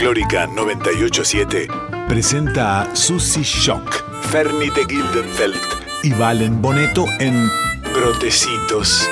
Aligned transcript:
Folclórica 0.00 0.46
987 0.46 1.68
presenta 2.08 2.80
a 2.80 2.96
Susie 2.96 3.42
Shock, 3.42 4.02
Fernie 4.30 4.70
de 4.70 4.86
Gildenfeld 4.86 5.60
y 6.02 6.10
Valen 6.14 6.62
Boneto 6.62 7.04
en 7.18 7.50
Brotecitos. 7.92 9.06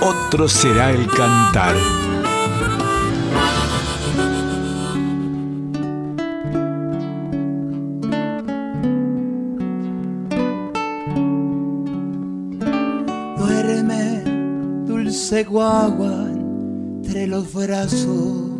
Otro 0.00 0.48
será 0.48 0.90
el 0.90 1.06
cantar. 1.06 1.76
Duerme, 13.38 14.24
dulce 14.88 15.44
guagua, 15.44 16.26
entre 16.96 17.28
los 17.28 17.54
brazos. 17.54 18.51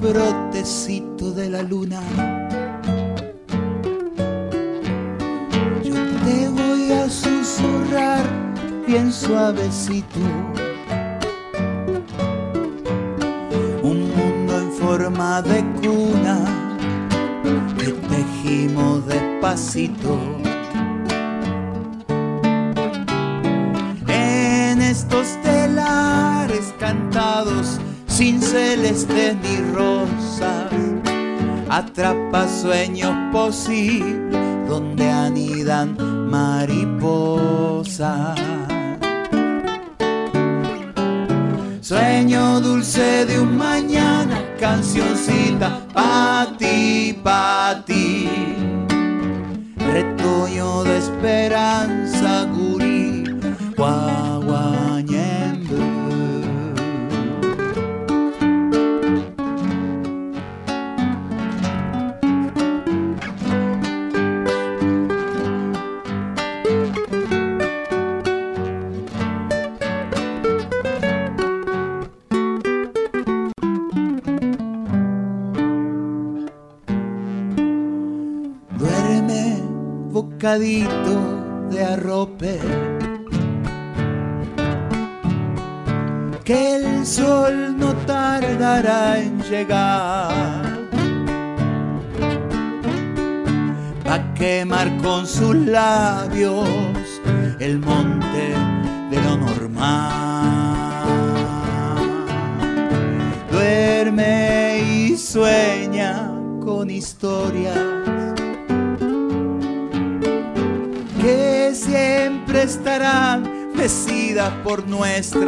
Brotecito 0.00 1.32
de 1.32 1.50
la 1.50 1.62
luna. 1.62 2.00
Yo 5.82 5.94
te 6.24 6.48
voy 6.48 6.92
a 6.92 7.08
susurrar 7.08 8.24
bien 8.86 9.12
suavecito. 9.12 10.20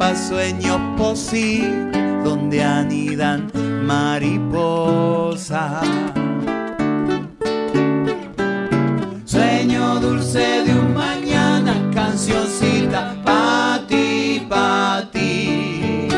atrapa 0.00 0.16
sueños 0.16 0.80
posibles 0.96 2.24
donde 2.24 2.62
anidan 2.62 3.50
mariposas. 3.84 5.86
Sueño 9.24 10.00
dulce 10.00 10.64
de 10.64 10.74
un 10.74 10.94
mañana, 10.94 11.74
cancioncita 11.94 13.14
pa' 13.24 13.80
ti, 13.88 14.44
pa' 14.48 15.08
ti. 15.12 16.08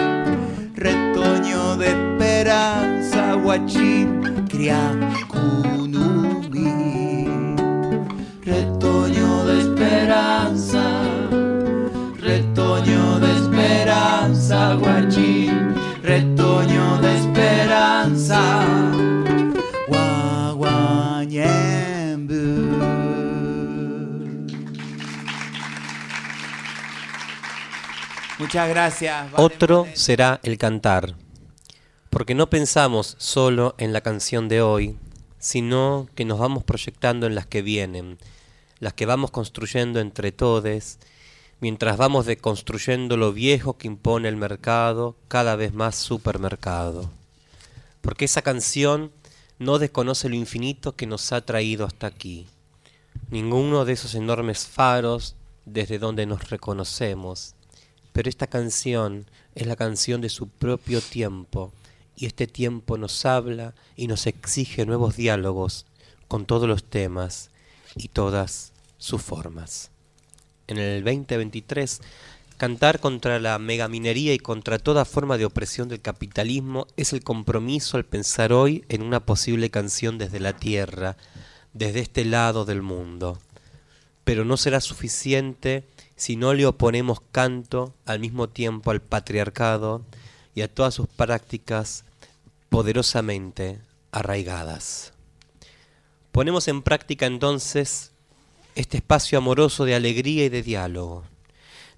Retoño 0.74 1.76
de 1.76 1.88
esperanza, 1.88 3.34
guachín, 3.34 4.46
cría 4.48 4.92
Muchas 28.52 28.68
gracias. 28.68 29.32
Otro 29.38 29.86
será 29.94 30.38
el 30.42 30.58
cantar, 30.58 31.14
porque 32.10 32.34
no 32.34 32.50
pensamos 32.50 33.16
solo 33.18 33.74
en 33.78 33.94
la 33.94 34.02
canción 34.02 34.46
de 34.50 34.60
hoy, 34.60 34.98
sino 35.38 36.06
que 36.14 36.26
nos 36.26 36.38
vamos 36.38 36.62
proyectando 36.62 37.26
en 37.26 37.34
las 37.34 37.46
que 37.46 37.62
vienen, 37.62 38.18
las 38.78 38.92
que 38.92 39.06
vamos 39.06 39.30
construyendo 39.30 40.00
entre 40.00 40.32
todes, 40.32 40.98
mientras 41.60 41.96
vamos 41.96 42.26
deconstruyendo 42.26 43.16
lo 43.16 43.32
viejo 43.32 43.78
que 43.78 43.86
impone 43.86 44.28
el 44.28 44.36
mercado, 44.36 45.16
cada 45.28 45.56
vez 45.56 45.72
más 45.72 45.96
supermercado. 45.96 47.08
Porque 48.02 48.26
esa 48.26 48.42
canción 48.42 49.12
no 49.58 49.78
desconoce 49.78 50.28
lo 50.28 50.34
infinito 50.34 50.94
que 50.94 51.06
nos 51.06 51.32
ha 51.32 51.40
traído 51.40 51.86
hasta 51.86 52.06
aquí. 52.06 52.46
Ninguno 53.30 53.86
de 53.86 53.94
esos 53.94 54.14
enormes 54.14 54.66
faros 54.66 55.36
desde 55.64 55.98
donde 55.98 56.26
nos 56.26 56.50
reconocemos. 56.50 57.54
Pero 58.12 58.28
esta 58.28 58.46
canción 58.46 59.26
es 59.54 59.66
la 59.66 59.76
canción 59.76 60.20
de 60.20 60.28
su 60.28 60.48
propio 60.48 61.00
tiempo, 61.00 61.72
y 62.16 62.26
este 62.26 62.46
tiempo 62.46 62.98
nos 62.98 63.24
habla 63.24 63.74
y 63.96 64.06
nos 64.06 64.26
exige 64.26 64.84
nuevos 64.86 65.16
diálogos 65.16 65.86
con 66.28 66.46
todos 66.46 66.68
los 66.68 66.84
temas 66.84 67.50
y 67.96 68.08
todas 68.08 68.72
sus 68.98 69.22
formas. 69.22 69.90
En 70.66 70.78
el 70.78 71.02
2023, 71.04 72.00
cantar 72.56 73.00
contra 73.00 73.40
la 73.40 73.58
megaminería 73.58 74.32
y 74.34 74.38
contra 74.38 74.78
toda 74.78 75.04
forma 75.04 75.36
de 75.36 75.44
opresión 75.44 75.88
del 75.88 76.00
capitalismo 76.00 76.86
es 76.96 77.12
el 77.12 77.24
compromiso 77.24 77.96
al 77.96 78.04
pensar 78.04 78.52
hoy 78.52 78.84
en 78.88 79.02
una 79.02 79.20
posible 79.20 79.70
canción 79.70 80.18
desde 80.18 80.38
la 80.38 80.56
tierra, 80.56 81.16
desde 81.72 82.00
este 82.00 82.24
lado 82.24 82.64
del 82.64 82.82
mundo. 82.82 83.38
Pero 84.24 84.44
no 84.44 84.56
será 84.56 84.80
suficiente 84.80 85.84
si 86.22 86.36
no 86.36 86.54
le 86.54 86.66
oponemos 86.66 87.20
canto 87.32 87.96
al 88.06 88.20
mismo 88.20 88.48
tiempo 88.48 88.92
al 88.92 89.02
patriarcado 89.02 90.02
y 90.54 90.60
a 90.60 90.72
todas 90.72 90.94
sus 90.94 91.08
prácticas 91.08 92.04
poderosamente 92.68 93.80
arraigadas. 94.12 95.14
Ponemos 96.30 96.68
en 96.68 96.82
práctica 96.82 97.26
entonces 97.26 98.12
este 98.76 98.98
espacio 98.98 99.36
amoroso 99.36 99.84
de 99.84 99.96
alegría 99.96 100.44
y 100.44 100.48
de 100.48 100.62
diálogo. 100.62 101.24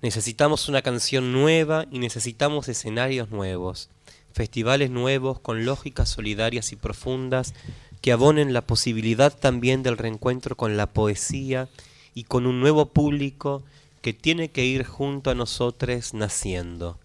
Necesitamos 0.01 0.71
una 0.71 0.81
canción 0.81 1.31
nueva 1.31 1.85
y 1.91 1.99
necesitamos 1.99 2.71
escenarios 2.71 3.29
nuevos, 3.31 3.91
festivales 4.33 4.89
nuevos 4.89 5.39
con 5.39 5.67
lógicas 5.67 6.09
solidarias 6.09 6.73
y 6.73 6.77
profundas 6.77 7.53
que 8.01 8.13
abonen 8.13 8.55
la 8.55 8.63
posibilidad 8.63 9.37
también 9.39 9.83
del 9.83 9.99
reencuentro 9.99 10.57
con 10.57 10.79
la 10.79 10.87
poesía 10.87 11.69
y 12.15 12.25
con 12.25 12.47
un 12.47 12.61
nuevo 12.61 12.87
público 12.87 13.63
que 14.05 14.13
tiene 14.13 14.51
que 14.51 14.67
ir 14.67 14.85
junto 14.85 15.31
a 15.31 15.35
nosotros 15.35 16.13
naciendo. 16.13 16.99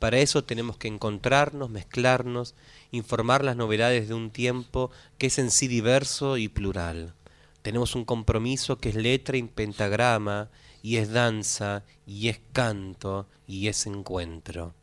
Para 0.00 0.18
eso 0.18 0.42
tenemos 0.42 0.76
que 0.76 0.88
encontrarnos, 0.88 1.70
mezclarnos, 1.70 2.56
informar 2.90 3.44
las 3.44 3.54
novedades 3.54 4.08
de 4.08 4.14
un 4.14 4.30
tiempo 4.30 4.90
que 5.18 5.28
es 5.28 5.38
en 5.38 5.52
sí 5.52 5.68
diverso 5.68 6.38
y 6.38 6.48
plural. 6.48 7.14
Tenemos 7.62 7.94
un 7.94 8.04
compromiso 8.04 8.78
que 8.78 8.88
es 8.88 8.96
letra 8.96 9.36
y 9.36 9.44
pentagrama, 9.44 10.48
y 10.82 10.96
es 10.96 11.12
danza, 11.12 11.84
y 12.08 12.26
es 12.26 12.40
canto, 12.52 13.28
y 13.46 13.68
es 13.68 13.86
encuentro. 13.86 14.74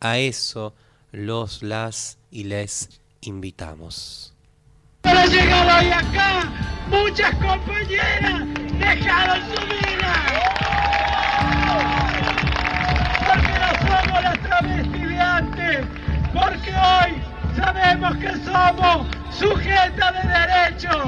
A 0.00 0.18
eso 0.18 0.74
los, 1.12 1.62
las 1.62 2.18
y 2.32 2.42
les 2.42 3.00
invitamos. 3.20 4.34
Para 5.02 5.24
llegar 5.26 5.84
hoy 5.84 5.92
acá, 5.92 6.52
muchas 6.90 7.32
compañeras 7.36 8.42
dejaron 8.80 9.40
su 9.54 9.62
vida. 9.68 10.55
Porque 13.26 13.54
no 13.58 13.70
somos 13.86 14.22
las 14.22 14.38
travestis 14.38 15.08
de 15.08 15.20
antes, 15.20 15.86
porque 16.32 16.74
hoy 16.74 17.22
sabemos 17.56 18.16
que 18.16 18.32
somos 18.44 19.06
sujetas 19.30 20.12
de 20.14 20.28
derechos. 20.28 21.06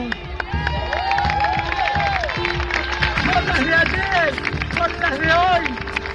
Por 3.33 3.45
las 3.45 3.61
de 3.67 3.75
ayer, 3.75 4.35
por 4.77 4.91
las 5.01 5.19
de 5.19 5.33
hoy, 5.33 5.65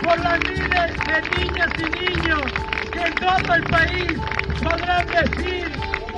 por 0.04 0.20
las 0.20 0.40
miles 0.40 0.92
de 1.08 1.44
niñas 1.44 1.72
y 1.78 1.84
niños 2.04 2.42
que 2.92 3.02
en 3.02 3.16
todo 3.16 3.54
el 3.56 3.64
país 3.64 4.14
podrán 4.62 5.06
decir 5.08 5.72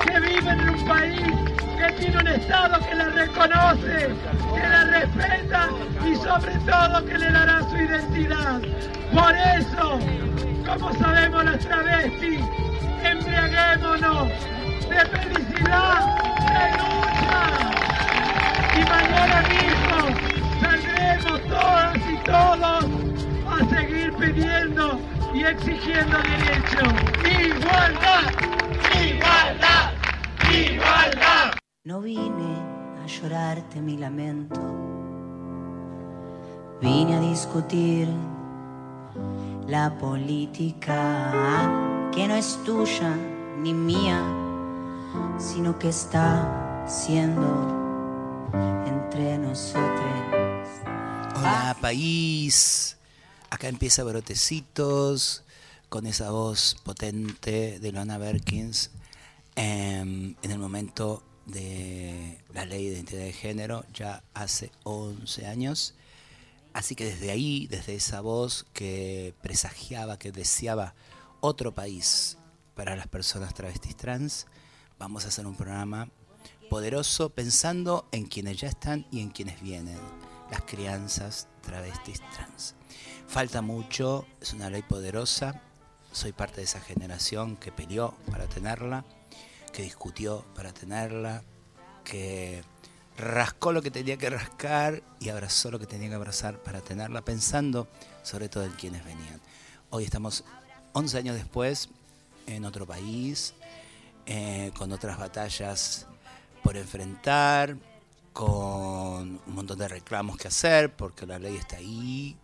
que 0.04 0.20
viven 0.20 0.60
en 0.60 0.70
un 0.70 0.84
país 0.86 1.55
que 1.76 1.92
tiene 1.92 2.18
un 2.18 2.28
Estado 2.28 2.78
que 2.80 2.94
la 2.94 3.08
reconoce, 3.10 4.14
que 4.54 4.68
la 4.68 4.84
respeta 4.84 5.68
y 6.06 6.14
sobre 6.16 6.54
todo 6.60 7.04
que 7.04 7.18
le 7.18 7.30
dará 7.30 7.62
su 7.68 7.76
identidad. 7.76 8.60
Por 9.12 9.34
eso, 9.34 9.98
como 10.66 10.92
sabemos 10.94 11.44
las 11.44 11.58
travestis, 11.58 12.40
embriaguémonos 13.02 14.28
de 14.88 15.06
felicidad, 15.06 16.18
de 16.46 16.70
lucha. 16.78 17.42
Y 18.74 18.80
mañana 18.88 19.42
mismo 19.48 19.98
saldremos 20.60 21.42
todas 21.48 21.96
y 21.96 22.16
todos 22.24 22.84
a 23.48 23.76
seguir 23.76 24.12
pidiendo 24.14 24.98
y 25.34 25.44
exigiendo 25.44 26.18
derechos. 26.18 26.92
Igualdad, 27.24 28.24
igualdad, 29.02 29.92
igualdad. 30.50 31.65
No 31.86 32.00
vine 32.00 32.56
a 33.00 33.06
llorarte 33.06 33.80
mi 33.80 33.96
lamento, 33.96 34.60
vine 36.82 37.14
a 37.14 37.20
discutir 37.20 38.08
la 39.68 39.96
política 39.96 42.10
que 42.12 42.26
no 42.26 42.34
es 42.34 42.58
tuya 42.64 43.14
ni 43.62 43.72
mía, 43.72 44.20
sino 45.38 45.78
que 45.78 45.90
está 45.90 46.84
siendo 46.88 47.46
entre 48.84 49.38
nosotros. 49.38 50.66
Hola 51.36 51.76
país, 51.80 52.96
acá 53.48 53.68
empieza 53.68 54.02
Brotecitos 54.02 55.44
con 55.88 56.08
esa 56.08 56.32
voz 56.32 56.78
potente 56.82 57.78
de 57.78 57.92
Luana 57.92 58.18
Berkins 58.18 58.90
em, 59.54 60.34
en 60.42 60.50
el 60.50 60.58
momento 60.58 61.22
de 61.46 62.38
la 62.52 62.64
ley 62.64 62.86
de 62.88 62.94
identidad 62.96 63.22
de 63.22 63.32
género 63.32 63.84
ya 63.94 64.22
hace 64.34 64.70
11 64.84 65.46
años. 65.46 65.94
Así 66.72 66.94
que 66.94 67.06
desde 67.06 67.30
ahí, 67.30 67.66
desde 67.68 67.94
esa 67.94 68.20
voz 68.20 68.66
que 68.72 69.34
presagiaba, 69.42 70.18
que 70.18 70.32
deseaba 70.32 70.94
otro 71.40 71.74
país 71.74 72.36
para 72.74 72.96
las 72.96 73.08
personas 73.08 73.54
travestis 73.54 73.96
trans, 73.96 74.46
vamos 74.98 75.24
a 75.24 75.28
hacer 75.28 75.46
un 75.46 75.56
programa 75.56 76.08
poderoso 76.68 77.30
pensando 77.30 78.06
en 78.12 78.26
quienes 78.26 78.58
ya 78.58 78.68
están 78.68 79.06
y 79.10 79.20
en 79.20 79.30
quienes 79.30 79.62
vienen, 79.62 79.98
las 80.50 80.62
crianzas 80.62 81.48
travestis 81.62 82.20
trans. 82.34 82.74
Falta 83.26 83.62
mucho, 83.62 84.26
es 84.40 84.52
una 84.52 84.68
ley 84.68 84.82
poderosa, 84.82 85.62
soy 86.12 86.32
parte 86.32 86.56
de 86.56 86.64
esa 86.64 86.80
generación 86.80 87.56
que 87.56 87.72
peleó 87.72 88.14
para 88.30 88.46
tenerla 88.46 89.04
que 89.76 89.82
discutió 89.82 90.42
para 90.54 90.72
tenerla, 90.72 91.42
que 92.02 92.64
rascó 93.18 93.72
lo 93.72 93.82
que 93.82 93.90
tenía 93.90 94.16
que 94.16 94.30
rascar 94.30 95.02
y 95.20 95.28
abrazó 95.28 95.70
lo 95.70 95.78
que 95.78 95.84
tenía 95.84 96.08
que 96.08 96.14
abrazar 96.14 96.62
para 96.62 96.80
tenerla, 96.80 97.22
pensando 97.22 97.86
sobre 98.22 98.48
todo 98.48 98.64
en 98.64 98.72
quienes 98.72 99.04
venían. 99.04 99.38
Hoy 99.90 100.04
estamos 100.04 100.44
11 100.94 101.18
años 101.18 101.36
después 101.36 101.90
en 102.46 102.64
otro 102.64 102.86
país, 102.86 103.52
eh, 104.24 104.70
con 104.78 104.92
otras 104.92 105.18
batallas 105.18 106.06
por 106.62 106.78
enfrentar, 106.78 107.76
con 108.32 109.42
un 109.46 109.54
montón 109.54 109.78
de 109.78 109.88
reclamos 109.88 110.38
que 110.38 110.48
hacer, 110.48 110.96
porque 110.96 111.26
la 111.26 111.38
ley 111.38 111.56
está 111.56 111.76
ahí, 111.76 112.34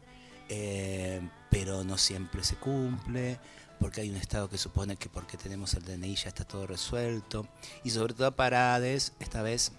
eh, 0.50 1.26
pero 1.50 1.82
no 1.82 1.96
siempre 1.96 2.44
se 2.44 2.56
cumple 2.56 3.40
porque 3.82 4.02
hay 4.02 4.10
un 4.10 4.16
Estado 4.16 4.48
que 4.48 4.58
supone 4.58 4.94
que 4.94 5.08
porque 5.08 5.36
tenemos 5.36 5.74
el 5.74 5.84
DNI 5.84 6.14
ya 6.14 6.28
está 6.28 6.44
todo 6.44 6.68
resuelto, 6.68 7.48
y 7.82 7.90
sobre 7.90 8.14
todo 8.14 8.30
Parades, 8.30 9.12
esta 9.18 9.42
vez 9.42 9.72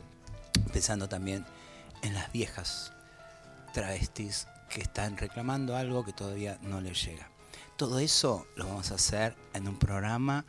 pensando 0.74 1.08
también 1.08 1.46
en 2.02 2.14
las 2.14 2.30
viejas 2.34 2.92
travestis 3.74 4.46
que 4.70 4.82
están 4.82 5.16
reclamando 5.16 5.78
algo 5.78 6.04
que 6.04 6.12
todavía 6.12 6.60
no 6.64 6.82
les 6.82 7.02
llega. 7.02 7.30
Todo 7.78 8.00
eso 8.00 8.46
lo 8.58 8.68
vamos 8.68 8.92
a 8.92 8.96
hacer 8.96 9.38
en 9.54 9.70
un 9.70 9.80
programa 9.80 10.44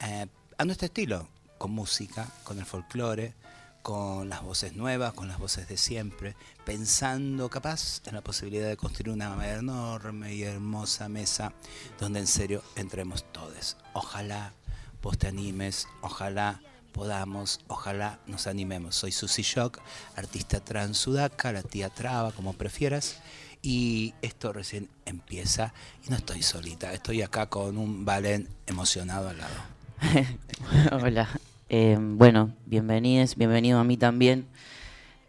eh, 0.00 0.26
a 0.58 0.64
nuestro 0.66 0.84
estilo, 0.84 1.26
con 1.56 1.70
música, 1.70 2.28
con 2.44 2.58
el 2.58 2.66
folclore, 2.66 3.32
con 3.82 4.28
las 4.28 4.42
voces 4.42 4.74
nuevas, 4.74 5.12
con 5.14 5.28
las 5.28 5.38
voces 5.38 5.68
de 5.68 5.76
siempre, 5.76 6.36
pensando 6.64 7.48
capaz 7.48 8.02
en 8.06 8.14
la 8.14 8.20
posibilidad 8.20 8.68
de 8.68 8.76
construir 8.76 9.10
una 9.10 9.54
enorme 9.54 10.34
y 10.34 10.42
hermosa 10.42 11.08
mesa 11.08 11.52
donde 11.98 12.20
en 12.20 12.26
serio 12.26 12.62
entremos 12.76 13.24
todos. 13.32 13.76
Ojalá 13.92 14.52
vos 15.02 15.18
te 15.18 15.28
animes, 15.28 15.88
ojalá 16.02 16.60
podamos, 16.92 17.60
ojalá 17.68 18.18
nos 18.26 18.46
animemos. 18.46 18.96
Soy 18.96 19.12
Susi 19.12 19.42
Shock, 19.42 19.80
artista 20.16 20.60
trans 20.60 20.98
sudaca, 20.98 21.52
la 21.52 21.62
tía 21.62 21.90
traba, 21.90 22.32
como 22.32 22.54
prefieras. 22.54 23.16
Y 23.62 24.14
esto 24.22 24.52
recién 24.52 24.88
empieza 25.04 25.72
y 26.06 26.10
no 26.10 26.16
estoy 26.16 26.42
solita, 26.42 26.92
estoy 26.92 27.22
acá 27.22 27.46
con 27.46 27.76
un 27.76 28.04
Valen 28.04 28.48
emocionado 28.66 29.28
al 29.28 29.38
lado. 29.38 29.54
Hola, 31.04 31.28
eh, 31.70 31.98
bueno, 32.00 32.54
bienvenidos, 32.64 33.36
bienvenido 33.36 33.78
a 33.78 33.84
mí 33.84 33.96
también. 33.96 34.46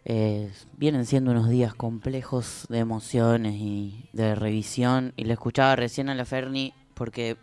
Eh, 0.06 0.50
vienen 0.78 1.04
siendo 1.04 1.32
unos 1.32 1.50
días 1.50 1.74
complejos 1.74 2.66
de 2.70 2.78
emociones 2.78 3.54
y 3.56 4.08
de 4.12 4.34
revisión. 4.34 5.12
Y 5.16 5.24
le 5.24 5.34
escuchaba 5.34 5.76
recién 5.76 6.08
a 6.08 6.14
la 6.14 6.24
Ferni 6.24 6.72
porque 6.94 7.36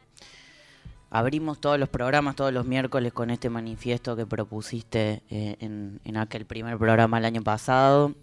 abrimos 1.12 1.62
todos 1.62 1.80
los 1.80 1.90
programas 1.90 2.36
todos 2.36 2.52
los 2.52 2.66
miércoles 2.66 3.14
con 3.14 3.30
este 3.30 3.50
manifiesto 3.50 4.16
que 4.16 4.26
propusiste 4.26 5.22
eh, 5.30 5.58
en, 5.60 6.02
en, 6.04 6.18
aquel 6.18 6.46
primer 6.46 6.78
programa 6.78 7.20
el 7.20 7.26
año 7.26 7.44
pasado. 7.44 8.16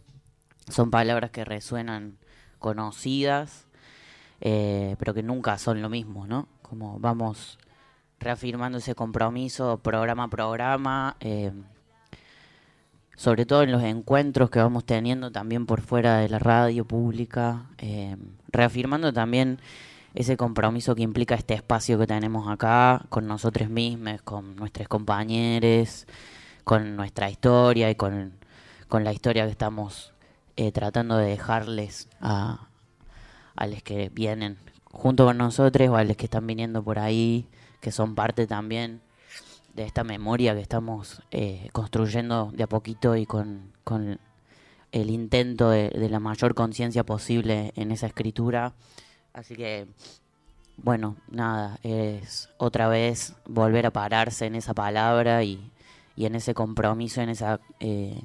Son 0.68 0.90
palabras 0.90 1.30
que 1.30 1.44
resuenan 1.44 2.18
conocidas, 2.58 3.66
pero 4.40 5.14
que 5.14 5.22
nunca 5.22 5.58
son 5.58 5.82
lo 5.82 5.88
mismo, 5.88 6.26
¿no? 6.26 6.48
Como 6.62 6.98
vamos 6.98 7.58
reafirmando 8.20 8.78
ese 8.78 8.94
compromiso 8.94 9.78
programa 9.78 10.24
a 10.24 10.28
programa, 10.28 11.16
eh, 11.20 11.52
sobre 13.16 13.46
todo 13.46 13.62
en 13.62 13.72
los 13.72 13.82
encuentros 13.82 14.50
que 14.50 14.58
vamos 14.58 14.84
teniendo 14.84 15.30
también 15.30 15.66
por 15.66 15.80
fuera 15.80 16.18
de 16.18 16.28
la 16.28 16.38
radio 16.38 16.84
pública, 16.84 17.66
eh, 17.78 18.16
reafirmando 18.48 19.12
también 19.12 19.60
ese 20.14 20.36
compromiso 20.36 20.94
que 20.94 21.02
implica 21.02 21.34
este 21.34 21.54
espacio 21.54 21.98
que 21.98 22.06
tenemos 22.06 22.48
acá 22.48 23.04
con 23.08 23.26
nosotros 23.26 23.68
mismos, 23.68 24.22
con 24.22 24.56
nuestros 24.56 24.88
compañeros, 24.88 26.06
con 26.62 26.96
nuestra 26.96 27.30
historia 27.30 27.90
y 27.90 27.94
con, 27.94 28.32
la 28.90 29.12
historia 29.12 29.44
que 29.44 29.50
estamos 29.50 30.12
eh, 30.56 30.70
tratando 30.70 31.16
de 31.16 31.26
dejarles 31.26 32.08
a, 32.20 32.68
a 33.56 33.66
los 33.66 33.82
que 33.82 34.08
vienen 34.08 34.56
junto 34.84 35.24
con 35.24 35.36
nosotros 35.36 35.88
o 35.88 35.96
a 35.96 36.04
los 36.04 36.16
que 36.16 36.26
están 36.26 36.46
viniendo 36.46 36.82
por 36.84 37.00
ahí, 37.00 37.48
que 37.84 37.92
son 37.92 38.14
parte 38.14 38.46
también 38.46 39.02
de 39.74 39.84
esta 39.84 40.04
memoria 40.04 40.54
que 40.54 40.62
estamos 40.62 41.20
eh, 41.30 41.68
construyendo 41.72 42.50
de 42.54 42.62
a 42.62 42.66
poquito 42.66 43.14
y 43.14 43.26
con, 43.26 43.72
con 43.84 44.18
el 44.90 45.10
intento 45.10 45.68
de, 45.68 45.90
de 45.90 46.08
la 46.08 46.18
mayor 46.18 46.54
conciencia 46.54 47.04
posible 47.04 47.72
en 47.76 47.92
esa 47.92 48.06
escritura. 48.06 48.72
Así 49.34 49.54
que, 49.54 49.86
bueno, 50.78 51.16
nada, 51.28 51.78
es 51.82 52.48
otra 52.56 52.88
vez 52.88 53.34
volver 53.46 53.84
a 53.84 53.90
pararse 53.90 54.46
en 54.46 54.54
esa 54.54 54.72
palabra 54.72 55.44
y, 55.44 55.70
y 56.16 56.24
en 56.24 56.34
ese 56.36 56.54
compromiso, 56.54 57.20
en 57.20 57.28
esa... 57.28 57.60
eh, 57.80 58.18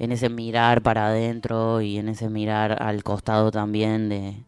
en 0.00 0.12
ese 0.12 0.28
mirar 0.28 0.80
para 0.80 1.08
adentro 1.08 1.80
y 1.80 1.98
en 1.98 2.08
ese 2.08 2.28
mirar 2.28 2.80
al 2.80 3.02
costado 3.02 3.50
también 3.50 4.08
de, 4.08 4.44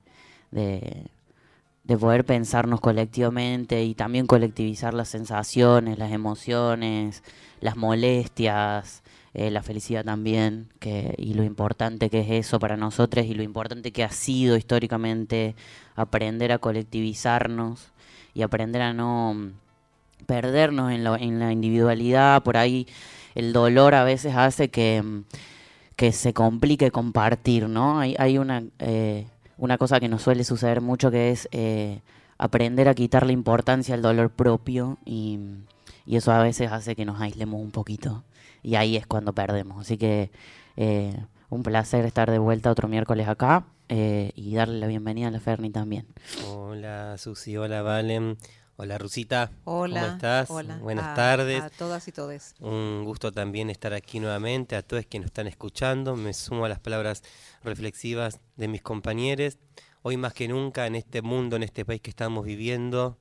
de, 0.52 1.08
de 1.84 1.96
poder 1.96 2.24
pensarnos 2.24 2.80
colectivamente 2.80 3.82
y 3.84 3.94
también 3.94 4.26
colectivizar 4.26 4.94
las 4.94 5.08
sensaciones, 5.08 5.98
las 5.98 6.12
emociones, 6.12 7.22
las 7.60 7.76
molestias, 7.76 9.02
eh, 9.34 9.50
la 9.50 9.62
felicidad 9.62 10.04
también, 10.04 10.68
y 11.16 11.34
lo 11.34 11.44
importante 11.44 12.10
que 12.10 12.20
es 12.20 12.46
eso 12.46 12.58
para 12.58 12.76
nosotros 12.76 13.26
y 13.26 13.34
lo 13.34 13.42
importante 13.42 13.92
que 13.92 14.04
ha 14.04 14.10
sido 14.10 14.56
históricamente 14.56 15.54
aprender 15.96 16.52
a 16.52 16.58
colectivizarnos 16.58 17.88
y 18.34 18.42
aprender 18.42 18.82
a 18.82 18.92
no 18.92 19.34
mm, 19.34 19.52
perdernos 20.26 20.92
en, 20.92 21.04
lo- 21.04 21.16
en 21.16 21.38
la 21.38 21.52
individualidad, 21.52 22.42
por 22.42 22.56
ahí 22.56 22.86
el 23.34 23.52
dolor 23.52 23.94
a 23.94 24.04
veces 24.04 24.34
hace 24.36 24.68
que, 24.70 25.02
mm, 25.02 25.24
que 25.96 26.12
se 26.12 26.32
complique 26.34 26.90
compartir, 26.90 27.68
¿no? 27.68 28.00
Hay, 28.00 28.16
hay 28.18 28.38
una, 28.38 28.64
eh, 28.78 29.26
una 29.60 29.76
cosa 29.78 30.00
que 30.00 30.08
nos 30.08 30.22
suele 30.22 30.42
suceder 30.44 30.80
mucho 30.80 31.10
que 31.10 31.30
es 31.30 31.46
eh, 31.52 32.00
aprender 32.38 32.88
a 32.88 32.94
quitarle 32.94 33.32
importancia 33.34 33.94
al 33.94 34.00
dolor 34.02 34.30
propio 34.30 34.96
y, 35.04 35.38
y 36.06 36.16
eso 36.16 36.32
a 36.32 36.42
veces 36.42 36.72
hace 36.72 36.96
que 36.96 37.04
nos 37.04 37.20
aislemos 37.20 37.60
un 37.60 37.70
poquito 37.70 38.24
y 38.62 38.74
ahí 38.76 38.96
es 38.96 39.06
cuando 39.06 39.34
perdemos. 39.34 39.82
Así 39.82 39.98
que 39.98 40.30
eh, 40.76 41.14
un 41.50 41.62
placer 41.62 42.06
estar 42.06 42.30
de 42.30 42.38
vuelta 42.38 42.70
otro 42.70 42.88
miércoles 42.88 43.28
acá 43.28 43.64
eh, 43.90 44.32
y 44.34 44.54
darle 44.54 44.78
la 44.78 44.86
bienvenida 44.86 45.28
a 45.28 45.30
la 45.30 45.40
Ferni 45.40 45.68
también. 45.70 46.06
Hola 46.48 47.16
Susi, 47.18 47.56
hola 47.56 47.82
Valen, 47.82 48.38
hola 48.76 48.96
Rusita. 48.96 49.50
Hola. 49.64 50.00
¿Cómo 50.00 50.12
estás? 50.14 50.50
Hola. 50.50 50.78
Buenas 50.78 51.04
a- 51.06 51.14
tardes. 51.14 51.62
A 51.62 51.68
todas 51.70 52.06
y 52.08 52.12
todes. 52.12 52.54
Un 52.60 53.04
gusto 53.04 53.30
también 53.32 53.68
estar 53.68 53.92
aquí 53.92 54.20
nuevamente, 54.20 54.76
a 54.76 54.82
todos 54.82 55.04
quienes 55.06 55.24
nos 55.26 55.30
están 55.32 55.48
escuchando. 55.48 56.16
Me 56.16 56.32
sumo 56.32 56.64
a 56.64 56.68
las 56.70 56.78
palabras 56.78 57.22
reflexivas 57.62 58.40
de 58.56 58.68
mis 58.68 58.82
compañeros. 58.82 59.58
Hoy 60.02 60.16
más 60.16 60.32
que 60.32 60.48
nunca 60.48 60.86
en 60.86 60.94
este 60.94 61.22
mundo, 61.22 61.56
en 61.56 61.62
este 61.62 61.84
país 61.84 62.00
que 62.00 62.10
estamos 62.10 62.44
viviendo, 62.44 63.18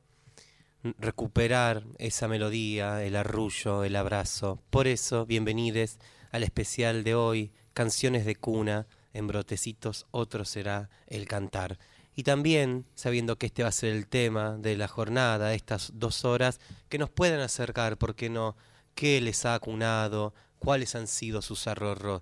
recuperar 0.98 1.84
esa 1.98 2.28
melodía, 2.28 3.04
el 3.04 3.16
arrullo, 3.16 3.84
el 3.84 3.96
abrazo. 3.96 4.62
Por 4.70 4.88
eso, 4.88 5.26
bienvenidos 5.26 5.98
al 6.32 6.44
especial 6.44 7.04
de 7.04 7.16
hoy, 7.16 7.52
Canciones 7.74 8.26
de 8.26 8.36
Cuna, 8.36 8.88
en 9.14 9.28
Brotecitos, 9.28 10.06
otro 10.12 10.46
será 10.46 10.90
el 11.08 11.28
cantar. 11.28 11.80
Y 12.16 12.24
también, 12.24 12.86
sabiendo 12.96 13.38
que 13.38 13.48
este 13.48 13.64
va 13.64 13.70
a 13.70 13.74
ser 13.74 13.94
el 13.94 14.08
tema 14.08 14.58
de 14.58 14.78
la 14.78 14.88
jornada, 14.88 15.54
estas 15.54 15.92
dos 15.96 16.26
horas, 16.26 16.60
que 16.88 16.98
nos 16.98 17.10
puedan 17.10 17.40
acercar, 17.40 17.98
¿por 17.98 18.16
qué 18.16 18.30
no? 18.30 18.56
¿Qué 18.96 19.22
les 19.22 19.46
ha 19.46 19.56
acunado? 19.56 20.34
¿Cuáles 20.60 20.96
han 20.96 21.08
sido 21.08 21.42
sus 21.42 21.66
errores? 21.68 22.22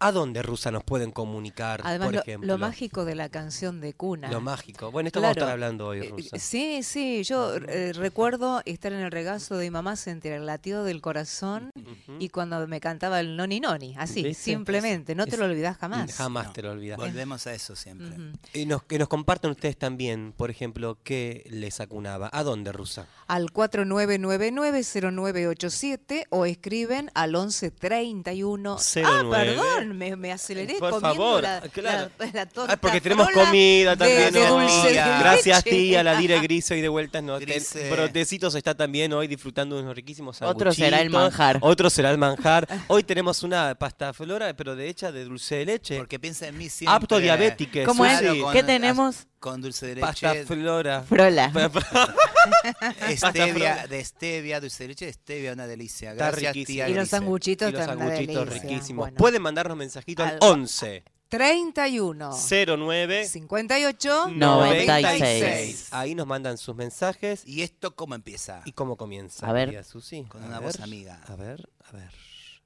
¿A 0.00 0.12
dónde, 0.12 0.42
Rusa, 0.42 0.70
nos 0.70 0.84
pueden 0.84 1.10
comunicar, 1.10 1.80
Además, 1.82 2.06
por 2.06 2.14
lo, 2.14 2.20
ejemplo? 2.20 2.46
lo 2.46 2.56
mágico 2.58 3.04
de 3.04 3.16
la 3.16 3.28
canción 3.30 3.80
de 3.80 3.94
cuna. 3.94 4.30
Lo 4.30 4.40
mágico. 4.40 4.92
Bueno, 4.92 5.08
esto 5.08 5.20
vamos 5.20 5.32
a 5.32 5.34
Claro. 5.34 5.46
estar 5.46 5.52
hablando 5.54 5.88
hoy, 5.88 6.06
Eh, 6.06 6.10
Rusa. 6.10 6.38
Sí, 6.38 6.84
sí, 6.84 7.24
yo 7.24 7.56
eh, 7.56 7.92
recuerdo 7.94 8.62
estar 8.64 8.92
en 8.92 9.00
el 9.00 9.10
regazo 9.10 9.56
de 9.56 9.64
mi 9.64 9.70
mamá, 9.72 9.96
sentir 9.96 10.30
el 10.30 10.46
latido 10.46 10.84
del 10.84 11.00
corazón 11.00 11.72
y 12.20 12.28
cuando 12.28 12.64
me 12.68 12.78
cantaba 12.80 13.18
el 13.18 13.36
noni 13.36 13.58
noni, 13.58 13.96
así, 13.98 14.22
¿Viste? 14.22 14.40
simplemente, 14.44 15.16
no 15.16 15.24
te 15.24 15.32
Es- 15.32 15.38
lo 15.40 15.46
olvidas 15.46 15.76
jamás. 15.78 16.14
Jamás 16.14 16.46
No. 16.46 16.52
te 16.52 16.62
lo 16.62 16.70
olvidas. 16.70 16.96
Volvemos 16.96 17.44
a 17.48 17.54
eso 17.54 17.74
siempre. 17.74 18.16
Y 18.52 18.66
nos, 18.66 18.84
que 18.84 19.00
nos 19.00 19.08
compartan 19.08 19.50
ustedes 19.50 19.76
también, 19.76 20.32
por 20.36 20.48
ejemplo, 20.50 20.96
qué 21.02 21.44
les 21.50 21.80
acunaba. 21.80 22.30
¿A 22.32 22.44
dónde, 22.44 22.70
Rusa? 22.70 23.08
Al 23.26 23.50
4999-0987 23.52 26.26
o 26.30 26.46
escriben 26.46 27.10
al 27.14 27.32
1131. 27.32 28.76
Ah, 29.04 29.22
09. 29.24 29.87
Perdón, 29.88 29.98
me, 29.98 30.16
me 30.16 30.32
aceleré 30.32 30.74
Por 30.78 30.90
comiendo 30.90 31.08
favor, 31.16 31.42
la, 31.42 31.60
claro. 31.72 32.10
la- 32.18 32.26
la 32.32 32.46
torta 32.46 32.72
Ah, 32.72 32.76
porque 32.76 33.00
tenemos 33.00 33.28
comida 33.30 33.90
de- 33.90 33.96
también. 33.96 34.32
de, 34.32 34.46
dulce 34.46 34.88
de 34.88 34.94
Gracias, 34.94 35.64
leche. 35.64 35.76
tía, 35.76 36.02
la 36.02 36.16
Dire 36.16 36.40
Griso 36.40 36.74
y 36.74 36.80
de 36.80 36.88
vueltas. 36.88 37.22
No, 37.22 37.38
Grise. 37.38 37.90
Brotecitos 37.90 38.54
está 38.54 38.74
también 38.74 39.12
hoy 39.12 39.26
disfrutando 39.28 39.76
de 39.76 39.82
unos 39.82 39.94
riquísimos 39.94 40.40
Otro 40.42 40.72
será 40.72 41.00
el 41.00 41.10
manjar. 41.10 41.58
Otro 41.60 41.90
será 41.90 42.10
el 42.10 42.18
manjar. 42.18 42.66
Hoy 42.88 43.02
tenemos 43.02 43.42
una 43.42 43.74
pasta 43.76 44.12
flora, 44.12 44.54
pero 44.56 44.74
de 44.74 44.88
hecha 44.88 45.12
de 45.12 45.24
dulce 45.24 45.56
de 45.56 45.66
leche. 45.66 45.96
Porque 45.98 46.18
piensa 46.18 46.46
en 46.48 46.58
mí 46.58 46.68
siempre. 46.68 46.96
Apto 46.96 47.18
diabética. 47.18 47.84
¿Cómo 47.84 48.04
es? 48.04 48.20
¿Qué 48.52 48.62
tenemos? 48.62 49.27
Con 49.38 49.60
dulce 49.60 49.94
de 49.94 50.00
Pasta 50.00 50.34
leche, 50.34 50.46
flora. 50.46 51.02
Frola. 51.02 51.50
stevia, 53.16 53.74
Pasta 53.76 53.86
de 53.86 54.04
stevia, 54.04 54.60
dulce 54.60 54.84
de 54.84 54.88
leche 54.88 55.06
de 55.06 55.12
stevia, 55.12 55.52
una 55.52 55.66
delicia. 55.66 56.12
Está 56.12 56.30
Gracias, 56.30 56.54
riquísimo. 56.54 56.74
tía 56.74 56.88
Y 56.88 56.94
los 56.94 57.08
sanguchitos 57.08 57.68
Y 57.68 57.72
los 57.72 57.84
sanguchitos 57.84 58.48
riquísimos. 58.48 59.04
Bueno. 59.04 59.16
Pueden 59.16 59.42
mandarnos 59.42 59.76
mensajitos 59.76 60.26
al 60.26 60.32
Al- 60.34 60.38
11 60.42 61.04
31 61.28 62.30
09 62.76 63.26
58 63.28 64.28
96. 64.28 65.88
Ahí 65.92 66.14
nos 66.14 66.26
mandan 66.26 66.56
sus 66.58 66.74
mensajes 66.74 67.42
¿Y 67.46 67.62
esto 67.62 67.94
cómo 67.94 68.14
empieza? 68.14 68.62
y 68.64 68.72
cómo 68.72 68.96
comienza. 68.96 69.46
A 69.48 69.52
ver. 69.52 69.84
Susi. 69.84 70.24
Con 70.24 70.42
A 70.42 70.46
una 70.46 70.58
ver, 70.60 70.66
voz 70.72 70.80
amiga. 70.80 71.20
A 71.28 71.36
ver, 71.36 71.68
a 71.84 71.92
ver. 71.92 72.10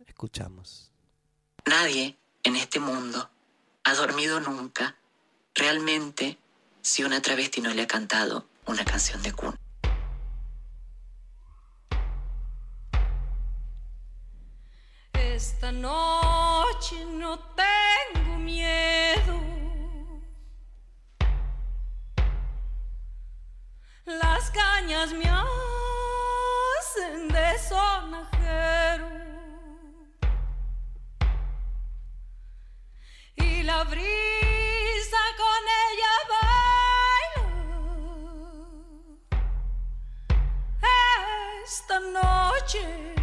Escuchamos. 0.07 0.91
Nadie 1.67 2.17
en 2.45 2.57
este 2.57 2.81
mundo 2.81 3.29
ha 3.85 3.95
dormido 3.95 4.41
nunca 4.41 4.97
realmente 5.55 6.39
si 6.83 7.05
una 7.05 7.23
travesti 7.23 7.61
no 7.61 7.73
le 7.73 7.83
ha 7.83 7.87
cantado 7.87 8.49
una 8.67 8.85
canción 8.85 9.23
de 9.23 9.33
cuna. 9.33 9.57
Esta 15.13 15.71
noche 15.71 17.05
no 17.07 17.39
tengo 17.55 18.37
miedo. 18.39 19.41
Las 24.05 24.51
cañas 24.51 25.13
me 25.13 25.29
hacen 25.29 27.29
de 27.29 27.59
sonajero. 27.59 29.09
Y 33.37 33.63
la 33.63 33.85
brisa 33.85 34.42
Esta 41.75 41.99
noche 42.01 43.22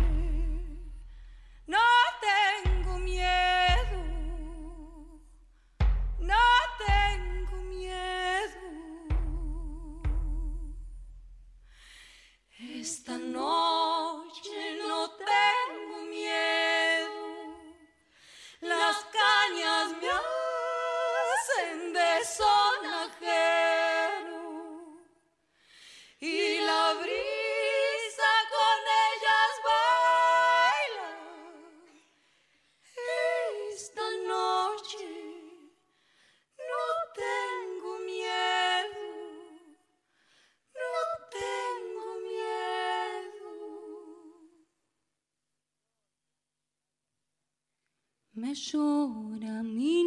Me 48.49 48.55
llora 48.55 49.61
mi 49.61 50.03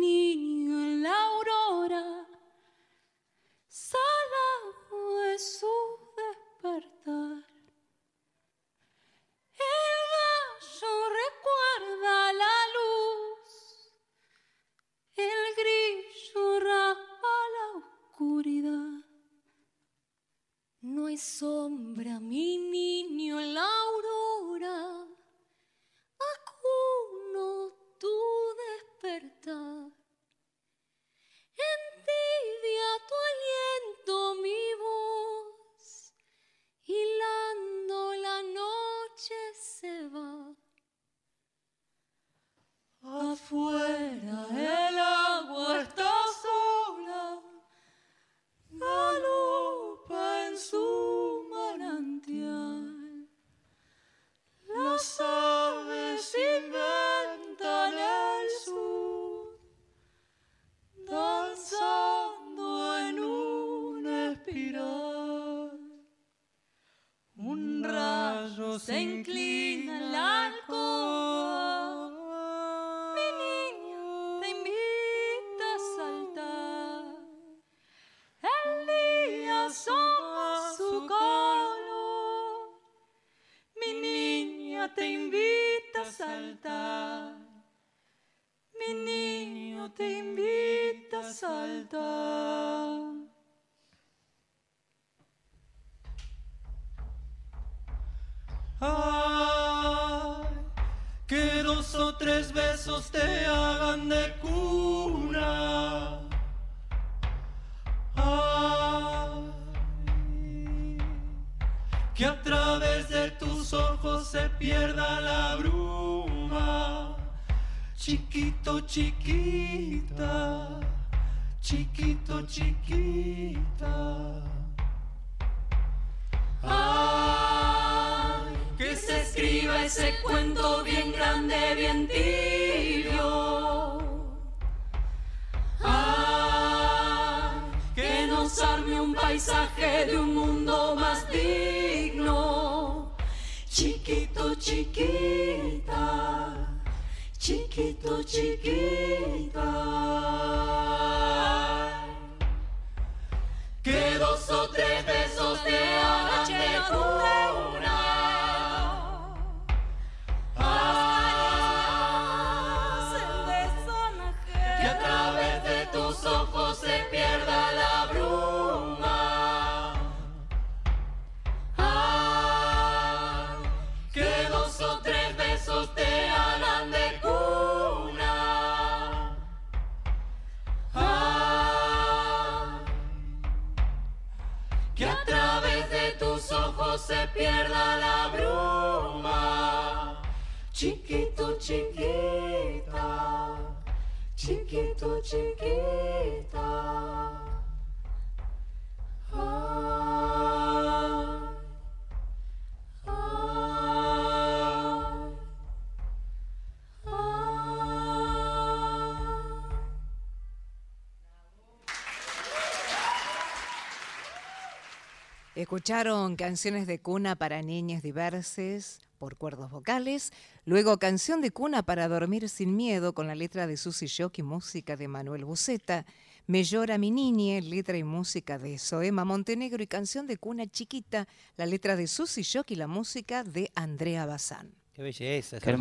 Escucharon 215.67 216.35
canciones 216.35 216.89
de 216.89 216.99
cuna 216.99 217.37
para 217.37 217.63
niñas 217.63 218.03
diversas 218.03 218.99
por 219.21 219.37
cuerdos 219.37 219.71
vocales, 219.71 220.33
luego 220.65 220.99
canción 220.99 221.41
de 221.41 221.53
cuna 221.53 221.85
para 221.85 222.09
dormir 222.09 222.49
sin 222.49 222.75
miedo 222.75 223.13
con 223.15 223.29
la 223.29 223.37
letra 223.37 223.69
de 223.69 223.77
Susy 223.77 224.07
Shock 224.07 224.39
y 224.39 224.43
música 224.43 224.97
de 224.97 225.07
Manuel 225.07 225.45
Buceta, 225.45 226.05
Me 226.49 226.65
llora 226.65 226.99
mi 226.99 227.13
niñe, 227.13 227.63
letra 227.63 227.97
y 227.97 228.03
música 228.03 228.59
de 228.59 228.77
Soema 228.77 229.25
Montenegro 229.25 229.81
y 229.81 229.87
canción 229.87 230.27
de 230.27 230.37
cuna 230.37 230.67
chiquita, 230.67 231.29
la 231.57 231.67
letra 231.67 231.95
de 231.95 232.09
Susy 232.09 232.43
Shock 232.43 232.73
y 232.73 232.75
la 232.75 232.89
música 232.89 233.45
de 233.45 233.71
Andrea 233.77 234.27
Bazán. 234.27 234.75
Qué 234.93 235.03
belleza. 235.05 235.61
Qué 235.61 235.79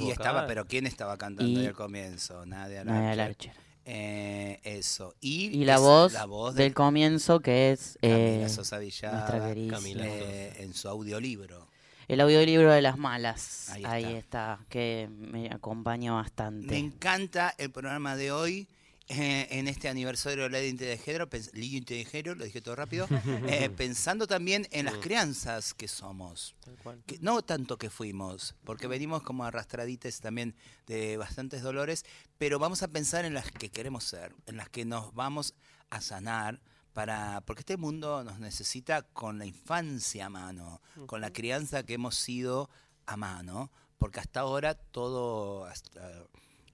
Y 0.00 0.10
estaba, 0.10 0.48
pero 0.48 0.64
¿quién 0.66 0.88
estaba 0.88 1.16
cantando 1.16 1.48
Y- 1.52 1.58
ahí 1.58 1.66
al 1.66 1.74
comienzo? 1.74 2.44
Nadia 2.46 2.82
Nadia 2.82 3.14
Larcher. 3.14 3.52
Eh, 3.84 4.60
eso. 4.64 5.14
Y, 5.20 5.46
Y 5.58 5.64
la 5.64 5.74
es 5.76 5.80
voz, 5.80 6.12
la 6.12 6.24
voz 6.26 6.54
del 6.54 6.68
de 6.70 6.74
comienzo 6.74 7.40
que 7.40 7.72
es 7.72 7.98
Camila 8.00 8.46
eh, 8.46 8.48
Sosa 8.48 8.78
Villada. 8.78 9.26
Camila. 9.26 10.04
eh, 10.06 10.54
en 10.58 10.74
su 10.74 10.88
audiolibro. 10.88 11.66
El 12.08 12.20
audiolibro 12.20 12.72
de 12.72 12.82
las 12.82 12.98
malas. 12.98 13.68
Ahí 13.70 13.84
Ahí, 13.84 14.14
está. 14.16 14.58
que 14.68 15.08
me 15.10 15.48
acompaña 15.48 16.10
Me 16.12 16.16
bastante. 16.18 16.76
encanta 16.76 17.54
el 17.56 17.70
programa 17.70 18.16
de 18.16 18.32
hoy. 18.32 18.68
Eh, 19.12 19.48
en 19.50 19.66
este 19.68 19.88
aniversario 19.88 20.44
de 20.44 20.50
la 20.50 20.58
ley 20.60 20.72
de 20.72 20.96
género, 20.96 21.28
pens- 21.28 21.52
ley 21.52 21.80
de 21.80 22.04
género, 22.04 22.34
lo 22.36 22.44
dije 22.44 22.60
todo 22.62 22.76
rápido, 22.76 23.06
eh, 23.48 23.68
pensando 23.68 24.26
también 24.26 24.66
en 24.70 24.84
las 24.86 24.94
crianzas 24.98 25.74
que 25.74 25.88
somos. 25.88 26.54
Tal 26.64 26.76
cual. 26.76 27.02
que 27.06 27.18
no 27.20 27.42
tanto 27.42 27.76
que 27.76 27.90
fuimos, 27.90 28.54
porque 28.64 28.86
venimos 28.86 29.22
como 29.22 29.44
arrastradites 29.44 30.20
también 30.20 30.54
de 30.86 31.16
bastantes 31.16 31.60
dolores, 31.62 32.04
pero 32.38 32.58
vamos 32.58 32.82
a 32.84 32.88
pensar 32.88 33.24
en 33.24 33.34
las 33.34 33.50
que 33.50 33.68
queremos 33.70 34.04
ser, 34.04 34.32
en 34.46 34.56
las 34.56 34.68
que 34.68 34.84
nos 34.84 35.12
vamos 35.12 35.54
a 35.90 36.00
sanar 36.00 36.60
para 36.92 37.40
porque 37.46 37.60
este 37.60 37.76
mundo 37.76 38.24
nos 38.24 38.38
necesita 38.40 39.02
con 39.02 39.38
la 39.38 39.46
infancia 39.46 40.26
a 40.26 40.28
mano, 40.28 40.80
con 41.06 41.20
la 41.20 41.32
crianza 41.32 41.82
que 41.84 41.94
hemos 41.94 42.16
sido 42.16 42.68
a 43.06 43.16
mano, 43.16 43.70
porque 43.98 44.20
hasta 44.20 44.40
ahora 44.40 44.74
todo 44.74 45.64
hasta- 45.66 46.24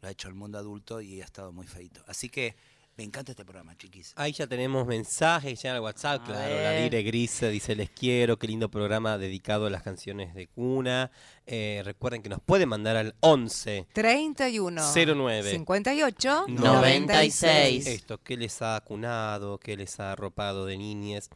lo 0.07 0.11
ha 0.11 0.13
hecho 0.13 0.29
el 0.29 0.35
mundo 0.35 0.57
adulto 0.59 1.01
y 1.01 1.21
ha 1.21 1.25
estado 1.25 1.53
muy 1.53 1.67
feito. 1.67 2.01
Así 2.07 2.29
que 2.29 2.55
me 2.97 3.03
encanta 3.03 3.33
este 3.33 3.45
programa, 3.45 3.77
chiquis. 3.77 4.13
Ahí 4.15 4.33
ya 4.33 4.47
tenemos 4.47 4.87
mensajes, 4.87 5.61
ya 5.61 5.71
en 5.71 5.77
el 5.77 5.83
WhatsApp, 5.83 6.23
A 6.23 6.25
claro. 6.25 6.55
La 6.55 6.71
ver. 6.71 6.91
Dire 6.91 7.03
Grise 7.03 7.51
dice 7.51 7.75
les 7.75 7.91
quiero, 7.91 8.39
qué 8.39 8.47
lindo 8.47 8.71
programa 8.71 9.19
dedicado 9.19 9.67
a 9.67 9.71
las 9.71 9.83
canciones 9.83 10.33
de 10.33 10.47
cuna. 10.47 11.11
Eh, 11.45 11.83
recuerden 11.85 12.23
que 12.23 12.29
nos 12.29 12.41
pueden 12.41 12.69
mandar 12.69 12.97
al 12.97 13.17
11 13.19 13.89
31 13.93 14.83
09 14.95 15.51
58 15.51 16.45
96. 16.49 17.87
Esto, 17.89 18.23
qué 18.23 18.37
les 18.37 18.63
ha 18.63 18.81
cunado, 18.83 19.59
qué 19.59 19.77
les 19.77 19.99
ha 19.99 20.13
arropado 20.13 20.67
de 20.67 20.79
niñez. 20.79 21.31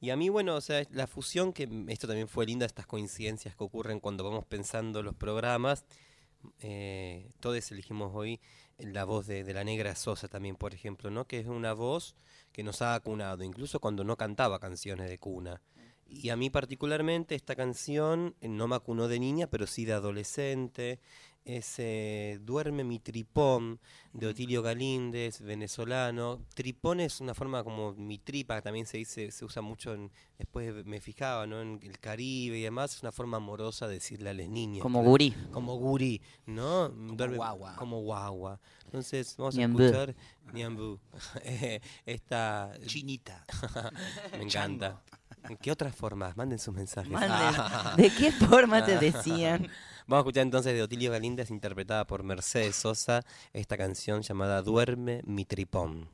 Y 0.00 0.10
a 0.10 0.16
mí, 0.16 0.28
bueno, 0.30 0.56
o 0.56 0.60
sea, 0.60 0.82
la 0.90 1.06
fusión, 1.06 1.52
que 1.52 1.68
esto 1.88 2.08
también 2.08 2.28
fue 2.28 2.44
linda, 2.44 2.66
estas 2.66 2.86
coincidencias 2.86 3.54
que 3.54 3.64
ocurren 3.64 4.00
cuando 4.00 4.24
vamos 4.24 4.44
pensando 4.44 5.02
los 5.02 5.14
programas. 5.14 5.84
Eh, 6.60 7.30
todos 7.40 7.70
elegimos 7.72 8.12
hoy 8.14 8.40
la 8.78 9.04
voz 9.04 9.26
de, 9.26 9.44
de 9.44 9.54
la 9.54 9.64
negra 9.64 9.94
Sosa 9.94 10.28
también, 10.28 10.56
por 10.56 10.74
ejemplo, 10.74 11.10
¿no? 11.10 11.26
Que 11.26 11.40
es 11.40 11.46
una 11.46 11.72
voz 11.72 12.14
que 12.52 12.62
nos 12.62 12.82
ha 12.82 12.94
acunado, 12.94 13.44
incluso 13.44 13.80
cuando 13.80 14.04
no 14.04 14.16
cantaba 14.16 14.58
canciones 14.58 15.08
de 15.08 15.18
cuna. 15.18 15.62
Y 16.08 16.28
a 16.30 16.36
mí 16.36 16.50
particularmente 16.50 17.34
esta 17.34 17.56
canción 17.56 18.34
eh, 18.40 18.48
no 18.48 18.68
me 18.68 18.76
acunó 18.76 19.08
de 19.08 19.18
niña, 19.18 19.48
pero 19.48 19.66
sí 19.66 19.84
de 19.84 19.94
adolescente. 19.94 21.00
Es 21.46 21.76
eh, 21.78 22.40
Duerme 22.42 22.82
mi 22.82 22.98
tripón 22.98 23.78
de 24.12 24.26
Otilio 24.26 24.62
Galíndez, 24.62 25.40
venezolano. 25.40 26.40
Tripón 26.54 26.98
es 26.98 27.20
una 27.20 27.34
forma 27.34 27.62
como 27.62 27.92
mi 27.94 28.18
tripa, 28.18 28.60
también 28.62 28.84
se 28.84 28.96
dice, 28.96 29.30
se 29.30 29.44
usa 29.44 29.62
mucho 29.62 29.94
en, 29.94 30.10
después 30.38 30.84
me 30.84 31.00
fijaba, 31.00 31.46
¿no? 31.46 31.60
En 31.60 31.78
el 31.84 32.00
Caribe 32.00 32.58
y 32.58 32.62
demás, 32.62 32.96
es 32.96 33.02
una 33.02 33.12
forma 33.12 33.36
amorosa 33.36 33.86
de 33.86 33.94
decirle 33.94 34.30
a 34.30 34.34
las 34.34 34.48
niñas. 34.48 34.82
Como 34.82 34.98
claro. 34.98 35.10
gurí. 35.10 35.34
Como 35.52 35.76
gurí, 35.78 36.20
¿no? 36.46 36.90
Duerme- 36.90 37.36
guagua. 37.36 37.76
Como 37.76 38.00
guagua. 38.00 38.58
Entonces 38.86 39.36
vamos 39.38 39.56
a 39.56 39.62
escuchar. 39.62 40.16
Eh, 41.44 41.80
Esta 42.06 42.72
Chinita. 42.86 43.46
me 44.32 44.42
encanta. 44.42 45.00
¿En 45.48 45.56
qué 45.58 45.70
otras 45.70 45.94
formas? 45.94 46.36
Manden 46.36 46.58
sus 46.58 46.74
mensajes. 46.74 47.12
Manden. 47.12 47.96
¿De 47.96 48.10
qué 48.10 48.32
forma 48.32 48.84
te 48.84 48.98
decían? 48.98 49.68
Vamos 50.08 50.18
a 50.18 50.22
escuchar 50.24 50.42
entonces 50.42 50.72
de 50.72 50.84
Otilio 50.84 51.10
Galíndez, 51.10 51.50
interpretada 51.50 52.06
por 52.06 52.22
Mercedes 52.22 52.76
Sosa, 52.76 53.24
esta 53.52 53.76
canción 53.76 54.22
llamada 54.22 54.62
Duerme 54.62 55.20
mi 55.24 55.44
tripón. 55.44 56.08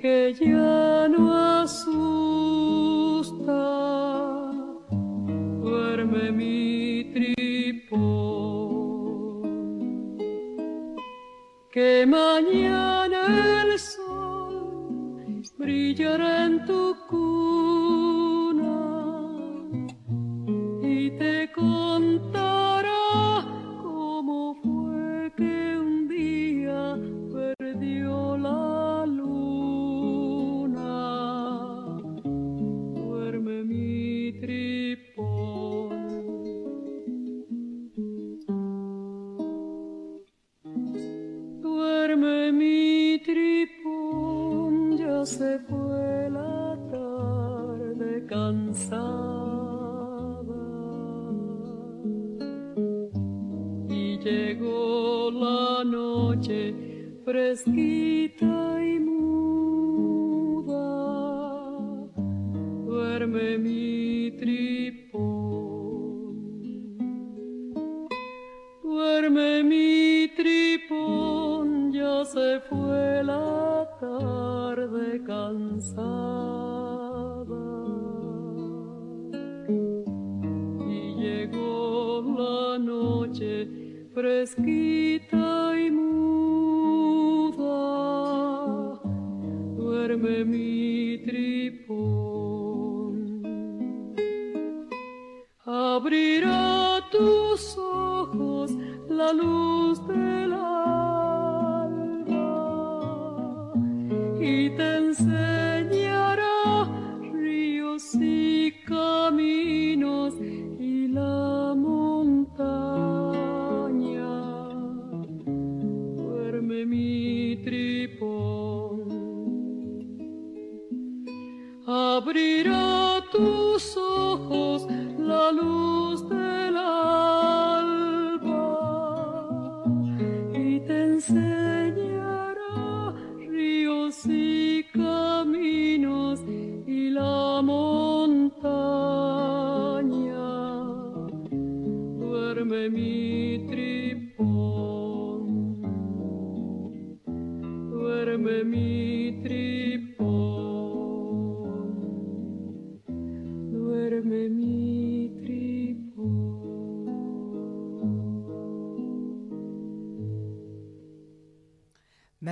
Que 0.00 0.32
ya 0.34 1.08
no. 1.08 1.45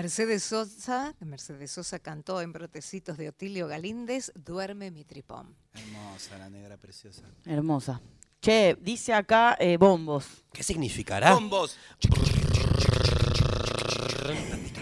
Mercedes 0.05 0.43
Sosa, 0.43 1.15
Mercedes 1.21 1.71
Sosa 1.71 1.99
cantó 1.99 2.43
en 2.43 2.53
Brotecitos 2.53 3.17
de 3.17 3.31
Otilio 3.31 3.69
Galíndez, 3.69 4.33
Duerme 4.35 4.91
mi 4.91 5.03
tripón. 5.03 5.57
Hermosa, 5.73 6.37
la 6.37 6.51
negra 6.51 6.77
preciosa. 6.77 7.23
Hermosa. 7.47 8.03
Che, 8.39 8.77
dice 8.79 9.15
acá 9.15 9.57
eh, 9.59 9.79
bombos. 9.79 10.45
¿Qué 10.53 10.63
significará? 10.63 11.33
¡Bombos! 11.33 11.79
Papito, 12.03 12.21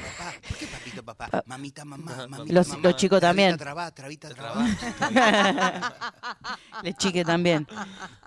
papá. 0.00 0.35
¿Por 0.48 0.58
qué 0.58 0.66
papito, 0.66 1.04
papá? 1.30 1.42
Mamita, 1.46 1.85
mamá, 1.85 2.26
mamita, 2.28 2.52
Los- 2.52 2.68
mamá. 2.68 2.80
los 2.82 2.96
chicos 2.96 3.20
también. 3.20 3.56
Trabita, 3.56 3.90
trabá, 3.90 4.28
trabita, 4.28 4.28
trabá. 4.30 5.92
Le 6.82 6.94
chique 6.94 7.24
también. 7.24 7.66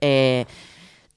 Eh, 0.00 0.46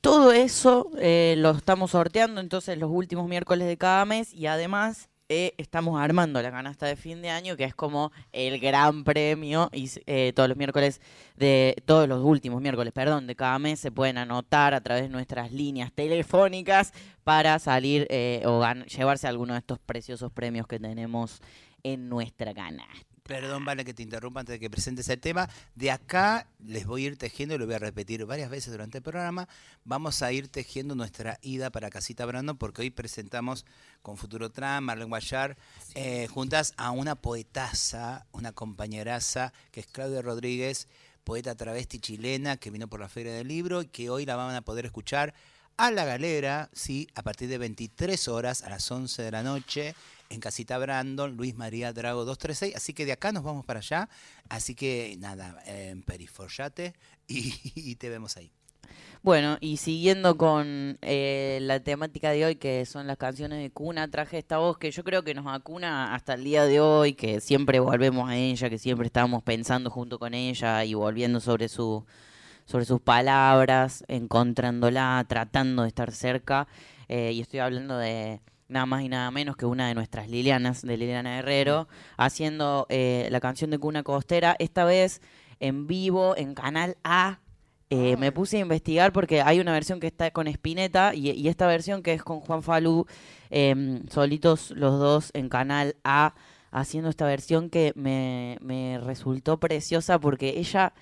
todo 0.01 0.31
eso 0.33 0.89
eh, 0.99 1.35
lo 1.37 1.51
estamos 1.51 1.91
sorteando 1.91 2.41
entonces 2.41 2.77
los 2.77 2.89
últimos 2.91 3.27
miércoles 3.29 3.67
de 3.67 3.77
cada 3.77 4.03
mes 4.05 4.33
y 4.33 4.47
además 4.47 5.07
eh, 5.33 5.53
estamos 5.57 5.97
armando 5.97 6.41
la 6.41 6.51
canasta 6.51 6.85
de 6.85 6.97
fin 6.97 7.21
de 7.21 7.29
año 7.29 7.55
que 7.55 7.63
es 7.63 7.73
como 7.73 8.11
el 8.33 8.59
gran 8.59 9.05
premio 9.05 9.69
y 9.71 9.89
eh, 10.05 10.33
todos 10.35 10.49
los 10.49 10.57
miércoles 10.57 10.99
de 11.37 11.81
todos 11.85 12.05
los 12.09 12.21
últimos 12.21 12.61
miércoles, 12.61 12.91
perdón, 12.91 13.27
de 13.27 13.35
cada 13.37 13.57
mes 13.57 13.79
se 13.79 13.93
pueden 13.93 14.17
anotar 14.17 14.73
a 14.73 14.81
través 14.81 15.03
de 15.03 15.09
nuestras 15.09 15.53
líneas 15.53 15.93
telefónicas 15.93 16.91
para 17.23 17.59
salir 17.59 18.07
eh, 18.09 18.43
o 18.45 18.61
llevarse 18.83 19.25
alguno 19.25 19.53
de 19.53 19.59
estos 19.59 19.79
preciosos 19.79 20.33
premios 20.33 20.67
que 20.67 20.79
tenemos 20.79 21.39
en 21.81 22.09
nuestra 22.09 22.53
canasta. 22.53 23.10
Perdón, 23.31 23.63
vale 23.63 23.85
que 23.85 23.93
te 23.93 24.03
interrumpa 24.03 24.41
antes 24.41 24.55
de 24.55 24.59
que 24.59 24.69
presentes 24.69 25.07
el 25.07 25.21
tema. 25.21 25.49
De 25.73 25.89
acá 25.89 26.49
les 26.59 26.85
voy 26.85 27.05
a 27.05 27.07
ir 27.07 27.17
tejiendo, 27.17 27.55
y 27.55 27.57
lo 27.57 27.65
voy 27.65 27.75
a 27.75 27.79
repetir 27.79 28.25
varias 28.25 28.49
veces 28.49 28.73
durante 28.73 28.97
el 28.97 29.05
programa. 29.05 29.47
Vamos 29.85 30.21
a 30.21 30.33
ir 30.33 30.49
tejiendo 30.49 30.95
nuestra 30.95 31.39
ida 31.41 31.69
para 31.69 31.89
Casita 31.89 32.25
Brando, 32.25 32.55
porque 32.55 32.81
hoy 32.81 32.89
presentamos 32.89 33.65
con 34.01 34.17
Futuro 34.17 34.49
Tram, 34.49 34.83
Marlene 34.83 35.07
Guayar, 35.07 35.55
eh, 35.95 36.27
juntas 36.27 36.73
a 36.75 36.91
una 36.91 37.15
poetaza, 37.15 38.25
una 38.33 38.51
compañeraza, 38.51 39.53
que 39.71 39.79
es 39.79 39.87
Claudia 39.87 40.21
Rodríguez, 40.21 40.89
poeta 41.23 41.55
travesti 41.55 41.99
chilena, 41.99 42.57
que 42.57 42.69
vino 42.69 42.89
por 42.89 42.99
la 42.99 43.07
Feria 43.07 43.31
del 43.31 43.47
Libro 43.47 43.81
y 43.81 43.85
que 43.85 44.09
hoy 44.09 44.25
la 44.25 44.35
van 44.35 44.53
a 44.55 44.61
poder 44.61 44.85
escuchar 44.85 45.33
a 45.77 45.89
la 45.89 46.03
galera, 46.03 46.69
sí, 46.73 47.07
a 47.15 47.23
partir 47.23 47.47
de 47.47 47.57
23 47.57 48.27
horas 48.27 48.61
a 48.61 48.69
las 48.69 48.91
11 48.91 49.23
de 49.23 49.31
la 49.31 49.41
noche 49.41 49.95
en 50.31 50.39
Casita 50.39 50.77
Brandon, 50.77 51.35
Luis 51.35 51.55
María 51.55 51.93
Drago 51.93 52.25
236. 52.25 52.75
Así 52.75 52.93
que 52.93 53.05
de 53.05 53.11
acá 53.11 53.31
nos 53.31 53.43
vamos 53.43 53.65
para 53.65 53.79
allá. 53.79 54.09
Así 54.49 54.75
que 54.75 55.15
nada, 55.19 55.61
en 55.65 56.03
Perifollate 56.03 56.93
y, 57.27 57.53
y 57.75 57.95
te 57.95 58.09
vemos 58.09 58.37
ahí. 58.37 58.51
Bueno, 59.23 59.57
y 59.61 59.77
siguiendo 59.77 60.35
con 60.35 60.97
eh, 61.01 61.59
la 61.61 61.79
temática 61.81 62.31
de 62.31 62.45
hoy, 62.45 62.55
que 62.55 62.85
son 62.85 63.05
las 63.05 63.17
canciones 63.17 63.61
de 63.61 63.69
cuna, 63.69 64.09
traje 64.09 64.39
esta 64.39 64.57
voz 64.57 64.79
que 64.79 64.89
yo 64.89 65.03
creo 65.03 65.23
que 65.23 65.35
nos 65.35 65.45
acuna 65.47 66.15
hasta 66.15 66.33
el 66.33 66.43
día 66.43 66.65
de 66.65 66.79
hoy, 66.79 67.13
que 67.13 67.39
siempre 67.39 67.79
volvemos 67.79 68.29
a 68.29 68.35
ella, 68.35 68.69
que 68.69 68.79
siempre 68.79 69.05
estamos 69.05 69.43
pensando 69.43 69.91
junto 69.91 70.17
con 70.17 70.33
ella 70.33 70.83
y 70.85 70.95
volviendo 70.95 71.39
sobre 71.39 71.69
su 71.69 72.03
sobre 72.65 72.85
sus 72.85 73.01
palabras, 73.01 74.03
encontrándola, 74.07 75.25
tratando 75.27 75.83
de 75.83 75.89
estar 75.89 76.11
cerca. 76.11 76.67
eh, 77.09 77.31
y 77.33 77.41
estoy 77.41 77.59
hablando 77.59 77.97
de 77.97 78.41
nada 78.71 78.85
más 78.85 79.03
y 79.03 79.09
nada 79.09 79.29
menos 79.31 79.57
que 79.57 79.65
una 79.65 79.87
de 79.87 79.93
nuestras 79.93 80.29
Lilianas, 80.29 80.81
de 80.81 80.97
Liliana 80.97 81.37
Herrero, 81.37 81.87
haciendo 82.17 82.87
eh, 82.89 83.27
la 83.29 83.39
canción 83.39 83.69
de 83.69 83.77
Cuna 83.77 84.01
Costera, 84.01 84.55
esta 84.59 84.85
vez 84.85 85.21
en 85.59 85.87
vivo 85.87 86.35
en 86.37 86.55
Canal 86.55 86.97
A. 87.03 87.39
Eh, 87.89 88.15
me 88.15 88.31
puse 88.31 88.55
a 88.57 88.61
investigar 88.61 89.11
porque 89.11 89.41
hay 89.41 89.59
una 89.59 89.73
versión 89.73 89.99
que 89.99 90.07
está 90.07 90.31
con 90.31 90.47
Spinetta 90.47 91.13
y, 91.13 91.31
y 91.31 91.49
esta 91.49 91.67
versión 91.67 92.01
que 92.01 92.13
es 92.13 92.23
con 92.23 92.39
Juan 92.39 92.63
Falú, 92.63 93.05
em, 93.49 94.07
solitos 94.07 94.71
los 94.71 94.97
dos 94.97 95.31
en 95.33 95.49
Canal 95.49 95.97
A, 96.05 96.33
haciendo 96.71 97.09
esta 97.09 97.25
versión 97.25 97.69
que 97.69 97.91
me, 97.95 98.57
me 98.61 98.97
resultó 99.03 99.59
preciosa 99.59 100.19
porque 100.19 100.57
ella 100.57 100.93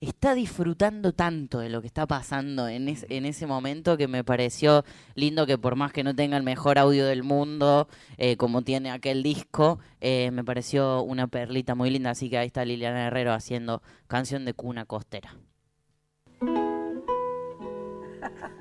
está 0.00 0.34
disfrutando 0.34 1.12
tanto 1.12 1.58
de 1.58 1.68
lo 1.70 1.80
que 1.80 1.88
está 1.88 2.06
pasando 2.06 2.68
en, 2.68 2.88
es- 2.88 3.06
en 3.08 3.26
ese 3.26 3.46
momento 3.46 3.96
que 3.96 4.08
me 4.08 4.24
pareció 4.24 4.84
lindo 5.14 5.46
que 5.46 5.58
por 5.58 5.74
más 5.76 5.92
que 5.92 6.04
no 6.04 6.14
tenga 6.14 6.36
el 6.36 6.42
mejor 6.44 6.78
audio 6.78 7.06
del 7.06 7.22
mundo, 7.22 7.88
eh, 8.16 8.36
como 8.36 8.62
tiene 8.62 8.90
aquel 8.90 9.22
disco, 9.22 9.78
eh, 10.00 10.30
me 10.30 10.44
pareció 10.44 11.02
una 11.02 11.26
perlita 11.26 11.74
muy 11.74 11.90
linda. 11.90 12.10
Así 12.10 12.30
que 12.30 12.38
ahí 12.38 12.46
está 12.46 12.64
Liliana 12.64 13.06
Herrero 13.06 13.32
haciendo 13.32 13.82
canción 14.06 14.44
de 14.44 14.54
cuna 14.54 14.84
costera. 14.84 15.34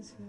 esta 0.00 0.24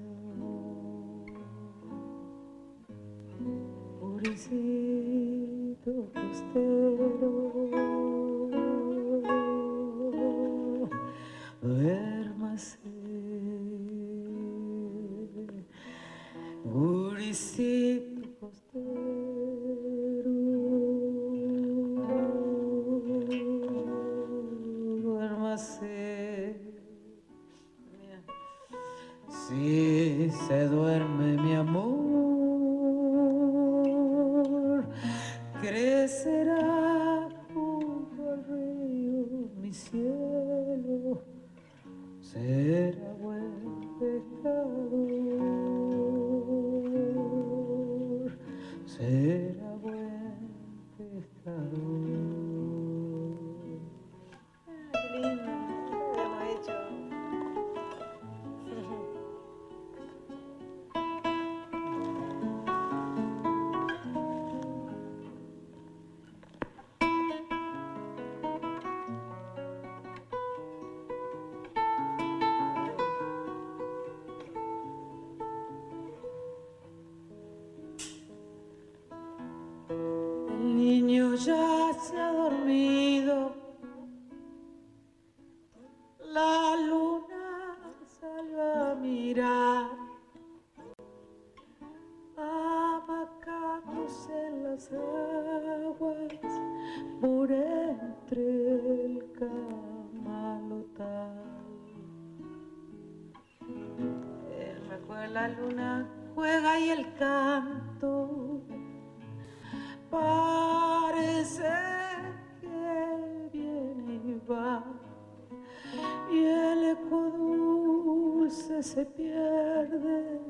se 118.93 119.05
pierde 119.05 120.41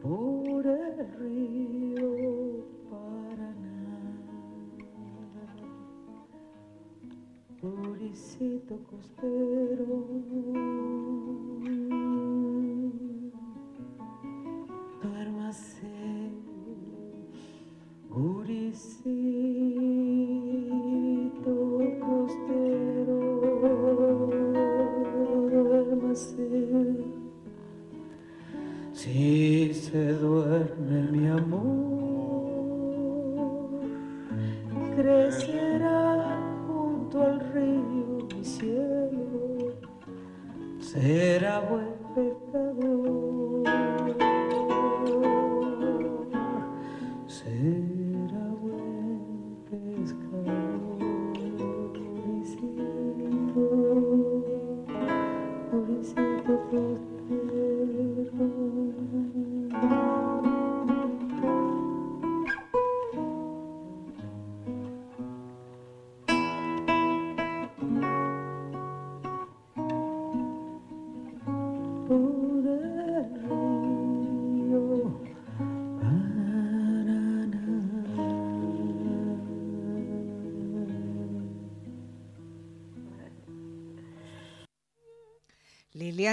por 0.00 0.66
el 0.66 1.12
río 1.18 2.64
Paraná. 2.88 4.14
Purisito 7.60 8.78
costero, 8.84 10.06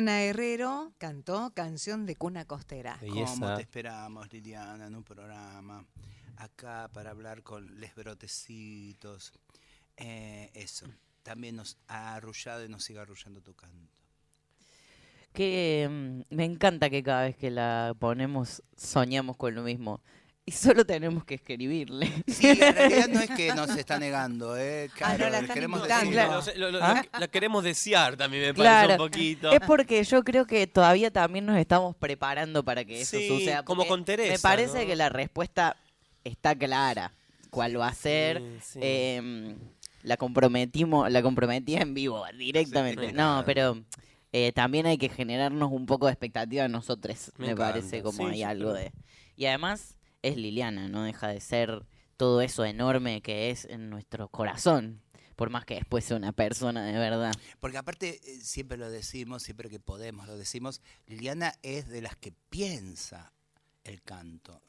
Liliana 0.01 0.23
Herrero 0.23 0.93
cantó 0.97 1.51
Canción 1.53 2.07
de 2.07 2.15
Cuna 2.15 2.45
Costera. 2.45 2.97
¿Cómo 3.07 3.55
te 3.55 3.61
esperamos, 3.61 4.33
Liliana, 4.33 4.87
en 4.87 4.95
un 4.95 5.03
programa 5.03 5.85
acá 6.37 6.89
para 6.91 7.11
hablar 7.11 7.43
con 7.43 7.79
les 7.79 7.93
brotecitos? 7.93 9.31
Eh, 9.97 10.49
eso, 10.55 10.87
también 11.21 11.57
nos 11.57 11.77
ha 11.87 12.15
arrullado 12.15 12.65
y 12.65 12.69
nos 12.69 12.83
sigue 12.83 12.99
arrullando 12.99 13.41
tu 13.41 13.53
canto. 13.53 13.93
Que 15.33 15.87
mm, 15.87 16.35
me 16.35 16.45
encanta 16.45 16.89
que 16.89 17.03
cada 17.03 17.25
vez 17.25 17.35
que 17.35 17.51
la 17.51 17.95
ponemos 17.99 18.63
soñamos 18.75 19.37
con 19.37 19.53
lo 19.53 19.61
mismo. 19.61 20.00
Y 20.51 20.53
solo 20.53 20.85
tenemos 20.85 21.23
que 21.23 21.35
escribirle. 21.35 22.11
Sí, 22.27 22.49
en 22.49 22.59
realidad 22.75 23.07
no 23.07 23.19
es 23.21 23.29
que 23.31 23.53
nos 23.55 23.69
está 23.77 23.97
negando, 23.97 24.57
¿eh? 24.57 24.89
Claro, 24.97 25.29
la 25.29 25.41
queremos 25.47 25.81
decir- 25.87 26.13
Lo- 26.13 26.41
lo- 26.57 26.71
lo- 26.71 26.83
¿Ah? 26.83 27.05
La 27.17 27.27
queremos 27.29 27.63
desear 27.63 28.17
también, 28.17 28.47
me 28.47 28.53
Claro, 28.53 28.87
parece 28.89 29.01
un 29.03 29.09
poquito. 29.09 29.51
es 29.53 29.59
porque 29.61 30.03
yo 30.03 30.23
creo 30.23 30.45
que 30.45 30.67
todavía 30.67 31.09
también 31.09 31.45
nos 31.45 31.57
estamos 31.57 31.95
preparando 31.95 32.63
para 32.63 32.83
que 32.83 32.99
eso 32.99 33.17
Sí, 33.17 33.29
suceda. 33.29 33.63
como 33.63 33.87
con 33.87 34.03
Teresa, 34.03 34.33
Me 34.33 34.39
parece 34.39 34.81
¿no? 34.81 34.87
que 34.87 34.95
la 34.97 35.07
respuesta 35.07 35.77
está 36.25 36.53
clara. 36.53 37.13
¿Cuál 37.49 37.79
va 37.79 37.87
a 37.87 37.93
ser? 37.93 38.39
Sí, 38.39 38.59
sí. 38.73 38.79
Eh, 38.81 39.55
la 40.03 40.17
comprometimos, 40.17 41.09
la 41.09 41.21
comprometí 41.21 41.75
en 41.77 41.93
vivo, 41.93 42.25
directamente. 42.37 43.07
Sí, 43.07 43.13
no, 43.13 43.43
claro. 43.43 43.43
pero 43.45 43.81
eh, 44.33 44.51
también 44.51 44.85
hay 44.85 44.97
que 44.97 45.07
generarnos 45.07 45.71
un 45.71 45.85
poco 45.85 46.07
de 46.07 46.11
expectativa 46.11 46.65
en 46.65 46.71
nosotros, 46.73 47.31
Me 47.37 47.47
me, 47.47 47.55
parece 47.55 48.01
como 48.01 48.17
sí, 48.27 48.33
hay 48.33 48.43
algo 48.43 48.73
de... 48.73 48.91
Y 49.37 49.45
además 49.45 49.95
es 50.21 50.37
Liliana, 50.37 50.87
no 50.87 51.03
deja 51.03 51.27
de 51.27 51.39
ser 51.39 51.85
todo 52.17 52.41
eso 52.41 52.65
enorme 52.65 53.21
que 53.21 53.49
es 53.49 53.65
en 53.65 53.89
nuestro 53.89 54.29
corazón, 54.29 55.01
por 55.35 55.49
más 55.49 55.65
que 55.65 55.75
después 55.75 56.05
sea 56.05 56.17
una 56.17 56.31
persona 56.31 56.85
de 56.85 56.93
verdad. 56.93 57.33
Porque 57.59 57.77
aparte, 57.77 58.19
eh, 58.23 58.39
siempre 58.41 58.77
lo 58.77 58.89
decimos, 58.89 59.43
siempre 59.43 59.69
que 59.69 59.79
podemos 59.79 60.27
lo 60.27 60.37
decimos, 60.37 60.81
Liliana 61.07 61.55
es 61.63 61.87
de 61.87 62.01
las 62.01 62.15
que 62.15 62.33
piensa 62.49 63.33
el 63.83 64.01
canto. 64.03 64.61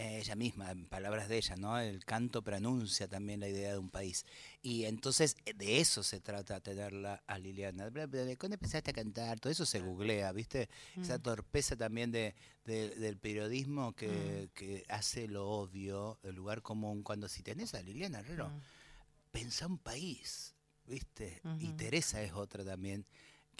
Eh, 0.00 0.18
ella 0.20 0.34
misma, 0.34 0.70
en 0.70 0.86
palabras 0.86 1.28
de 1.28 1.36
ella, 1.36 1.56
¿no? 1.56 1.78
El 1.78 2.04
canto 2.06 2.40
pronuncia 2.42 3.06
también 3.06 3.38
la 3.40 3.48
idea 3.48 3.72
de 3.72 3.78
un 3.78 3.90
país. 3.90 4.24
Y 4.62 4.84
entonces 4.86 5.36
eh, 5.44 5.52
de 5.52 5.78
eso 5.78 6.02
se 6.02 6.20
trata 6.20 6.58
tenerla 6.60 7.22
a 7.26 7.38
Liliana. 7.38 7.90
¿Cuándo 7.90 8.54
empezaste 8.54 8.92
a 8.92 8.94
cantar? 8.94 9.38
Todo 9.40 9.52
eso 9.52 9.66
se 9.66 9.80
googlea, 9.80 10.32
¿viste? 10.32 10.70
Esa 10.98 11.18
Mm. 11.18 11.22
torpeza 11.22 11.76
también 11.76 12.10
de, 12.12 12.34
de- 12.64 12.94
del 12.96 13.18
periodismo 13.18 13.92
que, 13.92 14.48
Mm. 14.48 14.54
que 14.54 14.84
hace 14.88 15.28
lo 15.28 15.46
obvio, 15.48 16.18
el 16.22 16.34
lugar 16.34 16.62
común. 16.62 17.02
Cuando 17.02 17.28
si 17.28 17.42
tenés 17.42 17.74
a 17.74 17.82
Liliana 17.82 18.20
Herrero, 18.20 18.48
Mm. 18.48 18.60
pensá 19.32 19.66
un 19.66 19.78
país, 19.78 20.54
¿viste? 20.86 21.42
Y. 21.58 21.72
Teresa 21.74 22.22
es 22.22 22.32
otra 22.32 22.64
también 22.64 23.04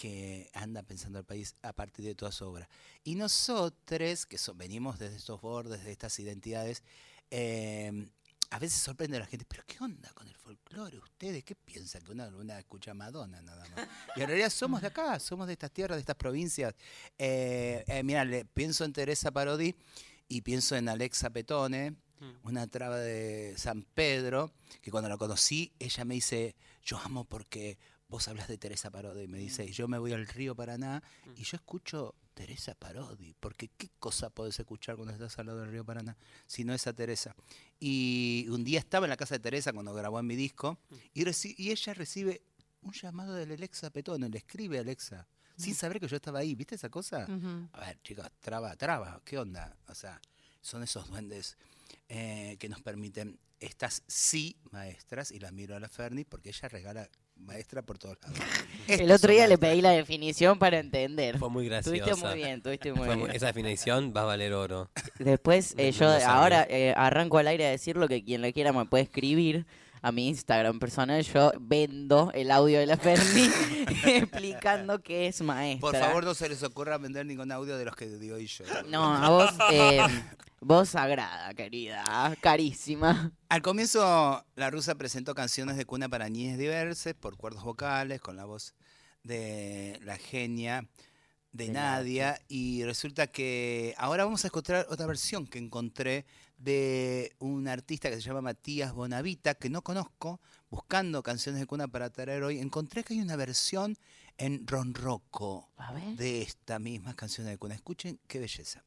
que 0.01 0.49
anda 0.55 0.81
pensando 0.81 1.19
el 1.19 1.25
país 1.25 1.55
a 1.61 1.73
partir 1.73 2.03
de 2.05 2.15
toda 2.15 2.31
su 2.31 2.43
obra. 2.45 2.67
Y 3.03 3.13
nosotros, 3.13 4.25
que 4.25 4.37
so- 4.39 4.55
venimos 4.55 4.97
desde 4.97 5.17
estos 5.17 5.39
bordes, 5.39 5.83
de 5.83 5.91
estas 5.91 6.17
identidades, 6.19 6.81
eh, 7.29 8.07
a 8.49 8.57
veces 8.57 8.79
sorprende 8.81 9.17
a 9.17 9.19
la 9.19 9.27
gente, 9.27 9.45
pero 9.47 9.63
¿qué 9.67 9.77
onda 9.79 10.09
con 10.13 10.27
el 10.27 10.35
folclore? 10.35 10.97
¿Ustedes 10.97 11.43
qué 11.43 11.53
piensan? 11.55 12.01
Que 12.01 12.11
una, 12.11 12.27
una 12.29 12.57
escucha 12.57 12.93
Madonna 12.95 13.41
nada 13.43 13.63
más. 13.75 13.87
Y 14.15 14.21
en 14.21 14.27
realidad 14.27 14.49
somos 14.49 14.81
de 14.81 14.87
acá, 14.87 15.19
somos 15.19 15.45
de 15.45 15.53
estas 15.53 15.71
tierras, 15.71 15.97
de 15.97 16.01
estas 16.01 16.15
provincias. 16.15 16.73
Eh, 17.19 17.83
eh, 17.87 18.01
mira, 18.03 18.25
le- 18.25 18.45
pienso 18.45 18.83
en 18.83 18.93
Teresa 18.93 19.29
Parodi 19.31 19.75
y 20.27 20.41
pienso 20.41 20.75
en 20.75 20.89
Alexa 20.89 21.29
Petone, 21.29 21.95
una 22.43 22.67
traba 22.67 22.97
de 22.99 23.53
San 23.57 23.83
Pedro, 23.83 24.51
que 24.81 24.89
cuando 24.91 25.09
la 25.09 25.17
conocí, 25.17 25.71
ella 25.79 26.05
me 26.05 26.15
dice, 26.15 26.55
yo 26.83 26.97
amo 26.99 27.23
porque 27.25 27.77
vos 28.11 28.27
hablas 28.27 28.47
de 28.49 28.57
Teresa 28.57 28.91
Parodi, 28.91 29.25
me 29.27 29.37
dice, 29.39 29.63
y 29.65 29.71
yo 29.71 29.87
me 29.87 29.97
voy 29.97 30.11
al 30.11 30.27
río 30.27 30.53
Paraná 30.53 31.01
y 31.37 31.43
yo 31.43 31.55
escucho 31.55 32.13
Teresa 32.33 32.75
Parodi, 32.75 33.33
porque 33.39 33.69
qué 33.77 33.89
cosa 33.99 34.29
podés 34.29 34.59
escuchar 34.59 34.97
cuando 34.97 35.13
estás 35.13 35.39
al 35.39 35.45
lado 35.47 35.61
del 35.61 35.71
río 35.71 35.85
Paraná, 35.85 36.17
si 36.45 36.63
no 36.65 36.73
esa 36.73 36.91
Teresa. 36.93 37.33
Y 37.79 38.45
un 38.49 38.63
día 38.63 38.79
estaba 38.79 39.05
en 39.05 39.09
la 39.11 39.17
casa 39.17 39.35
de 39.35 39.39
Teresa 39.39 39.71
cuando 39.73 39.93
grabó 39.93 40.19
en 40.19 40.27
mi 40.27 40.35
disco, 40.35 40.77
y, 41.13 41.23
reci- 41.23 41.55
y 41.57 41.71
ella 41.71 41.93
recibe 41.93 42.41
un 42.81 42.91
llamado 42.93 43.33
del 43.33 43.51
Alexa 43.53 43.89
Petone, 43.91 44.27
le 44.29 44.37
escribe 44.39 44.77
a 44.77 44.81
Alexa, 44.81 45.27
sin 45.55 45.73
saber 45.75 45.99
que 45.99 46.07
yo 46.07 46.17
estaba 46.17 46.39
ahí, 46.39 46.53
¿viste 46.55 46.75
esa 46.75 46.89
cosa? 46.89 47.25
A 47.71 47.79
ver, 47.79 48.01
chicos, 48.03 48.27
traba, 48.41 48.75
traba, 48.75 49.21
¿qué 49.23 49.37
onda? 49.37 49.77
O 49.87 49.95
sea, 49.95 50.19
son 50.61 50.83
esos 50.83 51.07
duendes 51.07 51.57
eh, 52.09 52.57
que 52.59 52.67
nos 52.67 52.81
permiten 52.81 53.39
estas 53.59 54.03
sí 54.07 54.57
maestras, 54.71 55.31
y 55.31 55.39
las 55.39 55.53
miro 55.53 55.75
a 55.75 55.79
la 55.79 55.87
Ferni 55.87 56.25
porque 56.25 56.49
ella 56.49 56.67
regala 56.67 57.09
maestra 57.41 57.81
por 57.81 57.97
todos 57.97 58.17
lados. 58.21 58.37
El 58.87 59.11
otro 59.11 59.31
día 59.31 59.47
le 59.47 59.57
pedí 59.57 59.81
la 59.81 59.91
definición 59.91 60.59
para 60.59 60.79
entender. 60.79 61.37
Fue 61.37 61.49
muy 61.49 61.65
graciosa. 61.65 61.95
Estuviste 61.95 62.25
muy 62.25 62.35
bien, 62.35 62.57
estuviste 62.57 62.93
muy 62.93 63.05
Fue 63.05 63.15
bien. 63.15 63.31
Esa 63.31 63.47
definición 63.47 64.13
va 64.15 64.21
a 64.21 64.25
valer 64.25 64.53
oro. 64.53 64.89
Después, 65.19 65.75
eh, 65.77 65.91
yo 65.91 66.05
lo 66.05 66.25
ahora 66.25 66.65
eh, 66.69 66.93
arranco 66.95 67.37
al 67.37 67.47
aire 67.47 67.65
a 67.65 67.69
decir 67.69 67.97
lo 67.97 68.07
que 68.07 68.23
quien 68.23 68.41
le 68.41 68.53
quiera 68.53 68.73
me 68.73 68.85
puede 68.85 69.03
escribir 69.03 69.65
a 70.01 70.11
mi 70.11 70.27
Instagram 70.27 70.79
personal. 70.79 71.21
Yo 71.23 71.51
vendo 71.59 72.31
el 72.33 72.51
audio 72.51 72.79
de 72.79 72.85
la 72.85 72.97
Fermi 72.97 73.49
explicando 74.05 75.01
qué 75.01 75.27
es 75.27 75.41
maestra. 75.41 75.91
Por 75.91 75.99
favor, 75.99 76.23
no 76.23 76.33
se 76.33 76.49
les 76.49 76.63
ocurra 76.63 76.97
vender 76.97 77.25
ningún 77.25 77.51
audio 77.51 77.77
de 77.77 77.85
los 77.85 77.95
que 77.95 78.07
digo 78.07 78.37
y 78.37 78.47
yo. 78.47 78.65
No, 78.87 79.13
a 79.15 79.29
vos, 79.29 79.51
eh, 79.71 80.01
vos 80.59 80.89
sagrada, 80.89 81.53
querida, 81.53 82.03
carísima. 82.41 83.31
Al 83.49 83.61
comienzo, 83.61 84.43
la 84.55 84.69
rusa 84.69 84.95
presentó 84.95 85.35
canciones 85.35 85.77
de 85.77 85.85
cuna 85.85 86.09
para 86.09 86.29
niñas 86.29 86.57
diversas 86.57 87.13
por 87.13 87.37
cuerdos 87.37 87.63
vocales, 87.63 88.21
con 88.21 88.35
la 88.35 88.45
voz 88.45 88.73
de 89.23 89.99
la 90.03 90.17
genia 90.17 90.87
de, 91.51 91.65
De 91.65 91.71
Nadia. 91.71 92.41
Y 92.47 92.83
resulta 92.85 93.27
que 93.27 93.93
ahora 93.97 94.23
vamos 94.23 94.43
a 94.45 94.47
escuchar 94.47 94.87
otra 94.89 95.05
versión 95.05 95.45
que 95.45 95.59
encontré 95.59 96.25
de 96.63 97.35
un 97.39 97.67
artista 97.67 98.09
que 98.09 98.15
se 98.15 98.21
llama 98.21 98.41
Matías 98.41 98.93
Bonavita, 98.93 99.55
que 99.55 99.69
no 99.69 99.81
conozco, 99.81 100.39
buscando 100.69 101.23
canciones 101.23 101.59
de 101.59 101.67
cuna 101.67 101.87
para 101.87 102.09
traer 102.09 102.43
hoy. 102.43 102.59
Encontré 102.59 103.03
que 103.03 103.13
hay 103.13 103.21
una 103.21 103.35
versión 103.35 103.97
en 104.37 104.65
Ronroco 104.67 105.69
de 106.17 106.41
esta 106.41 106.79
misma 106.79 107.15
canción 107.15 107.47
de 107.47 107.57
cuna. 107.57 107.75
Escuchen 107.75 108.19
qué 108.27 108.39
belleza. 108.39 108.83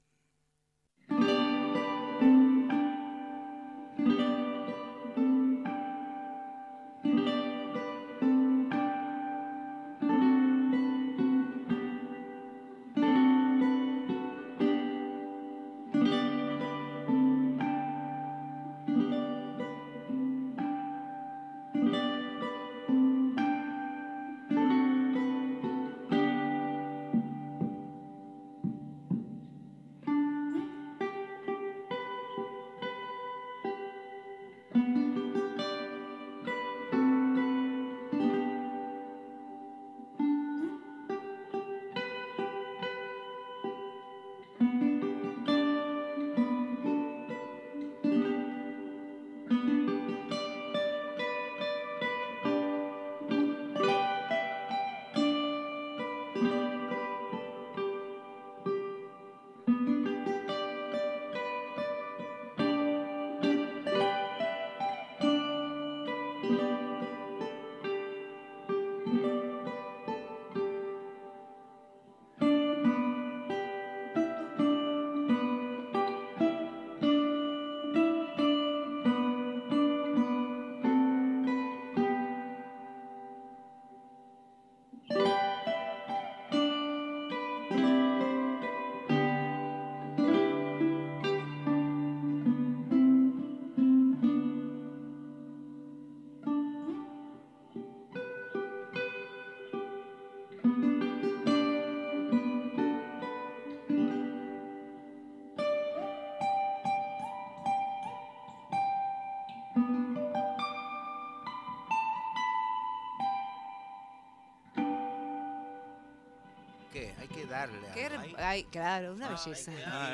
Ay, 118.55 118.62
claro, 118.70 119.14
una 119.14 119.30
belleza. 119.30 119.72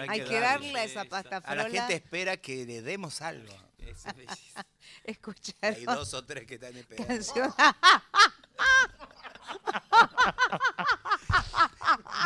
Hay, 0.09 0.25
que 0.25 0.41
darle 0.41 0.79
a 0.79 0.85
esa 0.85 1.05
pasta 1.05 1.43
A 1.45 1.55
la 1.55 1.65
frola. 1.65 1.79
gente 1.79 1.97
espera 1.97 2.39
que 2.39 2.65
le 2.65 2.81
demos 2.81 3.21
algo. 3.21 3.53
Escuchar 5.05 5.75
Hay 5.75 5.85
dos 5.85 6.15
o 6.15 6.25
tres 6.25 6.47
que 6.47 6.55
están 6.55 6.75
esperando. 6.75 7.15
canción. 7.15 7.53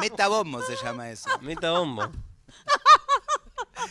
Metabombo 0.00 0.62
se 0.62 0.76
llama 0.76 1.10
eso. 1.10 1.28
Metabombo. 1.40 2.12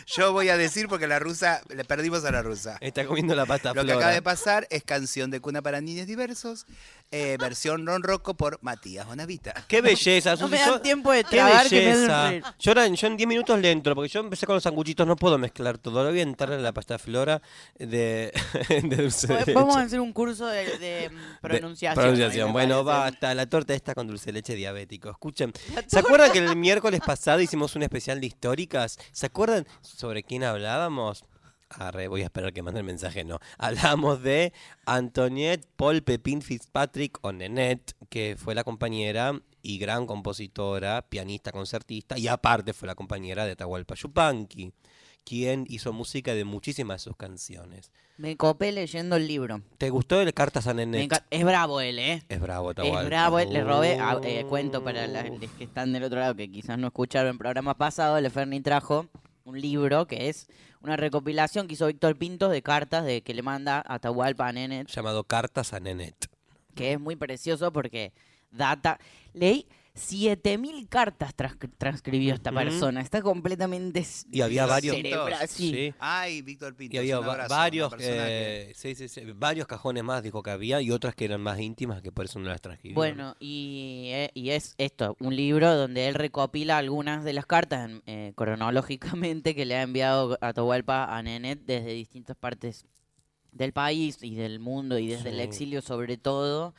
Yo 0.08 0.32
voy 0.32 0.48
a 0.50 0.56
decir 0.56 0.88
porque 0.88 1.08
la 1.08 1.20
rusa, 1.20 1.62
le 1.70 1.84
perdimos 1.84 2.24
a 2.24 2.32
la 2.32 2.42
rusa. 2.42 2.78
Está 2.80 3.06
comiendo 3.06 3.36
la 3.36 3.46
pasta 3.46 3.74
Lo 3.74 3.84
que 3.86 3.92
acaba 3.92 4.12
de 4.12 4.22
pasar 4.22 4.66
es 4.70 4.84
canción 4.84 5.30
de 5.30 5.42
cuna 5.42 5.62
para 5.62 5.82
niños 5.82 6.08
diversos 6.08 6.66
eh, 7.12 7.38
versión 7.40 7.86
Ron 7.86 8.02
Rocco 8.02 8.34
por 8.34 8.58
Matías 8.64 9.06
Bonavita. 9.06 9.54
Qué 9.68 9.82
belleza, 9.82 10.36
No 10.36 10.48
me 10.48 10.58
dan 10.58 10.82
tiempo 10.82 11.12
de 11.12 11.24
Qué 11.24 11.30
tragar 11.38 11.70
que 11.70 11.76
me 11.80 11.86
belleza. 11.94 12.22
hacen 12.26 12.42
reír. 12.42 12.56
Yo, 12.60 12.72
ahora- 12.72 12.88
yo 12.88 13.08
en 13.08 13.18
10 13.18 13.28
minutos 13.28 13.60
le 13.60 13.72
entro, 13.72 13.94
porque 13.96 14.10
yo 14.10 14.20
empecé 14.22 14.46
con 14.48 14.56
los 14.56 14.64
sanguchitos, 14.64 15.06
no 15.06 15.16
puedo 15.16 15.38
mezclar 15.38 15.78
todo. 15.78 16.00
Ahora 16.00 16.10
voy 16.12 16.20
a 16.20 16.24
entrar 16.24 16.52
en 16.54 16.64
la 16.64 16.72
pasta 16.74 16.98
flora 16.98 17.42
de, 17.78 18.34
de 18.70 18.96
dulce 18.98 19.28
de 19.28 19.40
leche. 19.40 19.54
Vamos 19.54 19.76
a 19.78 19.82
hacer 19.82 20.00
un 20.00 20.12
curso 20.12 20.48
de, 20.48 20.78
de, 20.80 21.10
mm, 21.10 21.14
De- 21.16 21.38
pronunciación. 21.42 22.02
pronunciación. 22.04 22.42
ahí 22.42 22.48
me 22.48 22.52
Bueno, 22.54 22.84
parece. 22.84 23.02
basta. 23.12 23.34
La 23.36 23.46
torta 23.48 23.74
esta 23.74 23.94
con 23.94 24.08
dulce 24.08 24.26
de 24.28 24.34
leche 24.34 24.56
diabético. 24.56 25.10
Escuchen. 25.12 25.54
¿Se 25.88 26.00
acuerdan 26.00 26.32
que 26.32 26.40
el 26.40 26.56
miércoles 26.56 27.02
pasado 27.06 27.42
hicimos 27.42 27.76
un 27.76 27.84
especial 27.84 28.20
de 28.20 28.28
históricas? 28.28 28.98
¿Se 29.12 29.28
acuerdan 29.28 29.68
sobre 29.82 30.24
quién 30.24 30.44
hablábamos? 30.44 31.24
Arre, 31.78 32.08
voy 32.08 32.22
a 32.22 32.26
esperar 32.26 32.54
que 32.54 32.62
mande 32.62 32.80
el 32.80 32.86
mensaje, 32.86 33.24
no. 33.24 33.40
Hablamos 33.58 34.22
de 34.22 34.54
Antoniette 34.86 35.68
Paul 35.76 36.04
Pepin 36.04 36.42
Fitzpatrick 36.42 37.20
o 37.22 37.32
Nenette, 37.32 37.94
que 38.10 38.36
fue 38.38 38.56
la 38.56 38.64
compañera 38.64 39.40
y 39.62 39.78
gran 39.78 40.06
compositora, 40.06 41.02
pianista, 41.10 41.52
concertista, 41.52 42.18
y 42.18 42.28
aparte 42.28 42.74
fue 42.74 42.88
la 42.88 42.96
compañera 42.96 43.46
de 43.46 43.52
Atahualpa 43.54 43.96
Yupanqui, 43.96 44.74
quien 45.24 45.66
hizo 45.70 45.94
música 45.94 46.34
de 46.34 46.44
muchísimas 46.44 47.02
de 47.02 47.04
sus 47.06 47.16
canciones. 47.16 47.92
Me 48.18 48.38
copé 48.38 48.72
leyendo 48.72 49.16
el 49.16 49.26
libro. 49.26 49.62
¿Te 49.78 49.90
gustó 49.90 50.22
el 50.22 50.34
Cartas 50.34 50.68
a 50.68 50.74
Nenette? 50.74 51.24
Es 51.32 51.44
bravo 51.44 51.82
él, 51.82 51.98
¿eh? 51.98 52.24
Es 52.30 52.40
bravo, 52.40 52.70
Atahualpa. 52.70 53.02
Es 53.02 53.08
bravo, 53.08 53.40
él. 53.40 53.52
le 53.52 53.64
robé, 53.64 53.98
ah, 54.00 54.20
eh, 54.24 54.46
cuento 54.48 54.84
para 54.84 55.08
los 55.08 55.40
que 55.58 55.64
están 55.64 55.94
del 55.94 56.04
otro 56.04 56.20
lado 56.20 56.36
que 56.36 56.52
quizás 56.52 56.78
no 56.78 56.88
escucharon 56.88 57.32
el 57.32 57.38
programa 57.38 57.76
pasado, 57.76 58.20
Leferni 58.20 58.62
trajo 58.62 59.08
un 59.44 59.60
libro 59.60 60.08
que 60.08 60.30
es 60.30 60.48
una 60.82 60.96
recopilación 60.96 61.68
que 61.68 61.74
hizo 61.74 61.88
Víctor 61.88 62.18
Pintos 62.18 62.52
de 62.52 62.62
cartas 62.62 63.06
de 63.06 63.22
que 63.22 63.34
le 63.34 63.42
manda 63.42 63.78
a 63.86 63.96
Atahualpa 63.96 64.48
a 64.48 64.52
Nenet, 64.54 64.88
Llamado 64.88 65.24
Cartas 65.24 65.74
a 65.74 65.80
Nenette. 65.80 66.28
que 66.76 66.94
es 66.94 67.00
muy 67.00 67.16
precioso 67.16 67.72
porque 67.72 68.14
data... 68.52 69.00
Leí 69.34 69.68
7000 69.96 70.88
cartas 70.90 71.36
trans- 71.36 71.58
transcribió 71.78 72.34
esta 72.34 72.52
persona, 72.52 73.00
está 73.02 73.22
completamente... 73.22 74.04
Y 74.32 74.42
había 74.42 74.66
varios. 74.66 74.96
cerebral, 74.96 75.48
sí. 75.48 75.72
Sí. 75.72 75.94
Ay, 76.00 76.42
Víctor 76.42 76.76
Pinto. 76.76 76.96
Y 76.96 77.00
había 77.00 77.20
un 77.20 77.28
va- 77.28 77.34
abrazo, 77.34 77.50
varios, 77.54 77.88
una 77.90 77.98
persona 77.98 78.26
sí, 78.74 78.96
sí, 78.96 79.08
sí, 79.08 79.22
varios 79.36 79.68
cajones 79.68 80.04
más 80.04 80.24
dijo 80.24 80.42
que 80.42 80.50
había 80.50 80.82
y 80.82 80.90
otras 80.90 81.14
que 81.14 81.26
eran 81.26 81.42
más 81.42 81.60
íntimas 81.60 82.02
que 82.02 82.12
por 82.12 82.26
eso 82.26 82.40
no 82.40 82.50
las 82.50 82.60
transcribió. 82.60 82.96
Bueno, 82.96 83.36
y, 83.40 84.10
eh, 84.14 84.32
y 84.34 84.50
es 84.50 84.74
esto, 84.80 85.16
un 85.20 85.36
libro 85.36 85.76
donde 85.76 86.08
él 86.08 86.16
recopila 86.16 86.80
algunas 86.80 87.24
de 87.24 87.34
las 87.34 87.46
cartas 87.46 87.88
en- 87.90 88.02
eh, 88.08 88.34
cronológicamente 88.36 89.54
que 89.54 89.66
le 89.66 89.76
ha 89.76 89.84
enviado 89.84 90.40
Atahualpa 90.42 91.16
a 91.16 91.22
Nenet 91.22 91.60
desde 91.66 91.94
distintas 91.94 92.36
partes 92.36 92.86
del 93.52 93.74
país 93.74 94.18
y 94.24 94.34
del 94.34 94.60
mundo 94.60 94.98
y 94.98 95.06
desde 95.08 95.30
el 95.30 95.40
exilio 95.40 95.84
sobre 95.84 96.18
todo. 96.18 96.74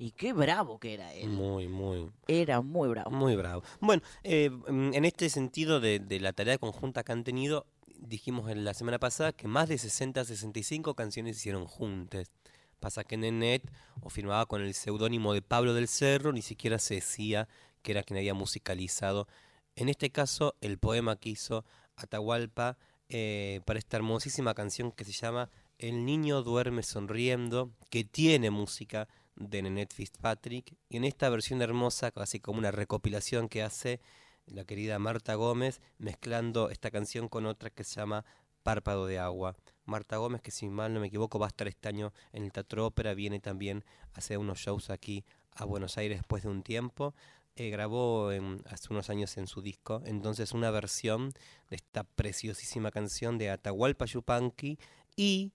Y 0.00 0.12
qué 0.12 0.32
bravo 0.32 0.78
que 0.80 0.94
era 0.94 1.12
él. 1.12 1.28
Muy, 1.28 1.68
muy, 1.68 2.10
Era 2.26 2.62
muy 2.62 2.88
bravo. 2.88 3.10
muy 3.10 3.36
bravo. 3.36 3.62
Bueno, 3.80 4.02
eh, 4.24 4.48
mm, 4.48 4.94
en 4.94 5.04
este 5.04 5.28
sentido 5.28 5.78
de, 5.78 5.98
de 5.98 6.20
la 6.20 6.32
tarea 6.32 6.56
conjunta 6.56 7.04
que 7.04 7.12
han 7.12 7.22
tenido, 7.22 7.66
dijimos 7.98 8.50
en 8.50 8.64
la 8.64 8.72
semana 8.72 8.98
pasada 8.98 9.34
que 9.34 9.46
más 9.46 9.68
de 9.68 9.76
60, 9.76 10.24
65 10.24 10.94
canciones 10.94 11.36
se 11.36 11.40
hicieron 11.40 11.66
juntas. 11.66 12.32
Pasa 12.78 13.04
que 13.04 13.18
Nenet 13.18 13.70
o 14.00 14.08
firmaba 14.08 14.46
con 14.46 14.62
el 14.62 14.72
seudónimo 14.72 15.34
de 15.34 15.42
Pablo 15.42 15.74
del 15.74 15.86
Cerro, 15.86 16.32
ni 16.32 16.40
siquiera 16.40 16.78
se 16.78 16.94
decía 16.94 17.46
que 17.82 17.92
era 17.92 18.02
quien 18.02 18.16
había 18.16 18.32
musicalizado. 18.32 19.28
En 19.76 19.90
este 19.90 20.08
caso, 20.08 20.56
el 20.62 20.78
poema 20.78 21.16
que 21.16 21.28
hizo 21.28 21.66
Atahualpa 21.96 22.78
eh, 23.10 23.60
para 23.66 23.78
esta 23.78 23.98
hermosísima 23.98 24.54
canción 24.54 24.92
que 24.92 25.04
se 25.04 25.12
llama 25.12 25.50
El 25.78 26.06
niño 26.06 26.42
duerme 26.42 26.82
sonriendo, 26.82 27.70
que 27.90 28.02
tiene 28.02 28.50
música 28.50 29.08
de 29.40 29.62
Nenet 29.62 29.92
Fitzpatrick. 29.92 30.76
Y 30.88 30.98
en 30.98 31.04
esta 31.04 31.28
versión 31.30 31.62
hermosa, 31.62 32.12
casi 32.12 32.38
como 32.38 32.58
una 32.60 32.70
recopilación 32.70 33.48
que 33.48 33.62
hace 33.62 34.00
la 34.46 34.64
querida 34.64 34.98
Marta 34.98 35.34
Gómez, 35.34 35.80
mezclando 35.98 36.70
esta 36.70 36.90
canción 36.90 37.28
con 37.28 37.46
otra 37.46 37.70
que 37.70 37.82
se 37.84 37.96
llama 37.96 38.24
Párpado 38.62 39.06
de 39.06 39.18
Agua. 39.18 39.56
Marta 39.84 40.18
Gómez, 40.18 40.42
que 40.42 40.50
si 40.50 40.68
mal 40.68 40.92
no 40.92 41.00
me 41.00 41.06
equivoco 41.08 41.38
va 41.38 41.46
a 41.46 41.48
estar 41.48 41.66
este 41.66 41.88
año 41.88 42.12
en 42.32 42.44
el 42.44 42.52
Teatro 42.52 42.86
Ópera, 42.86 43.14
viene 43.14 43.40
también 43.40 43.84
a 44.14 44.18
hacer 44.18 44.38
unos 44.38 44.58
shows 44.58 44.90
aquí 44.90 45.24
a 45.54 45.64
Buenos 45.64 45.96
Aires 45.98 46.18
después 46.18 46.42
de 46.42 46.50
un 46.50 46.62
tiempo. 46.62 47.14
Eh, 47.56 47.70
grabó 47.70 48.30
en- 48.32 48.62
hace 48.66 48.88
unos 48.90 49.10
años 49.10 49.36
en 49.36 49.46
su 49.46 49.62
disco, 49.62 50.02
entonces 50.04 50.52
una 50.52 50.70
versión 50.70 51.32
de 51.68 51.76
esta 51.76 52.04
preciosísima 52.04 52.90
canción 52.90 53.38
de 53.38 53.50
Atahualpa 53.50 54.04
Yupanqui 54.06 54.78
y, 55.16 55.52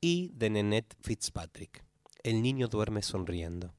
y 0.00 0.30
de 0.34 0.50
Nenet 0.50 0.94
Fitzpatrick. 1.02 1.85
El 2.26 2.42
niño 2.42 2.66
duerme 2.66 3.02
sonriendo. 3.02 3.72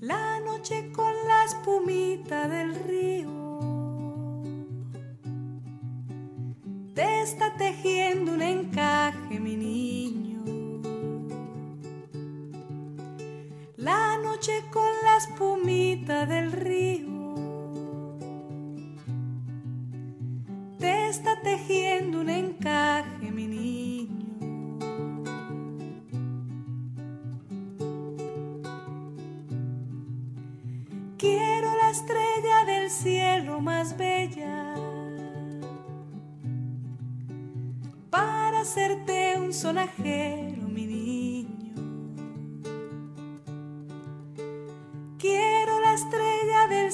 La 0.00 0.38
noche 0.38 0.92
con 0.92 1.12
la 1.26 1.44
espumita 1.44 2.46
del 2.46 2.76
río 2.84 4.40
te 6.94 7.22
está 7.22 7.56
tejiendo 7.56 8.34
un 8.34 8.42
encaje, 8.42 9.40
mi 9.40 9.56
niño. 9.56 10.17
La 13.88 14.18
noche 14.22 14.52
con 14.70 14.90
la 15.02 15.16
espumita 15.16 16.26
del 16.26 16.52
río 16.52 17.34
te 20.78 21.08
está 21.08 21.40
tejiendo 21.40 22.20
un 22.20 22.28
encaje, 22.28 23.30
mi 23.30 23.46
niño. 23.46 24.26
Quiero 31.16 31.68
la 31.82 31.90
estrella 31.90 32.64
del 32.66 32.90
cielo 32.90 33.62
más 33.62 33.96
bella 33.96 34.74
para 38.10 38.60
hacerte 38.60 39.38
un 39.38 39.54
sonajero, 39.54 40.57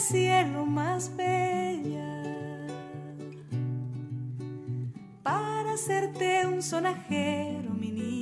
cielo 0.05 0.67
más 0.67 1.17
bella 1.17 2.67
para 5.23 5.73
hacerte 5.73 6.47
un 6.47 6.63
sonajero, 6.63 7.71
mi 7.71 7.91
niño. 7.91 8.14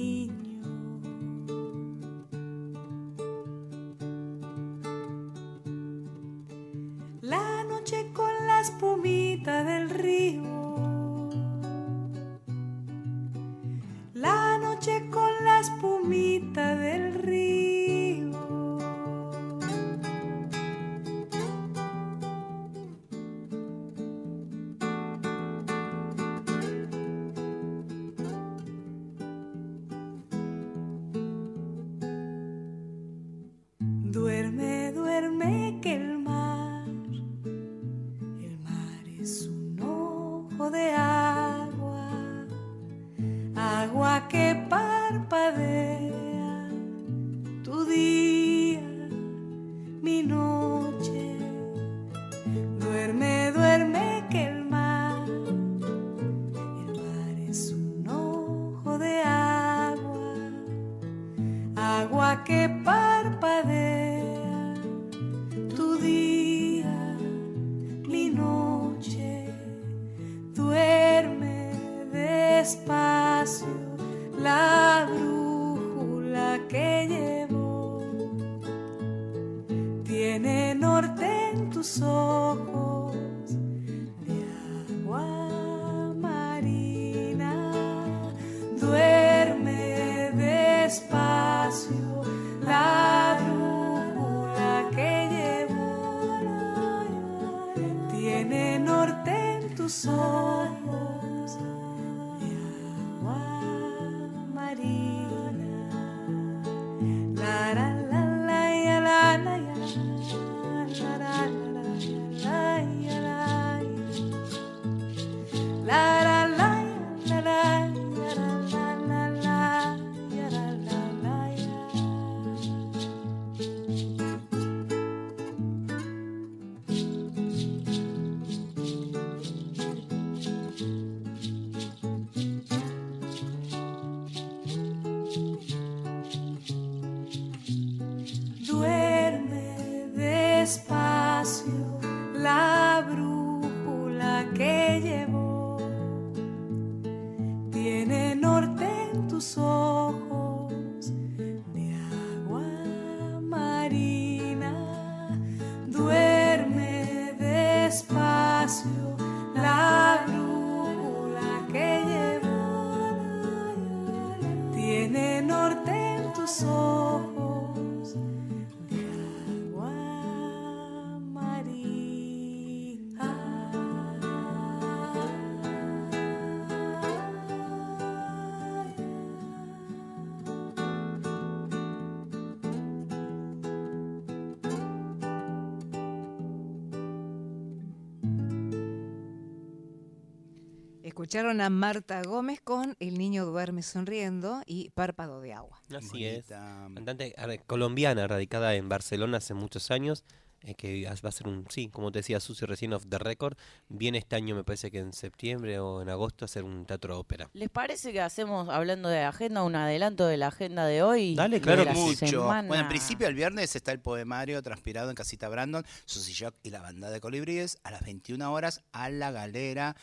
Escucharon 191.33 191.62
a 191.62 191.70
Marta 191.70 192.20
Gómez 192.20 192.61
con 192.61 192.95
El 193.01 193.16
niño 193.16 193.47
duerme 193.47 193.80
sonriendo 193.80 194.61
y 194.66 194.91
Párpado 194.91 195.41
de 195.41 195.55
agua. 195.55 195.80
Así 195.97 196.26
es. 196.26 196.45
Cantante 196.49 197.35
colombiana, 197.66 198.26
radicada 198.26 198.74
en 198.74 198.91
Barcelona 198.91 199.39
hace 199.39 199.55
muchos 199.55 199.91
años, 199.91 200.24
eh, 200.61 200.74
que 200.74 201.07
va 201.07 201.28
a 201.30 201.33
ser 201.33 201.49
un, 201.49 201.64
sí, 201.70 201.89
como 201.89 202.12
te 202.12 202.18
decía 202.18 202.39
Susi 202.39 202.66
recién 202.66 202.93
off 202.93 203.07
the 203.09 203.16
record, 203.16 203.57
viene 203.89 204.18
este 204.18 204.37
año 204.37 204.55
me 204.55 204.62
parece 204.62 204.91
que 204.91 204.99
en 204.99 205.14
septiembre 205.14 205.78
o 205.78 206.03
en 206.03 206.11
agosto 206.11 206.45
a 206.45 206.47
hacer 206.47 206.64
un 206.64 206.85
teatro 206.85 207.18
ópera. 207.18 207.49
¿Les 207.55 207.70
parece 207.70 208.12
que 208.12 208.20
hacemos, 208.20 208.68
hablando 208.68 209.09
de 209.09 209.20
agenda, 209.20 209.62
un 209.62 209.74
adelanto 209.74 210.26
de 210.26 210.37
la 210.37 210.49
agenda 210.49 210.85
de 210.85 211.03
hoy? 211.03 211.35
Dale, 211.35 211.62
claro. 211.62 211.87
Mucho. 211.95 212.26
semana? 212.26 212.68
Bueno, 212.68 212.83
en 212.83 212.89
principio 212.91 213.26
el 213.26 213.35
viernes 213.35 213.74
está 213.74 213.93
el 213.93 214.01
poemario 214.01 214.62
transpirado 214.62 215.09
en 215.09 215.14
Casita 215.14 215.49
Brandon, 215.49 215.83
Susy 216.05 216.35
Shock 216.35 216.57
y 216.62 216.68
la 216.68 216.83
banda 216.83 217.09
de 217.09 217.22
colibríes 217.22 217.78
a 217.85 217.91
las 217.91 218.03
21 218.03 218.53
horas 218.53 218.83
a 218.93 219.09
la 219.09 219.30
galera. 219.30 219.97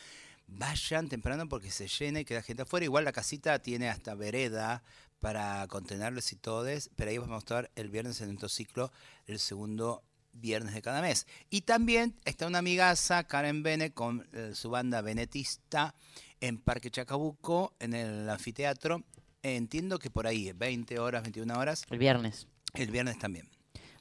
Vayan 0.52 1.08
temprano 1.08 1.48
porque 1.48 1.70
se 1.70 1.86
llena 1.88 2.20
y 2.20 2.24
queda 2.24 2.42
gente 2.42 2.62
afuera. 2.62 2.84
Igual 2.84 3.04
la 3.04 3.12
casita 3.12 3.58
tiene 3.60 3.88
hasta 3.88 4.14
vereda 4.14 4.82
para 5.20 5.66
contenerles 5.68 6.32
y 6.32 6.36
todes, 6.36 6.90
pero 6.96 7.10
ahí 7.10 7.18
vamos 7.18 7.32
a 7.32 7.34
mostrar 7.36 7.70
el 7.76 7.88
viernes 7.88 8.20
en 8.20 8.30
el 8.30 8.48
ciclo, 8.48 8.90
el 9.26 9.38
segundo 9.38 10.02
viernes 10.32 10.74
de 10.74 10.82
cada 10.82 11.02
mes. 11.02 11.26
Y 11.50 11.62
también 11.62 12.16
está 12.24 12.46
una 12.46 12.58
amigaza, 12.58 13.24
Karen 13.24 13.62
Bene, 13.62 13.92
con 13.92 14.26
eh, 14.32 14.52
su 14.54 14.70
banda 14.70 15.02
venetista 15.02 15.94
en 16.40 16.58
Parque 16.58 16.90
Chacabuco, 16.90 17.74
en 17.78 17.94
el 17.94 18.28
anfiteatro. 18.28 19.04
Entiendo 19.42 19.98
que 19.98 20.10
por 20.10 20.26
ahí, 20.26 20.52
20 20.52 20.98
horas, 20.98 21.22
21 21.22 21.58
horas. 21.58 21.84
El 21.90 21.98
viernes. 21.98 22.46
El 22.74 22.90
viernes 22.90 23.18
también. 23.18 23.48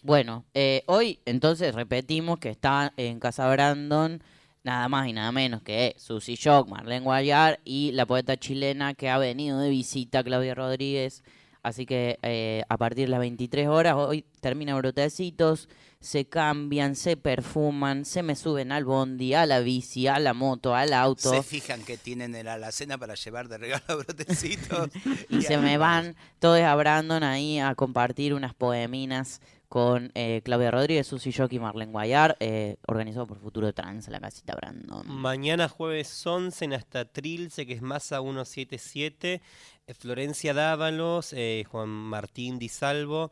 Bueno, 0.01 0.45
eh, 0.53 0.83
hoy 0.87 1.19
entonces 1.25 1.75
repetimos 1.75 2.39
que 2.39 2.49
está 2.49 2.93
en 2.95 3.19
Casa 3.19 3.49
Brandon 3.49 4.23
nada 4.63 4.87
más 4.89 5.07
y 5.07 5.13
nada 5.13 5.31
menos 5.31 5.61
que 5.61 5.95
Susy 5.97 6.35
Shock, 6.35 6.69
Marlene 6.69 7.03
Guayar 7.03 7.59
y 7.63 7.91
la 7.93 8.05
poeta 8.05 8.37
chilena 8.37 8.93
que 8.93 9.09
ha 9.09 9.17
venido 9.17 9.59
de 9.59 9.69
visita, 9.69 10.23
Claudia 10.23 10.55
Rodríguez. 10.55 11.23
Así 11.61 11.85
que 11.85 12.19
eh, 12.21 12.63
a 12.69 12.77
partir 12.77 13.05
de 13.05 13.11
las 13.11 13.19
23 13.19 13.67
horas, 13.67 13.95
hoy 13.95 14.23
termina 14.39 14.75
Brotecitos, 14.75 15.67
se 15.99 16.25
cambian, 16.25 16.95
se 16.95 17.17
perfuman, 17.17 18.05
se 18.05 18.23
me 18.23 18.37
suben 18.37 18.71
al 18.71 18.85
bondi, 18.85 19.33
a 19.33 19.45
la 19.45 19.59
bici, 19.59 20.07
a 20.07 20.19
la 20.19 20.33
moto, 20.33 20.73
al 20.73 20.93
auto. 20.93 21.31
Se 21.31 21.43
fijan 21.43 21.83
que 21.83 21.97
tienen 21.97 22.33
en 22.35 22.45
la 22.45 22.53
alacena 22.53 22.97
para 22.97 23.15
llevar 23.15 23.49
de 23.49 23.57
regalo 23.57 23.83
a 23.87 23.95
brotecitos. 23.95 24.89
y 25.29 25.41
se 25.41 25.57
me 25.57 25.77
van 25.77 26.15
todos 26.39 26.61
a 26.61 26.73
Brandon 26.75 27.23
ahí 27.23 27.59
a 27.59 27.75
compartir 27.75 28.33
unas 28.33 28.53
poeminas 28.53 29.41
con 29.69 30.11
eh, 30.15 30.41
Claudia 30.43 30.71
Rodríguez, 30.71 31.05
Susi 31.05 31.29
Shock 31.29 31.53
y 31.53 31.59
Marlene 31.59 31.91
Guayar, 31.91 32.35
eh, 32.39 32.77
organizado 32.87 33.27
por 33.27 33.39
Futuro 33.39 33.71
Trans, 33.71 34.07
la 34.09 34.19
casita 34.19 34.55
Brandon. 34.55 35.07
Mañana 35.07 35.69
jueves 35.69 36.25
11 36.25 36.65
en 36.65 36.73
hasta 36.73 37.05
Trilce, 37.05 37.67
que 37.67 37.73
es 37.73 37.81
Masa 37.83 38.19
177, 38.19 39.41
eh, 39.85 39.93
Florencia 39.93 40.55
Dávalos, 40.55 41.35
Juan 41.69 41.89
Martín 41.89 42.57
Di 42.57 42.67
Salvo, 42.67 43.31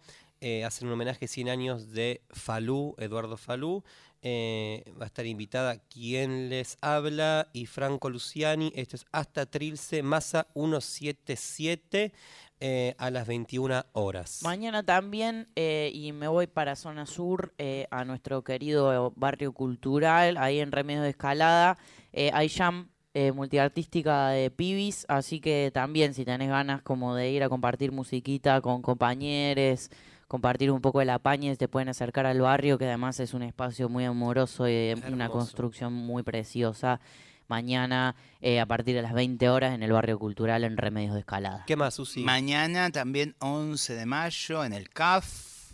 hacen 0.63 0.87
un 0.87 0.93
homenaje 0.93 1.25
a 1.25 1.27
100 1.27 1.49
años 1.49 1.91
de 1.91 2.21
Falú, 2.29 2.93
Eduardo 2.99 3.37
Falú. 3.37 3.83
va 4.23 5.03
a 5.03 5.07
estar 5.07 5.25
invitada 5.25 5.79
quien 5.89 6.49
les 6.49 6.77
habla 6.81 7.49
y 7.51 7.65
Franco 7.65 8.11
Luciani. 8.11 8.71
Esto 8.75 8.95
es 8.95 9.05
hasta 9.11 9.47
Trilce, 9.47 10.03
Masa 10.03 10.47
177 10.53 12.13
eh, 12.59 12.95
a 12.97 13.09
las 13.11 13.27
21 13.27 13.85
horas. 13.93 14.41
Mañana 14.43 14.83
también, 14.83 15.47
eh, 15.55 15.91
y 15.93 16.11
me 16.11 16.27
voy 16.27 16.47
para 16.47 16.75
Zona 16.75 17.05
Sur, 17.05 17.53
eh, 17.57 17.87
a 17.91 18.05
nuestro 18.05 18.43
querido 18.43 19.13
barrio 19.15 19.51
cultural, 19.53 20.37
ahí 20.37 20.59
en 20.59 20.71
Remedio 20.71 21.01
de 21.01 21.09
Escalada. 21.09 21.77
Eh, 22.13 22.31
hay 22.33 22.49
jam 22.49 22.89
eh, 23.13 23.31
multiartística 23.31 24.29
de 24.29 24.51
pibis, 24.51 25.05
así 25.07 25.39
que 25.39 25.71
también 25.73 26.13
si 26.13 26.23
tenés 26.25 26.49
ganas 26.49 26.81
como 26.81 27.15
de 27.15 27.31
ir 27.31 27.43
a 27.43 27.49
compartir 27.49 27.91
musiquita 27.91 28.61
con 28.61 28.81
compañeros, 28.81 29.89
compartir 30.27 30.71
un 30.71 30.81
poco 30.81 30.99
de 30.99 31.05
la 31.05 31.19
paña, 31.19 31.55
te 31.55 31.67
pueden 31.67 31.89
acercar 31.89 32.25
al 32.25 32.41
barrio, 32.41 32.77
que 32.77 32.85
además 32.85 33.19
es 33.19 33.33
un 33.33 33.43
espacio 33.43 33.89
muy 33.89 34.03
amoroso 34.05 34.67
y 34.67 34.73
de 34.73 34.93
una 35.07 35.25
Hermoso. 35.25 35.31
construcción 35.31 35.93
muy 35.93 36.23
preciosa. 36.23 36.99
Mañana, 37.47 38.15
eh, 38.41 38.59
a 38.59 38.65
partir 38.65 38.95
de 38.95 39.01
las 39.01 39.13
20 39.13 39.49
horas, 39.49 39.73
en 39.73 39.83
el 39.83 39.91
barrio 39.91 40.19
cultural 40.19 40.63
en 40.63 40.77
Remedios 40.77 41.13
de 41.13 41.21
Escalada. 41.21 41.63
¿Qué 41.65 41.75
más, 41.75 41.95
Susi? 41.95 42.23
Mañana 42.23 42.91
también 42.91 43.35
11 43.39 43.95
de 43.95 44.05
mayo 44.05 44.65
en 44.65 44.73
el 44.73 44.89
CAF, 44.89 45.73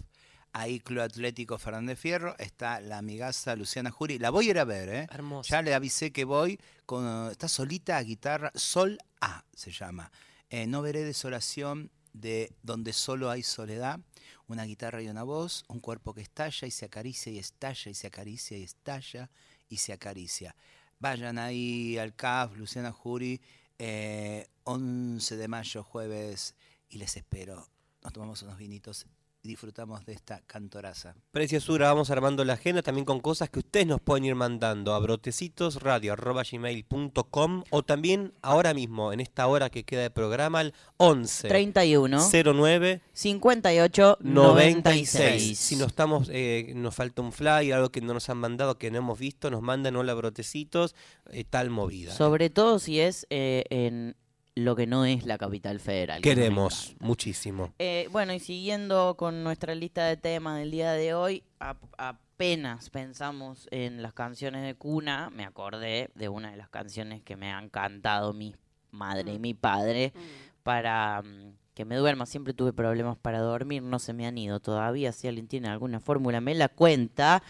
ahí 0.53 0.80
Club 0.80 1.01
Atlético 1.01 1.57
Fernández 1.57 1.97
Fierro, 1.97 2.36
está 2.38 2.80
la 2.80 2.99
amigaza 2.99 3.55
Luciana 3.55 3.89
Jury. 3.89 4.19
La 4.19 4.30
voy 4.30 4.47
a 4.47 4.49
ir 4.51 4.59
a 4.59 4.65
ver, 4.65 4.89
¿eh? 4.89 5.07
Hermoso. 5.11 5.49
Ya 5.49 5.61
le 5.63 5.74
avisé 5.74 6.11
que 6.11 6.26
voy, 6.26 6.59
con, 6.86 7.32
está 7.32 7.47
solita 7.47 7.97
a 7.97 8.03
guitarra, 8.03 8.51
Sol 8.53 8.99
A 9.19 9.43
se 9.53 9.71
llama. 9.71 10.11
Eh, 10.49 10.67
no 10.67 10.84
veré 10.84 11.03
desolación 11.03 11.89
de 12.13 12.53
donde 12.61 12.93
solo 12.93 13.32
hay 13.32 13.41
soledad, 13.41 13.99
una 14.47 14.65
guitarra 14.65 15.01
y 15.01 15.07
una 15.07 15.24
voz, 15.24 15.65
un 15.67 15.80
cuerpo 15.80 16.13
que 16.13 16.21
estalla 16.21 16.67
y 16.67 16.71
se 16.71 16.86
acaricia 16.86 17.32
y 17.32 17.39
estalla 17.39 17.89
y 17.89 17.95
se 17.95 18.07
acaricia 18.07 18.57
y 18.57 18.63
estalla 18.63 19.32
y 19.69 19.78
se 19.78 19.93
acaricia. 19.93 20.55
Vayan 21.00 21.38
ahí 21.38 21.98
al 21.98 22.16
CAF, 22.16 22.56
Luciana 22.56 22.91
Jury, 22.91 23.41
eh, 23.80 24.48
11 24.64 25.36
de 25.36 25.48
mayo, 25.48 25.84
jueves, 25.84 26.56
y 26.89 26.98
les 26.98 27.18
espero. 27.18 27.68
Nos 28.04 28.14
tomamos 28.14 28.41
unos 28.44 28.58
vinitos 28.58 29.08
disfrutamos 29.44 30.04
de 30.06 30.14
esta 30.14 30.41
cantoraza. 30.48 31.16
Preciosura, 31.32 31.88
vamos 31.88 32.10
armando 32.10 32.46
la 32.46 32.54
agenda 32.54 32.82
también 32.82 33.04
con 33.04 33.20
cosas 33.20 33.50
que 33.50 33.60
ustedes 33.60 33.86
nos 33.86 34.00
pueden 34.00 34.24
ir 34.26 34.36
mandando 34.36 34.94
a 34.94 35.00
brotecitosradio.gmail.com 35.00 37.64
o 37.70 37.84
también 37.84 38.34
ahora 38.41 38.74
mismo, 38.74 39.12
en 39.12 39.20
esta 39.20 39.46
hora 39.48 39.70
que 39.70 39.84
queda 39.84 40.04
de 40.04 40.10
programa, 40.10 40.60
al 40.60 40.74
11 40.98 41.50
31 41.50 42.22
09 42.32 43.02
58 43.12 44.18
96. 44.22 45.14
96. 45.14 45.60
Si 45.60 45.76
no 45.76 45.84
estamos, 45.86 46.30
eh, 46.32 46.72
nos 46.76 46.96
falta 46.96 47.22
un 47.22 47.34
flyer, 47.34 47.74
algo 47.74 47.91
que 47.91 48.00
no 48.00 48.14
nos 48.14 48.30
han 48.30 48.38
mandado, 48.38 48.78
que 48.78 48.91
no 48.91 49.00
hemos 49.00 49.20
visto, 49.20 49.52
nos 49.52 49.62
mandan 49.62 49.98
hola 49.98 50.14
brotecitos, 50.14 50.96
eh, 51.32 51.44
tal 51.44 51.70
movida. 51.70 52.14
Sobre 52.14 52.50
todo 52.50 52.80
si 52.80 53.02
es 53.02 53.28
eh, 53.30 53.66
en 53.70 54.16
lo 54.56 54.76
que 54.76 54.86
no 54.88 55.06
es 55.06 55.26
la 55.26 55.38
capital 55.38 55.80
federal. 55.80 56.22
que 56.22 56.30
Queremos 56.30 56.95
muchísimo. 56.99 57.74
Eh, 57.80 58.08
bueno, 58.12 58.34
y 58.34 58.39
siguiendo 58.39 59.16
con 59.18 59.43
nuestra 59.43 59.74
lista 59.76 60.06
de 60.06 60.18
temas 60.18 60.60
del 60.60 60.72
día 60.72 60.91
de 60.93 61.14
hoy, 61.14 61.43
ap- 61.60 61.84
apenas 61.97 62.89
pensamos 62.89 63.68
en 63.72 64.01
las 64.01 64.14
canciones 64.14 64.64
de 64.64 64.76
cuna, 64.76 65.30
me 65.32 65.43
acordé 65.45 66.10
de 66.16 66.30
una 66.30 66.51
de 66.51 66.58
las 66.58 66.70
canciones 66.70 67.24
que 67.24 67.36
me 67.36 67.51
han 67.51 67.70
cantado 67.70 68.34
mi 68.34 68.56
madre 68.91 69.34
y 69.34 69.39
mi 69.39 69.54
padre 69.56 70.14
para 70.62 71.22
mm, 71.24 71.54
que 71.74 71.86
me 71.86 71.95
duerma. 71.95 72.26
Siempre 72.28 72.54
tuve 72.54 72.74
problemas 72.74 73.18
para 73.18 73.39
dormir, 73.39 73.82
no 73.82 73.97
se 73.97 74.14
me 74.14 74.28
han 74.28 74.38
ido 74.38 74.60
todavía. 74.60 75.12
Si 75.14 75.28
alguien 75.28 75.47
tiene 75.47 75.68
alguna 75.70 75.99
fórmula, 75.99 76.41
me 76.41 76.54
la 76.54 76.70
cuenta. 76.70 77.41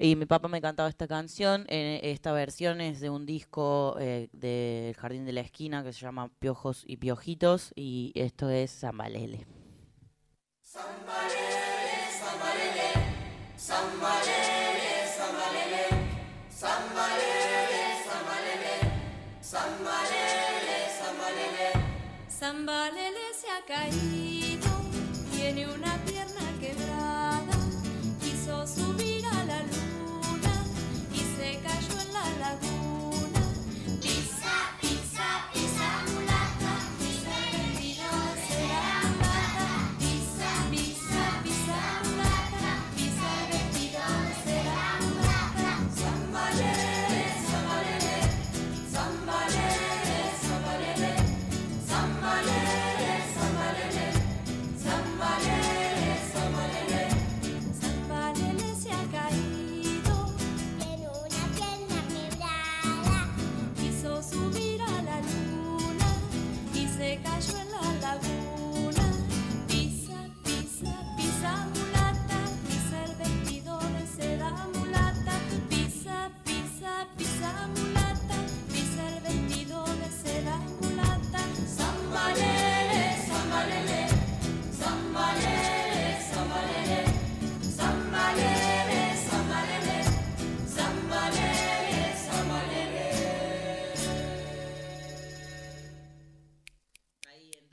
Y 0.00 0.14
mi 0.14 0.26
papá 0.26 0.46
me 0.48 0.60
cantaba 0.60 0.88
esta 0.88 1.08
canción. 1.08 1.66
eh, 1.68 2.00
esta 2.04 2.32
versión 2.32 2.80
es 2.80 3.00
de 3.00 3.10
un 3.10 3.26
disco 3.26 3.96
eh, 3.98 4.28
del 4.32 4.94
Jardín 4.94 5.24
de 5.24 5.32
la 5.32 5.40
Esquina 5.40 5.82
que 5.82 5.92
se 5.92 6.00
llama 6.00 6.30
Piojos 6.38 6.84
y 6.86 6.98
Piojitos. 6.98 7.72
Y 7.74 8.12
esto 8.14 8.48
es 8.48 8.70
Zambalele. 8.70 9.46
Zambalele 22.38 23.34
se 23.34 23.50
ha 23.50 23.64
caído, 23.66 24.70
tiene 25.32 25.66
una 25.66 25.96
pierna 26.04 26.47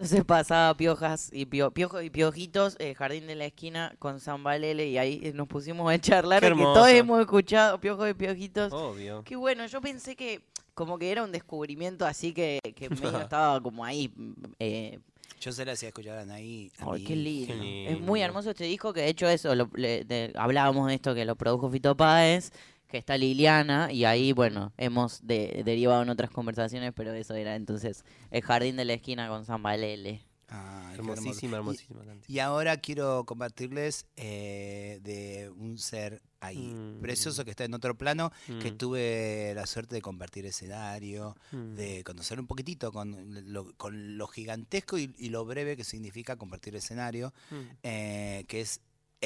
Entonces 0.06 0.24
pasaba 0.24 0.78
piojas 0.78 1.32
y 1.34 1.47
pio- 1.47 1.72
piojos 1.74 2.03
y 2.03 2.12
piojitos, 2.12 2.76
eh, 2.78 2.93
Jardín 2.93 3.26
de 3.26 3.34
la 3.34 3.45
Esquina 3.45 3.95
con 3.97 4.20
Zambalele 4.20 4.88
y 4.88 4.99
ahí 4.99 5.20
eh, 5.24 5.34
nos 5.34 5.47
pusimos 5.47 5.91
a 5.91 5.97
charlar. 5.99 6.43
Que 6.43 6.51
todos 6.51 6.88
hemos 6.89 7.20
escuchado 7.22 7.80
piojos 7.80 8.08
y 8.12 8.14
piojitos. 8.14 8.72
Obvio. 8.72 9.24
Qué 9.24 9.36
bueno, 9.36 9.66
yo 9.66 9.82
pensé 9.82 10.16
que 10.16 10.41
como 10.76 10.99
que 10.99 11.12
era 11.12 11.24
un 11.24 11.32
descubrimiento 11.32 12.06
así 12.06 12.34
que, 12.34 12.60
que 12.76 12.88
medio 13.18 13.20
estaba 13.20 13.60
como 13.62 13.84
ahí. 13.84 14.14
mm, 14.16 14.34
eh, 14.60 14.99
Yo 15.41 15.51
se 15.51 15.66
la 15.66 15.72
hacía 15.72 15.89
escuchar 15.89 16.20
a 16.20 16.34
Ay, 16.36 16.70
qué 17.03 17.16
lindo. 17.16 17.56
Es 17.64 17.99
muy 17.99 18.22
hermoso 18.22 18.51
este 18.51 18.66
disco 18.66 18.93
que 18.93 19.01
de 19.01 19.10
hecho 19.10 19.28
eso, 19.28 19.56
lo- 19.56 19.72
le- 19.74 20.03
de- 20.06 20.32
hablábamos 20.36 20.88
de 20.88 20.93
esto 20.93 21.16
que 21.16 21.26
lo 21.26 21.36
produjo 21.36 21.72
Fito 21.72 21.97
Páez, 21.97 22.51
que 22.96 23.00
está 23.00 23.18
Liliana 23.18 23.91
y 23.91 24.06
ahí 24.06 24.32
bueno, 24.32 24.72
hemos 24.78 25.28
de- 25.28 25.64
derivado 25.66 26.02
en 26.02 26.08
otras 26.08 26.30
conversaciones, 26.32 26.93
pero 26.96 27.12
eso 27.14 27.34
era 27.36 27.58
entonces 27.58 28.06
el 28.32 28.41
Jardín 28.41 28.78
de 28.78 28.86
la 28.86 28.93
Esquina 28.93 29.28
con 29.28 29.43
Zambalele. 29.43 30.22
Qué 30.48 30.56
Hermosísima, 31.02 31.58
hermosísima 31.58 32.02
Y-. 32.30 32.36
Y, 32.36 32.39
ahora 32.39 32.78
quiero 32.78 33.26
compartirles 33.26 34.06
eh, 34.16 35.00
de 35.04 35.50
un 35.58 35.78
ser 35.78 36.22
ahí 36.39 36.58
Mm. 36.74 37.02
precioso 37.02 37.43
que 37.43 37.50
está 37.52 37.66
en 37.66 37.74
otro 37.74 37.98
plano, 37.98 38.32
que 38.62 38.72
Mm. 38.72 38.78
tuve 38.78 39.52
la 39.56 39.66
suerte 39.66 39.96
de 39.96 40.02
compartir 40.02 40.46
escenario, 40.46 41.36
Mm. 41.52 41.74
de 41.76 42.04
conocer 42.06 42.39
un 42.39 42.48
poquitito 42.48 42.93
con 42.93 43.52
lo, 43.52 43.74
con 43.76 44.18
lo 44.18 44.28
gigantesco 44.28 44.98
y, 44.98 45.14
y 45.18 45.30
lo 45.30 45.43
breve 45.43 45.76
que 45.76 45.84
significa 45.84 46.38
compartir 46.38 46.76
escenario, 46.78 47.34
Mm. 47.52 47.56
eh, 47.84 48.46
que 48.48 48.62
es, 48.62 48.80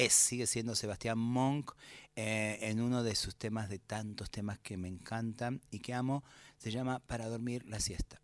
es, 0.06 0.14
sigue 0.14 0.48
siendo 0.48 0.76
Sebastián 0.76 1.18
Monk 1.18 1.72
eh, 2.16 2.58
en 2.62 2.82
uno 2.82 3.04
de 3.04 3.16
sus 3.16 3.36
temas, 3.36 3.70
de 3.70 3.80
tantos 3.80 4.30
temas 4.30 4.60
que 4.60 4.78
me 4.78 4.88
encantan 4.88 5.62
y 5.72 5.80
que 5.80 5.94
amo, 5.94 6.24
se 6.58 6.72
llama 6.72 7.00
Para 7.00 7.28
dormir 7.28 7.66
la 7.68 7.80
siesta. 7.80 8.22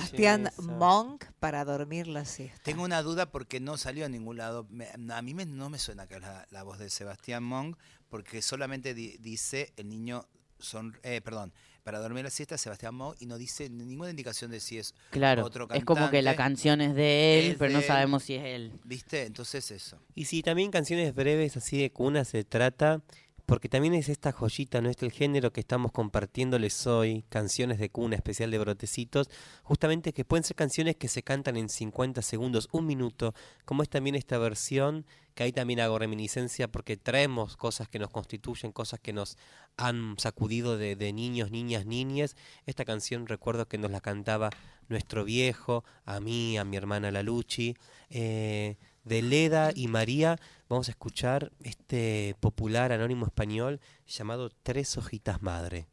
Sebastián. 0.00 0.50
Monk 0.58 1.24
para 1.40 1.64
dormir 1.64 2.06
la 2.08 2.24
siesta. 2.24 2.60
Tengo 2.62 2.82
una 2.84 3.02
duda 3.02 3.30
porque 3.30 3.60
no 3.60 3.76
salió 3.76 4.04
a 4.06 4.08
ningún 4.08 4.36
lado. 4.36 4.66
Me- 4.70 4.88
a 5.12 5.22
mí 5.22 5.34
me- 5.34 5.46
no 5.46 5.70
me 5.70 5.78
suena 5.78 6.06
que 6.06 6.16
es 6.16 6.20
la, 6.20 6.46
la 6.50 6.62
voz 6.62 6.78
de 6.78 6.90
Sebastián 6.90 7.42
Monk, 7.44 7.76
porque 8.08 8.42
solamente 8.42 8.94
di- 8.94 9.16
dice 9.18 9.72
el 9.76 9.88
niño 9.88 10.26
son, 10.58 10.96
eh, 11.02 11.20
perdón, 11.20 11.52
para 11.82 11.98
dormir 11.98 12.24
la 12.24 12.30
siesta 12.30 12.56
Sebastián 12.56 12.94
Moe 12.94 13.14
y 13.20 13.26
no 13.26 13.36
dice 13.36 13.68
ninguna 13.68 14.08
indicación 14.10 14.50
de 14.50 14.58
si 14.58 14.78
es 14.78 14.94
Claro, 15.10 15.44
otro 15.44 15.68
es 15.72 15.84
como 15.84 16.08
que 16.10 16.22
la 16.22 16.30
cantante. 16.34 16.36
canción 16.36 16.80
es 16.80 16.94
de 16.94 17.38
él, 17.38 17.50
Es 17.52 17.58
pero 17.58 17.72
no 17.72 17.78
de 17.78 17.84
él. 17.84 17.88
sabemos 17.88 18.22
si 18.24 18.34
es 18.36 18.44
él. 18.44 18.72
¿Viste? 18.84 19.24
Entonces 19.26 19.70
eso. 19.70 19.98
Y 20.14 20.24
sí, 20.24 20.42
también 20.42 20.70
canciones 20.70 21.14
breves 21.14 21.56
así 21.58 21.78
de 21.78 21.92
cuna 21.92 22.24
se 22.24 22.42
trata, 22.42 23.02
porque 23.46 23.68
también 23.68 23.94
es 23.94 24.08
esta 24.08 24.32
joyita, 24.32 24.80
¿no? 24.80 24.90
Este 24.90 25.06
el 25.06 25.12
género 25.12 25.52
que 25.52 25.60
estamos 25.60 25.92
compartiéndoles 25.92 26.86
hoy, 26.86 27.24
canciones 27.28 27.78
de 27.78 27.90
cuna, 27.90 28.16
especial 28.16 28.50
de 28.50 28.58
brotecitos, 28.58 29.30
justamente 29.62 30.12
que 30.12 30.24
pueden 30.24 30.42
ser 30.42 30.56
canciones 30.56 30.96
que 30.96 31.06
se 31.08 31.22
cantan 31.22 31.56
en 31.56 31.68
50 31.68 32.22
segundos, 32.22 32.68
un 32.72 32.86
minuto, 32.86 33.34
como 33.64 33.84
es 33.84 33.88
también 33.88 34.16
esta 34.16 34.36
versión, 34.38 35.06
que 35.36 35.44
ahí 35.44 35.52
también 35.52 35.80
hago 35.80 35.98
reminiscencia 35.98 36.66
porque 36.66 36.96
traemos 36.96 37.56
cosas 37.56 37.88
que 37.88 37.98
nos 37.98 38.10
constituyen, 38.10 38.72
cosas 38.72 38.98
que 39.00 39.12
nos 39.12 39.36
han 39.76 40.16
sacudido 40.18 40.76
de, 40.76 40.96
de 40.96 41.12
niños, 41.12 41.50
niñas, 41.50 41.86
niñas. 41.86 42.36
Esta 42.64 42.84
canción 42.84 43.26
recuerdo 43.26 43.68
que 43.68 43.78
nos 43.78 43.90
la 43.90 44.00
cantaba 44.00 44.50
nuestro 44.88 45.24
viejo, 45.24 45.84
a 46.04 46.20
mí, 46.20 46.56
a 46.58 46.64
mi 46.64 46.76
hermana 46.76 47.10
la 47.10 47.22
Luchi, 47.22 47.76
eh, 48.08 48.76
de 49.06 49.22
Leda 49.22 49.70
y 49.74 49.88
María. 49.88 50.36
Vamos 50.68 50.88
a 50.88 50.90
escuchar 50.90 51.52
este 51.62 52.36
popular 52.40 52.92
anónimo 52.92 53.24
español 53.24 53.80
llamado 54.06 54.50
Tres 54.62 54.98
hojitas 54.98 55.40
madre. 55.40 55.86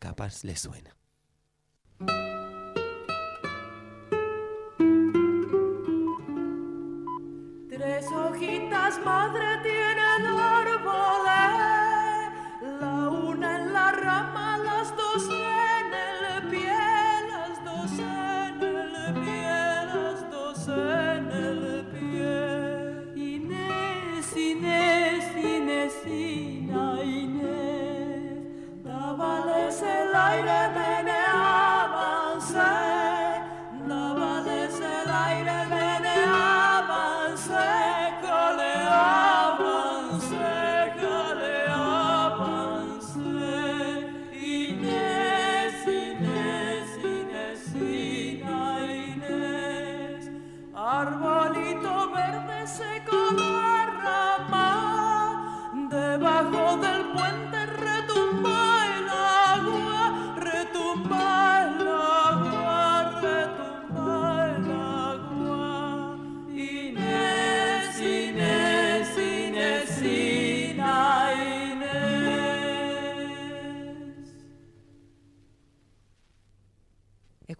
Capaz 0.00 0.42
le 0.44 0.56
suena. 0.56 0.96
Tres 7.68 8.06
hojitas 8.06 8.98
madre 9.04 9.73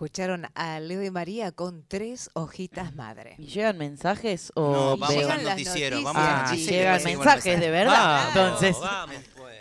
Escucharon 0.04 0.46
a 0.54 0.80
Leo 0.80 1.02
y 1.02 1.10
María 1.10 1.50
con 1.52 1.82
tres 1.88 2.28
hojitas 2.34 2.94
madre. 2.94 3.36
¿Y 3.38 3.46
llegan 3.46 3.78
mensajes 3.78 4.52
o 4.54 4.70
No, 4.70 4.96
vamos 4.98 5.16
veo- 5.16 5.30
al 5.30 5.44
noticiero, 5.44 6.02
vamos 6.02 6.22
Ah, 6.22 6.40
al 6.40 6.50
noticiero. 6.50 6.74
y 6.74 6.78
llegan 6.78 7.00
seguimos 7.00 7.24
mensajes 7.24 7.60
de 7.60 7.70
verdad, 7.70 7.94
Vamos, 7.94 8.28
entonces. 8.36 8.76
Vamos, 8.82 9.16
pues. 9.34 9.54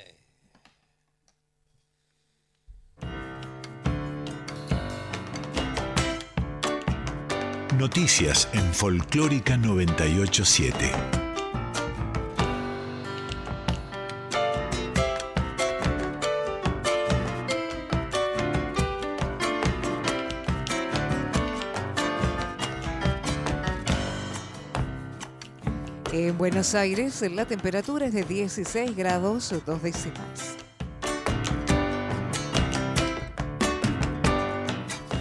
Noticias 7.77 8.47
en 8.53 8.73
Folclórica 8.73 9.57
987. 9.57 10.91
Buenos 26.63 26.75
Aires 26.75 27.21
la 27.29 27.43
temperatura 27.43 28.05
es 28.05 28.13
de 28.13 28.23
16 28.23 28.95
grados 28.95 29.53
dos 29.65 29.83
décimas. 29.83 30.55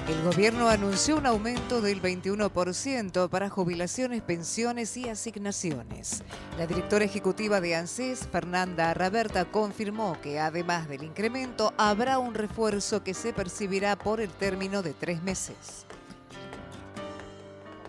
El 0.09 0.23
gobierno 0.23 0.69
anunció 0.69 1.17
un 1.17 1.27
aumento 1.27 1.81
del 1.81 2.01
21% 2.01 3.29
para 3.29 3.51
jubilaciones, 3.51 4.23
pensiones 4.23 4.97
y 4.97 5.09
asignaciones. 5.09 6.23
La 6.59 6.69
directora 6.69 7.07
ejecutiva 7.07 7.61
de 7.61 7.75
ANSES, 7.75 8.29
Fernanda 8.31 8.95
Raberta, 8.95 9.45
confirmó 9.45 10.17
que 10.23 10.39
además 10.39 10.89
del 10.89 11.03
incremento 11.03 11.75
habrá 11.77 12.21
un 12.21 12.35
refuerzo 12.35 13.03
que 13.03 13.15
se 13.15 13.33
percibirá 13.33 13.99
por 13.99 14.21
el 14.21 14.31
término 14.31 14.81
de 14.81 14.93
tres 14.93 15.21
meses. 15.25 15.87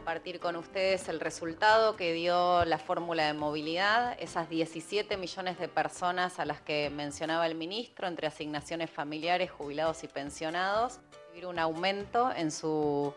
Compartir 0.04 0.42
con 0.42 0.58
ustedes 0.58 1.08
el 1.08 1.22
resultado 1.22 1.96
que 1.96 2.12
dio 2.12 2.66
la 2.66 2.78
fórmula 2.78 3.26
de 3.26 3.32
movilidad, 3.32 4.18
esas 4.20 4.50
17 4.50 5.16
millones 5.16 5.58
de 5.58 5.70
personas 5.70 6.40
a 6.40 6.46
las 6.46 6.60
que 6.60 6.90
mencionaba 6.90 7.48
el 7.48 7.56
ministro, 7.56 8.10
entre 8.10 8.28
asignaciones 8.28 8.90
familiares, 8.90 9.50
jubilados 9.50 10.04
y 10.04 10.10
pensionados, 10.10 11.00
recibir 11.10 11.46
un 11.46 11.58
aumento 11.58 12.34
en, 12.36 12.52
su, 12.52 13.14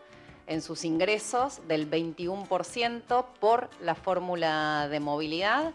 en 0.47 0.61
sus 0.61 0.85
ingresos 0.85 1.59
del 1.67 1.91
21% 1.91 3.25
por 3.41 3.69
la 3.81 3.95
fórmula 3.95 4.87
de 4.87 5.01
movilidad. 5.01 5.73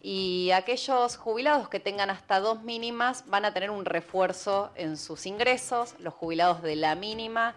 Y 0.00 0.52
aquellos 0.52 1.18
jubilados 1.18 1.68
que 1.68 1.80
tengan 1.80 2.08
hasta 2.08 2.40
dos 2.40 2.62
mínimas 2.62 3.24
van 3.26 3.44
a 3.44 3.52
tener 3.52 3.70
un 3.70 3.84
refuerzo 3.84 4.70
en 4.74 4.96
sus 4.96 5.26
ingresos, 5.26 5.96
los 5.98 6.14
jubilados 6.14 6.62
de 6.62 6.76
la 6.76 6.94
mínima 6.94 7.54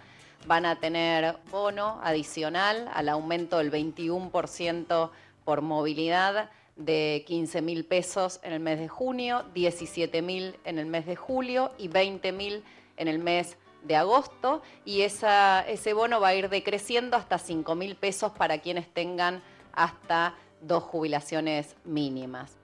van 0.48 0.66
a 0.66 0.80
tener 0.80 1.38
bono 1.52 2.00
adicional 2.04 2.90
al 2.94 3.10
aumento 3.10 3.58
del 3.58 3.72
21% 3.72 5.12
por 5.44 5.62
movilidad 5.62 6.50
de 6.76 7.24
15 7.28 7.62
mil 7.62 7.86
pesos 7.86 8.40
en 8.42 8.54
el 8.54 8.60
mes 8.60 8.80
de 8.80 8.88
junio, 8.88 9.44
17 9.54 10.22
mil 10.22 10.58
en 10.64 10.80
el 10.80 10.86
mes 10.86 11.06
de 11.06 11.16
julio 11.16 11.72
y 11.78 11.90
20 11.90 12.32
mil 12.32 12.64
en 12.98 13.08
el 13.08 13.20
mes 13.20 13.58
de 13.84 13.96
agosto. 13.96 14.62
Y 14.86 15.02
ese 15.02 15.94
bono 15.94 16.22
va 16.22 16.30
a 16.30 16.36
ir 16.36 16.50
decreciendo 16.50 17.18
hasta 17.18 17.38
5 17.38 17.76
mil 17.76 17.96
pesos 17.96 18.32
para 18.32 18.60
quienes 18.60 18.88
tengan 18.94 19.44
hasta 19.74 20.36
dos 20.62 20.84
jubilaciones 20.84 21.76
mínimas. 21.84 22.56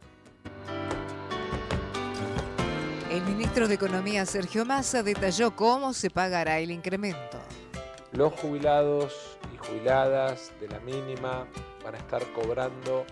El 3.11 3.21
ministro 3.23 3.67
de 3.67 3.75
Economía, 3.75 4.25
Sergio 4.25 4.65
Massa, 4.65 5.03
detalló 5.03 5.55
cómo 5.55 5.93
se 5.93 6.09
pagará 6.09 6.59
el 6.59 6.71
incremento. 6.71 7.39
Los 8.15 8.31
jubilados 8.31 9.37
y 9.53 9.57
jubiladas 9.57 10.53
de 10.61 10.69
la 10.69 10.79
mínima 10.79 11.47
van 11.83 11.95
a 11.95 11.97
estar 11.97 12.23
cobrando 12.31 13.05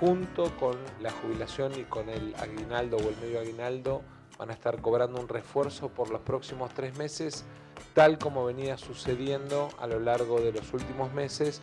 junto 0.00 0.50
con 0.56 0.78
la 1.00 1.10
jubilación 1.10 1.78
y 1.78 1.84
con 1.84 2.08
el 2.08 2.34
aguinaldo 2.36 2.96
o 2.96 3.10
el 3.10 3.16
medio 3.18 3.40
aguinaldo, 3.40 4.00
van 4.38 4.48
a 4.48 4.54
estar 4.54 4.80
cobrando 4.80 5.20
un 5.20 5.28
refuerzo 5.28 5.90
por 5.90 6.08
los 6.08 6.22
próximos 6.22 6.72
tres 6.72 6.96
meses, 6.96 7.44
tal 7.92 8.18
como 8.18 8.46
venía 8.46 8.78
sucediendo 8.78 9.68
a 9.78 9.86
lo 9.86 10.00
largo 10.00 10.40
de 10.40 10.52
los 10.52 10.72
últimos 10.72 11.12
meses, 11.12 11.60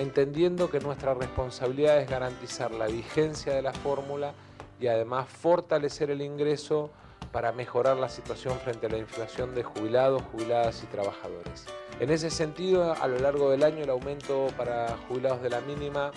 entendiendo 0.00 0.70
que 0.70 0.80
nuestra 0.80 1.14
responsabilidad 1.14 2.00
es 2.00 2.10
garantizar 2.10 2.72
la 2.72 2.86
vigencia 2.86 3.54
de 3.54 3.62
la 3.62 3.72
fórmula 3.72 4.34
y 4.80 4.88
además 4.88 5.28
fortalecer 5.28 6.10
el 6.10 6.20
ingreso 6.20 6.90
para 7.30 7.52
mejorar 7.52 7.96
la 7.96 8.08
situación 8.08 8.58
frente 8.58 8.86
a 8.86 8.90
la 8.90 8.98
inflación 8.98 9.54
de 9.54 9.62
jubilados, 9.62 10.20
jubiladas 10.32 10.82
y 10.82 10.86
trabajadores. 10.86 11.66
En 12.00 12.10
ese 12.10 12.28
sentido, 12.28 12.92
a 12.92 13.06
lo 13.06 13.18
largo 13.18 13.50
del 13.50 13.62
año 13.62 13.84
el 13.84 13.90
aumento 13.90 14.48
para 14.56 14.96
jubilados 15.08 15.40
de 15.42 15.48
la 15.48 15.60
mínima 15.60 16.10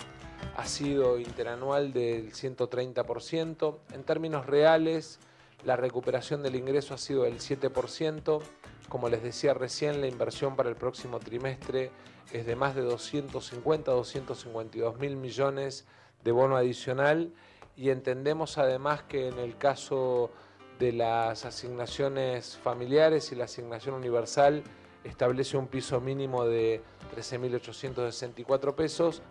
ha 0.56 0.66
sido 0.66 1.18
interanual 1.20 1.92
del 1.92 2.32
130%. 2.32 3.78
En 3.92 4.02
términos 4.02 4.46
reales, 4.46 5.20
la 5.64 5.76
recuperación 5.76 6.42
del 6.42 6.56
ingreso 6.56 6.94
ha 6.94 6.98
sido 6.98 7.22
del 7.22 7.38
7%. 7.38 8.40
Como 8.88 9.08
les 9.08 9.22
decía 9.22 9.54
recién, 9.54 10.00
la 10.00 10.08
inversión 10.08 10.56
para 10.56 10.68
el 10.68 10.74
próximo 10.74 11.20
trimestre 11.20 11.92
es 12.32 12.44
de 12.44 12.56
más 12.56 12.74
de 12.74 12.82
250, 12.82 13.92
252 13.92 14.98
mil 14.98 15.16
millones 15.16 15.86
de 16.24 16.32
bono 16.32 16.56
adicional 16.56 17.32
y 17.76 17.90
entendemos 17.90 18.58
además 18.58 19.04
que 19.04 19.28
en 19.28 19.38
el 19.38 19.56
caso 19.56 20.30
de 20.80 20.92
las 20.92 21.44
asignaciones 21.44 22.56
familiares 22.56 23.30
y 23.30 23.36
la 23.36 23.44
asignación 23.44 23.94
universal 23.94 24.64
establece 25.04 25.56
un 25.56 25.66
piso 25.66 26.00
mínimo 26.00 26.44
de 26.44 26.82
13.864 27.14 28.74
pesos. 28.74 29.22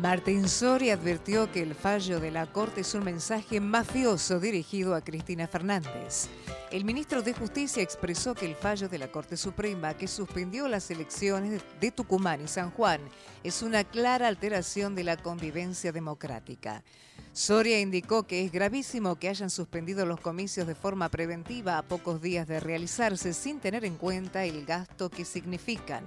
Martín 0.00 0.48
Soria 0.48 0.94
advirtió 0.94 1.50
que 1.50 1.62
el 1.62 1.74
fallo 1.74 2.20
de 2.20 2.30
la 2.30 2.46
Corte 2.46 2.82
es 2.82 2.94
un 2.94 3.02
mensaje 3.02 3.60
mafioso 3.60 4.38
dirigido 4.38 4.94
a 4.94 5.00
Cristina 5.00 5.48
Fernández. 5.48 6.28
El 6.70 6.84
ministro 6.84 7.22
de 7.22 7.32
Justicia 7.32 7.82
expresó 7.82 8.34
que 8.34 8.44
el 8.44 8.54
fallo 8.54 8.88
de 8.88 8.98
la 8.98 9.10
Corte 9.10 9.36
Suprema 9.36 9.94
que 9.94 10.06
suspendió 10.06 10.68
las 10.68 10.90
elecciones 10.90 11.62
de 11.80 11.90
Tucumán 11.90 12.42
y 12.44 12.48
San 12.48 12.70
Juan 12.72 13.00
es 13.42 13.62
una 13.62 13.84
clara 13.84 14.28
alteración 14.28 14.94
de 14.94 15.04
la 15.04 15.16
convivencia 15.16 15.92
democrática. 15.92 16.84
Soria 17.32 17.80
indicó 17.80 18.26
que 18.26 18.44
es 18.44 18.52
gravísimo 18.52 19.16
que 19.16 19.28
hayan 19.28 19.50
suspendido 19.50 20.06
los 20.06 20.20
comicios 20.20 20.66
de 20.66 20.74
forma 20.74 21.10
preventiva 21.10 21.76
a 21.76 21.82
pocos 21.82 22.22
días 22.22 22.48
de 22.48 22.60
realizarse 22.60 23.34
sin 23.34 23.60
tener 23.60 23.84
en 23.84 23.96
cuenta 23.96 24.44
el 24.44 24.64
gasto 24.64 25.10
que 25.10 25.24
significan. 25.24 26.04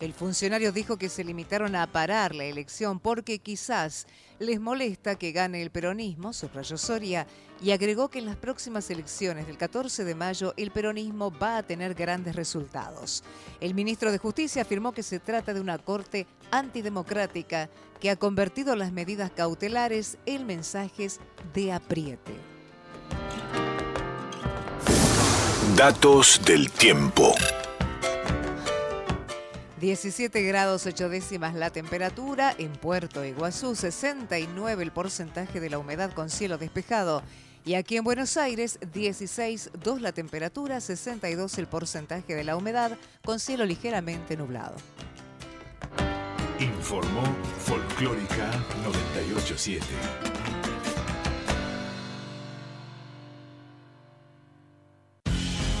El 0.00 0.12
funcionario 0.12 0.72
dijo 0.72 0.96
que 0.96 1.08
se 1.08 1.22
limitaron 1.22 1.76
a 1.76 1.86
parar 1.86 2.34
la 2.34 2.44
elección 2.44 2.98
porque 2.98 3.38
quizás 3.38 4.06
les 4.40 4.60
molesta 4.60 5.14
que 5.14 5.30
gane 5.30 5.62
el 5.62 5.70
peronismo, 5.70 6.32
subrayó 6.32 6.76
Soria, 6.76 7.26
y 7.62 7.70
agregó 7.70 8.08
que 8.08 8.18
en 8.18 8.26
las 8.26 8.36
próximas 8.36 8.90
elecciones 8.90 9.46
del 9.46 9.56
14 9.56 10.04
de 10.04 10.14
mayo 10.14 10.52
el 10.56 10.72
peronismo 10.72 11.30
va 11.30 11.58
a 11.58 11.62
tener 11.62 11.94
grandes 11.94 12.34
resultados. 12.34 13.22
El 13.60 13.74
ministro 13.74 14.10
de 14.10 14.18
Justicia 14.18 14.62
afirmó 14.62 14.92
que 14.92 15.04
se 15.04 15.20
trata 15.20 15.54
de 15.54 15.60
una 15.60 15.78
corte 15.78 16.26
antidemocrática 16.58 17.68
que 18.00 18.10
ha 18.10 18.16
convertido 18.16 18.76
las 18.76 18.92
medidas 18.92 19.30
cautelares 19.30 20.18
en 20.26 20.46
mensajes 20.46 21.20
de 21.52 21.72
apriete. 21.72 22.34
Datos 25.76 26.40
del 26.44 26.70
tiempo. 26.70 27.34
17 29.80 30.42
grados 30.42 30.86
8 30.86 31.08
décimas 31.08 31.54
la 31.54 31.70
temperatura, 31.70 32.54
en 32.56 32.72
Puerto 32.72 33.24
Iguazú 33.24 33.74
69 33.74 34.82
el 34.82 34.92
porcentaje 34.92 35.60
de 35.60 35.68
la 35.68 35.78
humedad 35.78 36.12
con 36.12 36.30
cielo 36.30 36.56
despejado 36.56 37.22
y 37.66 37.74
aquí 37.74 37.96
en 37.96 38.04
Buenos 38.04 38.36
Aires 38.36 38.78
16 38.92 39.70
2 39.82 40.00
la 40.00 40.12
temperatura, 40.12 40.80
62 40.80 41.58
el 41.58 41.66
porcentaje 41.66 42.34
de 42.34 42.44
la 42.44 42.56
humedad 42.56 42.96
con 43.24 43.40
cielo 43.40 43.64
ligeramente 43.64 44.36
nublado. 44.36 44.76
Informó 46.60 47.22
Folclórica 47.58 48.50
987. 48.84 49.84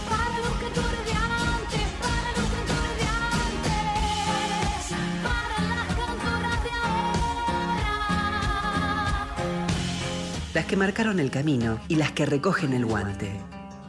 Para 0.08 0.38
los 0.38 0.56
cantores 0.58 1.04
de 1.04 1.12
antes, 1.12 1.86
para 2.02 2.30
los 2.32 2.48
cantores 2.50 2.96
de 2.98 3.06
antes, 3.06 4.92
para 5.22 5.56
las 5.76 5.86
cantoras 5.94 6.58
de 6.64 6.70
ahora. 6.82 7.94
Las 10.54 10.64
que 10.66 10.76
marcaron 10.76 11.20
el 11.20 11.30
camino 11.30 11.78
y 11.88 11.94
las 11.96 12.10
que 12.12 12.26
recogen 12.26 12.72
el 12.72 12.84
guante. 12.84 13.40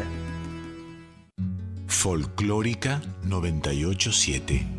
Folclórica 1.86 3.00
987. 3.24 4.77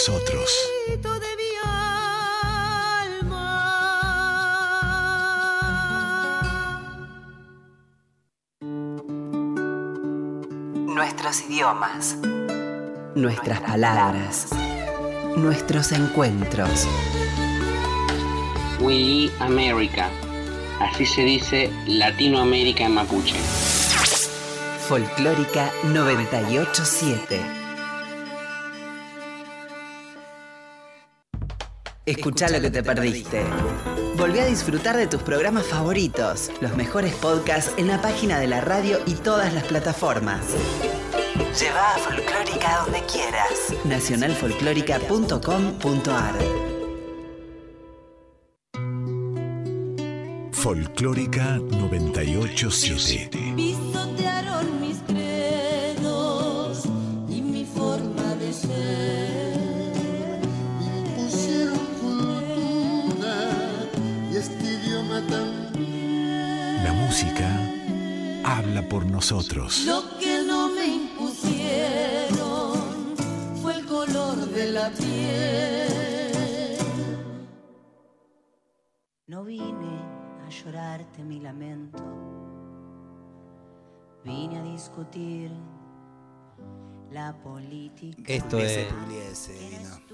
Nosotros. 0.00 0.50
Nuestros 10.86 11.42
idiomas. 11.42 12.16
Nuestras 13.14 13.60
palabras. 13.60 14.48
Nuestros 15.36 15.92
encuentros. 15.92 16.86
We 18.80 19.30
America. 19.40 20.08
Así 20.80 21.04
se 21.04 21.22
dice 21.24 21.70
Latinoamérica 21.86 22.84
en 22.84 22.94
mapuche. 22.94 23.36
Folclórica 24.88 25.70
987. 25.92 27.59
Escucha 32.10 32.48
lo 32.48 32.60
que 32.60 32.70
te 32.70 32.82
perdiste. 32.82 33.44
Volví 34.16 34.40
a 34.40 34.44
disfrutar 34.44 34.96
de 34.96 35.06
tus 35.06 35.22
programas 35.22 35.66
favoritos, 35.66 36.50
los 36.60 36.76
mejores 36.76 37.14
podcasts 37.14 37.72
en 37.76 37.86
la 37.86 38.02
página 38.02 38.40
de 38.40 38.48
la 38.48 38.60
radio 38.60 38.98
y 39.06 39.14
todas 39.14 39.54
las 39.54 39.62
plataformas. 39.64 40.40
Lleva 41.58 41.94
a 41.94 41.98
Folclórica 41.98 42.84
donde 42.84 43.02
quieras. 43.04 43.72
Nacionalfolclórica.com.ar 43.84 46.34
Folclórica 50.52 51.58
987. 51.58 54.29
Por 68.90 69.06
nosotros. 69.06 69.84
Lo 69.86 70.02
que 70.18 70.42
no 70.42 70.68
me 70.68 70.84
impusieron 70.84 72.74
fue 73.62 73.76
el 73.76 73.86
color 73.86 74.36
de 74.36 74.72
la 74.72 74.90
piel. 74.90 76.76
No 79.28 79.44
vine 79.44 80.02
a 80.44 80.48
llorarte 80.50 81.22
mi 81.22 81.38
lamento, 81.38 82.02
vine 84.24 84.58
a 84.58 84.62
discutir 84.64 85.52
la 87.12 87.32
política. 87.40 88.24
Esto 88.26 88.58
es. 88.58 88.92
Pugliese 88.92 89.52
vino. 89.52 90.09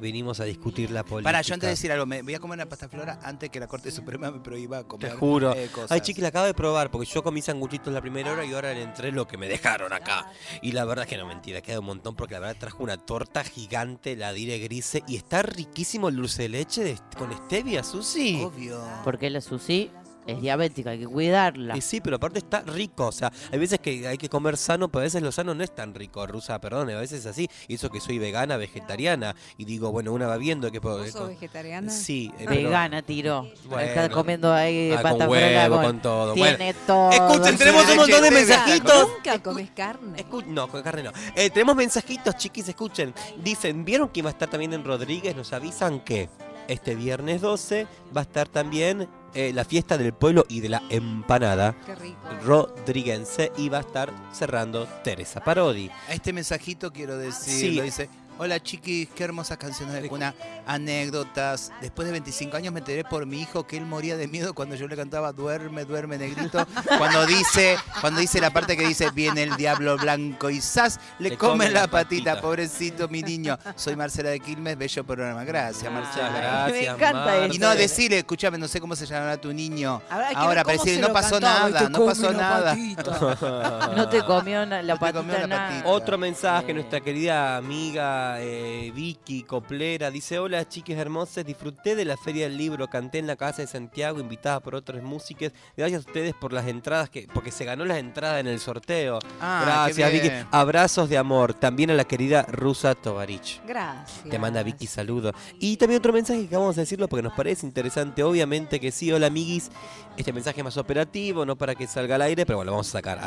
Vinimos 0.00 0.40
a 0.40 0.44
discutir 0.44 0.90
la 0.90 1.02
política. 1.04 1.28
Para, 1.28 1.40
yo 1.42 1.54
antes 1.54 1.66
de 1.68 1.70
decir 1.70 1.90
algo, 1.92 2.04
me 2.06 2.22
voy 2.22 2.34
a 2.34 2.38
comer 2.38 2.56
una 2.58 2.66
pasta 2.68 2.88
flora 2.88 3.18
antes 3.22 3.48
que 3.50 3.58
la 3.58 3.66
Corte 3.66 3.90
Suprema 3.90 4.30
me 4.30 4.40
prohíba 4.40 4.80
Te 4.82 4.86
comer 4.88 5.12
juro. 5.16 5.54
eh, 5.54 5.68
cosas. 5.72 5.90
Ay, 5.92 6.00
chiqui, 6.00 6.20
la 6.20 6.28
acabo 6.28 6.46
de 6.46 6.54
probar 6.54 6.90
porque 6.90 7.06
yo 7.06 7.22
comí 7.22 7.40
sanguchitos 7.42 7.92
la 7.92 8.00
primera 8.02 8.32
hora 8.32 8.44
y 8.44 8.52
ahora 8.52 8.72
le 8.74 8.82
entré 8.82 9.10
lo 9.12 9.26
que 9.26 9.36
me 9.38 9.48
dejaron 9.48 9.92
acá. 9.92 10.30
Y 10.62 10.72
la 10.72 10.84
verdad 10.84 11.04
es 11.04 11.10
que 11.10 11.16
no 11.16 11.26
mentira, 11.26 11.60
queda 11.62 11.80
un 11.80 11.86
montón 11.86 12.14
porque 12.14 12.34
la 12.34 12.40
verdad 12.40 12.56
trajo 12.58 12.82
una 12.82 12.98
torta 12.98 13.42
gigante, 13.44 14.16
la 14.16 14.32
dire 14.32 14.58
grise, 14.58 15.02
y 15.08 15.16
está 15.16 15.42
riquísimo 15.42 16.08
el 16.08 16.16
dulce 16.16 16.42
de 16.42 16.48
leche 16.50 16.84
de- 16.84 16.98
con 17.16 17.32
stevia, 17.32 17.82
Susi. 17.82 18.40
Obvio. 18.42 18.80
¿Por 19.04 19.18
qué 19.18 19.30
la 19.30 19.40
Susi? 19.40 19.90
Es 20.26 20.40
diabética, 20.40 20.90
hay 20.90 20.98
que 20.98 21.06
cuidarla. 21.06 21.76
Y 21.76 21.80
sí, 21.80 22.00
pero 22.00 22.16
aparte 22.16 22.38
está 22.38 22.60
rico. 22.62 23.06
O 23.06 23.12
sea, 23.12 23.32
hay 23.52 23.58
veces 23.58 23.78
que 23.78 24.08
hay 24.08 24.18
que 24.18 24.28
comer 24.28 24.56
sano, 24.56 24.88
pero 24.88 25.00
a 25.00 25.04
veces 25.04 25.22
lo 25.22 25.30
sano 25.30 25.54
no 25.54 25.62
es 25.62 25.74
tan 25.74 25.94
rico, 25.94 26.26
Rusa, 26.26 26.60
perdón. 26.60 26.90
A 26.90 26.98
veces 27.00 27.20
es 27.20 27.26
así. 27.26 27.48
Y 27.68 27.74
eso 27.74 27.90
que 27.90 28.00
soy 28.00 28.18
vegana, 28.18 28.56
vegetariana. 28.56 29.36
Y 29.56 29.64
digo, 29.64 29.92
bueno, 29.92 30.12
una 30.12 30.26
va 30.26 30.36
viendo 30.36 30.70
que 30.72 30.80
puedo. 30.80 30.98
¿Vos 30.98 31.10
sos 31.10 31.28
vegetariana? 31.28 31.90
Sí, 31.90 32.32
eh, 32.38 32.44
pero- 32.48 32.62
Vegana, 32.68 33.02
tiró. 33.02 33.48
Bueno. 33.68 33.88
Está 33.88 34.08
comiendo 34.08 34.52
ahí 34.52 34.90
Ah, 34.92 35.02
con 35.02 35.12
pata 35.12 35.28
huevo, 35.28 35.46
fresca 35.46 35.68
con 35.82 36.02
todo. 36.02 36.32
Tiene 36.34 36.56
Bueno. 36.56 36.78
todo. 36.86 37.10
Escuchen, 37.10 37.56
tenemos 37.58 37.88
un 37.90 37.96
montón 37.96 38.22
de 38.22 38.30
mensajitos. 38.30 39.08
¿Nunca 39.08 39.42
comes 39.42 39.70
carne? 39.70 40.18
Escu- 40.18 40.44
no, 40.46 40.68
con 40.68 40.82
carne 40.82 41.02
no. 41.04 41.12
Eh, 41.36 41.50
tenemos 41.50 41.76
mensajitos, 41.76 42.36
chiquis, 42.36 42.68
escuchen. 42.68 43.14
Dicen, 43.42 43.84
¿vieron 43.84 44.08
que 44.08 44.20
iba 44.20 44.30
a 44.30 44.32
estar 44.32 44.48
también 44.50 44.72
en 44.72 44.84
Rodríguez? 44.84 45.36
Nos 45.36 45.52
avisan 45.52 46.00
que 46.00 46.28
este 46.68 46.96
viernes 46.96 47.40
12 47.42 47.86
va 48.16 48.22
a 48.22 48.24
estar 48.24 48.48
también 48.48 49.08
eh, 49.36 49.52
la 49.52 49.64
fiesta 49.64 49.96
del 49.98 50.12
pueblo 50.14 50.44
y 50.48 50.60
de 50.60 50.68
la 50.70 50.82
empanada. 50.90 51.76
Qué 51.86 51.94
rico. 51.94 52.16
Rodriguense 52.44 53.52
y 53.56 53.68
va 53.68 53.78
a 53.78 53.80
estar 53.82 54.12
cerrando 54.32 54.86
Teresa 55.04 55.40
Parodi. 55.44 55.90
A 56.08 56.14
este 56.14 56.32
mensajito 56.32 56.92
quiero 56.92 57.16
decir, 57.18 57.70
Sí. 57.70 57.74
lo 57.76 57.82
dice, 57.84 58.08
hola 58.38 58.60
chiquis, 58.62 59.08
qué 59.14 59.24
hermosas 59.24 59.56
canciones 59.58 60.00
de 60.00 60.08
cuna, 60.08 60.34
anécdotas. 60.66 61.72
Después 61.80 62.06
de 62.06 62.12
25 62.12 62.56
años 62.56 62.72
me 62.72 62.80
enteré 62.80 63.04
por 63.04 63.26
mi 63.26 63.40
hijo 63.40 63.66
que 63.66 63.76
él 63.76 63.84
moría 63.86 64.16
de 64.16 64.28
miedo 64.28 64.54
cuando 64.54 64.74
yo 64.76 64.86
le 64.88 64.96
cantaba 64.96 65.32
Duerme, 65.32 65.84
duerme, 65.84 66.18
negrito. 66.18 66.66
Cuando 66.98 67.26
dice, 67.26 67.76
cuando 68.00 68.20
dice 68.20 68.40
la 68.40 68.50
parte 68.50 68.76
que 68.76 68.86
dice, 68.86 69.10
viene 69.10 69.42
el 69.42 69.56
diablo 69.56 69.96
blanco 69.96 70.50
y 70.50 70.60
¡zas! 70.60 70.98
Le, 71.18 71.30
Le 71.30 71.36
come, 71.36 71.52
come 71.66 71.70
la 71.70 71.82
la 71.82 71.86
patita, 71.88 72.30
patita. 72.32 72.40
pobrecito 72.42 73.08
mi 73.08 73.22
niño. 73.22 73.58
Soy 73.74 73.96
Marcela 73.96 74.30
de 74.30 74.40
Quilmes, 74.40 74.76
bello 74.78 75.04
programa. 75.04 75.44
Gracias, 75.44 75.90
Marcela. 75.92 76.30
gracias, 76.30 76.72
me 76.72 76.86
encanta 76.86 77.24
Marce. 77.24 77.54
Y 77.56 77.58
no, 77.58 77.74
decirle, 77.74 78.18
escúchame, 78.18 78.58
no 78.58 78.68
sé 78.68 78.80
cómo 78.80 78.96
se 78.96 79.06
llamará 79.06 79.36
tu 79.36 79.52
niño. 79.52 80.00
Ver 80.10 80.36
Ahora, 80.36 80.64
para 80.64 80.76
decir, 80.78 81.00
no 81.00 81.12
pasó 81.12 81.40
cantaba 81.40 81.68
nada, 81.70 81.88
no 81.88 82.04
pasó 82.06 82.32
nada. 82.32 82.70
patita. 82.70 83.92
No 83.96 84.08
te 84.08 84.22
comió 84.24 84.64
la 84.66 84.82
No 84.82 84.98
te 84.98 85.12
comió 85.12 85.32
patita 85.34 85.46
la 85.46 85.68
patita. 85.68 85.88
Otro 85.88 86.18
mensaje, 86.18 86.72
nuestra 86.74 87.00
querida 87.00 87.56
amiga 87.56 88.25
eh, 88.40 88.92
Vicky 88.94 89.42
Coplera 89.42 90.10
dice, 90.10 90.38
hola 90.38 90.68
chiques 90.68 90.96
hermosas, 90.98 91.44
disfruté 91.44 91.94
de 91.94 92.04
la 92.04 92.16
Feria 92.16 92.48
del 92.48 92.56
Libro, 92.56 92.88
canté 92.88 93.18
en 93.18 93.26
la 93.26 93.36
Casa 93.36 93.62
de 93.62 93.68
Santiago, 93.68 94.20
invitada 94.20 94.60
por 94.60 94.74
otras 94.74 95.02
músicas. 95.02 95.52
Gracias 95.76 96.04
a 96.04 96.08
ustedes 96.08 96.34
por 96.34 96.52
las 96.52 96.66
entradas, 96.66 97.10
que 97.10 97.26
porque 97.32 97.50
se 97.50 97.64
ganó 97.64 97.84
las 97.84 97.98
entradas 97.98 98.40
en 98.40 98.46
el 98.48 98.58
sorteo. 98.60 99.18
Ah, 99.40 99.62
Gracias 99.86 100.12
Vicky. 100.12 100.30
Abrazos 100.50 101.08
de 101.08 101.18
amor. 101.18 101.54
También 101.54 101.90
a 101.90 101.94
la 101.94 102.04
querida 102.04 102.42
Rusa 102.48 102.94
Tovarich. 102.94 103.60
Gracias. 103.66 104.28
Te 104.28 104.38
manda 104.38 104.62
Vicky 104.62 104.86
saludos. 104.86 105.34
Y 105.60 105.76
también 105.76 105.98
otro 106.00 106.12
mensaje 106.12 106.46
que 106.48 106.56
vamos 106.56 106.76
a 106.78 106.80
decirlo 106.80 107.08
porque 107.08 107.22
nos 107.22 107.32
parece 107.34 107.66
interesante. 107.66 108.22
Obviamente 108.22 108.80
que 108.80 108.90
sí, 108.92 109.12
hola 109.12 109.28
amiguis. 109.28 109.70
Este 110.16 110.32
mensaje 110.32 110.60
es 110.60 110.64
más 110.64 110.76
operativo, 110.78 111.44
no 111.44 111.56
para 111.56 111.74
que 111.74 111.86
salga 111.86 112.14
al 112.14 112.22
aire, 112.22 112.46
pero 112.46 112.56
bueno, 112.56 112.70
lo 112.70 112.72
vamos 112.76 112.88
a 112.88 112.92
sacar. 112.92 113.20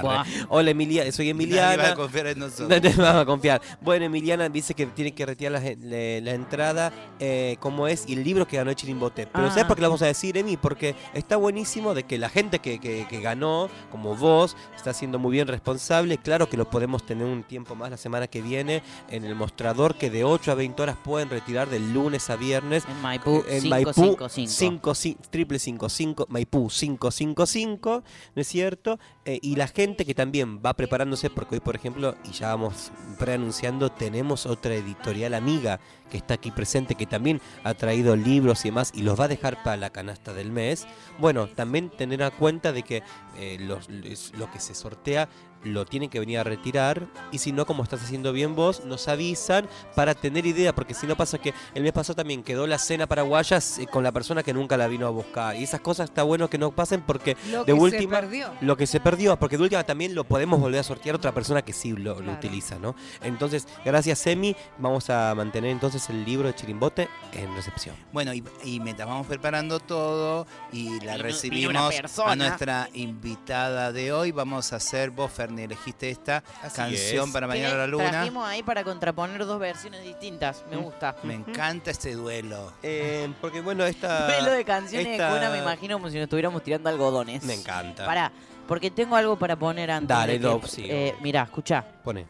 Hola 0.50 0.72
Emilia, 0.72 1.04
soy 1.12 1.26
Nadie 1.26 1.32
Emiliana. 1.32 1.84
va 1.84 1.89
a 1.89 1.95
confiar 1.95 2.28
en 2.28 2.39
nosotros. 2.39 2.70
No 2.70 2.82
te 2.82 2.89
vamos 2.89 3.22
a 3.22 3.26
confiar. 3.26 3.62
Bueno, 3.82 4.06
Emiliana 4.06 4.50
dice 4.50 4.74
que 4.74 4.89
tiene 4.96 5.14
que 5.14 5.26
retirar 5.26 5.52
la, 5.54 5.60
la- 5.60 6.22
la 6.22 6.32
entrada, 6.34 6.92
eh, 7.20 7.58
como 7.60 7.88
es, 7.88 8.04
y 8.08 8.14
el 8.14 8.24
libro 8.24 8.48
que 8.48 8.58
ganó 8.58 8.74
Chirimbote. 8.74 9.28
Pero 9.28 9.48
Ah. 9.48 9.50
¿sabes 9.50 9.66
por 9.66 9.76
qué 9.76 9.82
lo 9.82 9.90
vamos 9.90 10.02
a 10.02 10.08
decir, 10.08 10.38
Emi? 10.38 10.58
Porque 10.58 10.96
está 11.14 11.38
buenísimo 11.38 11.94
de 11.94 12.04
que 12.04 12.18
la 12.18 12.30
gente 12.30 12.60
que, 12.60 12.80
que- 12.80 13.08
que 13.10 13.22
ganó, 13.22 13.70
como 13.92 14.16
vos, 14.16 14.56
está 14.76 14.94
siendo 14.94 15.20
muy 15.20 15.32
bien 15.34 15.48
responsable. 15.48 16.18
Claro 16.18 16.50
que 16.50 16.58
lo 16.58 16.70
podemos 16.70 17.06
tener 17.06 17.26
un 17.26 17.44
tiempo 17.44 17.76
más 17.76 17.90
la 17.92 17.98
semana 17.98 18.28
que 18.28 18.42
viene 18.42 18.82
en 19.10 19.26
el 19.26 19.36
mostrador, 19.36 19.96
que 19.96 20.10
de 20.10 20.24
8 20.24 20.52
a 20.52 20.56
20 20.56 20.82
horas 20.84 20.98
pueden 21.04 21.30
retirar 21.30 21.70
del 21.70 21.94
lunes 21.94 22.30
a 22.30 22.36
viernes. 22.36 22.84
En 22.90 23.02
Maipú, 23.02 23.44
En 23.48 23.70
Maipú, 23.70 23.92
555. 23.94 24.96
5, 24.96 25.20
triple 25.30 25.60
55, 25.60 26.26
Maipú 26.30 26.70
555, 26.70 28.04
¿no 28.36 28.42
es 28.42 28.48
cierto? 28.48 29.00
Eh, 29.26 29.40
y 29.42 29.56
la 29.56 29.68
gente 29.68 30.06
que 30.06 30.14
también 30.14 30.60
va 30.66 30.74
preparándose, 30.74 31.30
porque 31.30 31.56
hoy, 31.56 31.62
por 31.62 31.76
ejemplo, 31.76 32.16
y 32.24 32.32
ya 32.32 32.48
vamos 32.50 32.92
preanunciando, 33.18 33.92
tenemos 33.92 34.46
otra 34.46 34.76
editorial 34.80 35.34
amiga 35.34 35.80
que 36.10 36.18
está 36.18 36.34
aquí 36.36 36.52
presente, 36.52 36.96
que 36.96 37.06
también 37.06 37.40
ha 37.64 37.74
traído 37.76 38.16
libros 38.16 38.66
y 38.66 38.70
demás, 38.70 38.92
y 38.96 39.04
los 39.04 39.20
va 39.20 39.26
a 39.26 39.28
dejar 39.28 39.62
para 39.64 39.78
la 39.78 39.92
canasta 39.92 40.34
del 40.34 40.52
mes. 40.52 40.88
Bueno, 41.20 41.48
también 41.48 41.90
tener 41.90 42.22
en 42.22 42.32
cuenta 42.32 42.72
de 42.72 42.84
que 42.84 43.04
eh, 43.38 43.58
los- 43.60 43.90
lo 44.34 44.52
que 44.52 44.60
se 44.60 44.74
sortea 44.74 45.30
lo 45.64 45.86
tienen 45.86 46.10
que 46.10 46.20
venir 46.20 46.39
a 46.39 46.43
retirar 46.43 47.07
y 47.32 47.39
si 47.39 47.51
no, 47.51 47.66
como 47.66 47.84
estás 47.84 48.01
haciendo 48.01 48.32
bien 48.34 48.55
vos, 48.55 48.86
nos 48.86 49.07
avisan 49.07 49.68
para 49.95 50.14
tener 50.16 50.45
idea, 50.45 50.74
porque 50.74 50.93
si 50.93 51.05
no 51.07 51.16
pasa 51.18 51.38
que 51.38 51.53
el 51.76 51.84
mes 51.84 51.91
pasado 51.91 52.16
también 52.16 52.43
quedó 52.43 52.66
la 52.68 52.78
cena 52.80 53.07
paraguaya 53.07 53.60
eh, 53.78 53.88
con 53.88 54.03
la 54.03 54.12
persona 54.12 54.43
que 54.43 54.53
nunca 54.53 54.78
la 54.78 54.88
vino 54.88 55.05
a 55.07 55.10
buscar 55.10 55.55
y 55.55 55.64
esas 55.64 55.82
cosas 55.82 56.10
está 56.10 56.24
bueno 56.24 56.49
que 56.49 56.57
no 56.57 56.72
pasen 56.72 57.01
porque 57.01 57.36
Lo 57.51 57.60
de 57.66 57.74
que 57.74 57.80
se 57.80 57.84
última 57.84 58.20
perdió. 58.22 58.49
lo 58.62 58.78
que 58.78 58.88
se 58.88 58.99
perdió, 58.99 59.38
porque 59.38 59.57
de 59.57 59.64
última 59.64 59.84
también 59.84 60.16
lo 60.16 60.24
podemos 60.24 60.60
volver 60.60 60.80
a 60.80 60.84
sortear 60.84 61.16
otra 61.16 61.34
persona 61.34 61.62
que 61.62 61.74
sí 61.74 61.91
lo, 61.91 62.16
lo 62.16 62.16
Claro. 62.16 62.34
utiliza, 62.34 62.78
¿no? 62.80 62.95
Entonces, 63.22 63.68
gracias 63.84 64.26
Emi, 64.28 64.55
vamos 64.78 65.10
a 65.10 65.34
mantener 65.36 65.72
entonces 65.72 66.10
el 66.10 66.24
libro 66.24 66.47
de 66.47 66.55
Chirimbote 66.55 67.10
en 67.34 67.53
recepción. 67.55 67.95
Bueno, 68.14 68.34
y, 68.34 68.43
y 68.64 68.80
mientras 68.80 69.07
vamos 69.07 69.28
preparando 69.28 69.80
todo 69.80 70.47
y 70.72 70.99
la 71.01 71.18
recibimos 71.18 71.93
a 72.26 72.36
nuestra 72.36 72.89
invitada 72.93 73.91
de 73.91 74.12
hoy, 74.14 74.32
vamos 74.32 74.72
a 74.74 74.78
hacer, 74.78 75.10
vos 75.12 75.32
Ferni, 75.50 75.64
elegiste 75.64 76.10
esta 76.12 76.43
canción 76.76 77.28
es. 77.28 77.34
para 77.34 77.47
Mañana 77.47 77.74
a 77.74 77.78
la 77.80 77.88
Luna. 77.88 78.10
Trajimos 78.12 78.47
ahí 78.47 78.62
para 78.62 78.84
contraponer 78.84 79.45
dos 79.45 79.60
versiones 79.60 80.04
distintas. 80.04 80.64
Mm. 80.68 80.70
Me 80.70 80.78
gusta. 80.78 81.16
Me 81.24 81.34
encanta 81.34 81.89
este 81.91 82.14
duelo. 82.14 82.72
Eh, 82.84 83.32
porque 83.41 83.62
bueno, 83.62 83.84
esta... 83.86 84.28
Duelo 84.39 84.52
de 84.52 84.64
canciones 84.64 85.08
esta- 85.08 85.34
de 85.34 85.39
cuna, 85.39 85.50
me 85.50 85.58
imagino 85.60 85.95
como 85.97 86.10
si 86.10 86.16
nos 86.16 86.24
estuviéramos 86.26 86.64
tirando 86.64 86.89
algodones. 86.89 87.43
Me 87.43 87.56
encanta. 87.56 88.06
Pará, 88.06 88.32
porque 88.68 88.91
tengo 88.91 89.16
algo 89.16 89.38
para 89.39 89.56
poner 89.58 89.89
antes. 89.89 90.08
Dale, 90.10 90.38
de 90.38 90.60
que- 90.62 90.68
sí. 90.68 90.86
eh, 90.88 91.16
mirá, 91.22 91.43
escuchá. 91.43 91.84
Pone. 92.04 92.28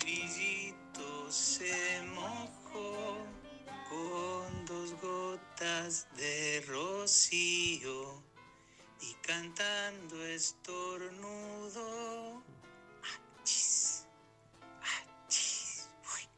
Grillito 0.00 1.30
se 1.30 2.02
mojó 2.14 3.18
con 3.88 4.66
dos 4.66 4.90
gotas 5.00 6.06
de 6.16 6.64
rocío 6.66 8.13
cantando 9.26 10.24
estornudo. 10.26 11.82
Achis, 13.40 14.06
achis, 14.82 15.88
uy, 16.14 16.28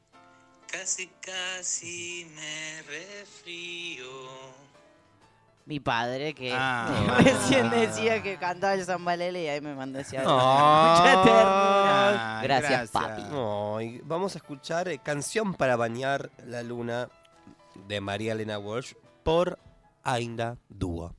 Casi, 0.71 1.09
casi 1.21 2.31
me 2.35 2.83
refrío. 2.83 4.07
Mi 5.65 5.81
padre, 5.81 6.33
que 6.33 6.53
Ah. 6.55 7.19
recién 7.25 7.71
decía 7.71 8.23
que 8.23 8.37
cantaba 8.39 8.75
el 8.75 8.85
Zambalele 8.85 9.43
y 9.43 9.49
ahí 9.49 9.61
me 9.61 9.75
mandó 9.75 9.99
ese 9.99 10.19
audio. 10.19 10.31
Ah. 10.31 10.97
Mucha 11.01 11.23
ternura. 11.25 12.41
Gracias, 12.43 12.93
gracias. 12.93 13.29
papi. 13.29 14.01
Vamos 14.05 14.35
a 14.37 14.39
escuchar 14.39 14.87
eh, 14.89 14.99
Canción 14.99 15.55
para 15.55 15.75
bañar 15.75 16.31
la 16.47 16.63
luna 16.63 17.09
de 17.89 18.01
María 18.01 18.33
Elena 18.33 18.59
Walsh 18.61 18.95
por 19.25 19.59
Ainda 20.05 20.57
Dúo. 20.69 21.15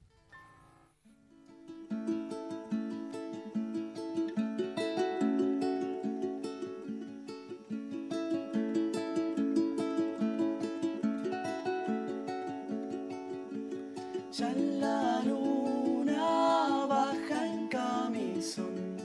Ya 14.38 14.54
la 14.54 15.24
luna 15.24 16.86
baja 16.88 17.48
en 17.48 17.68
camisón 17.70 18.98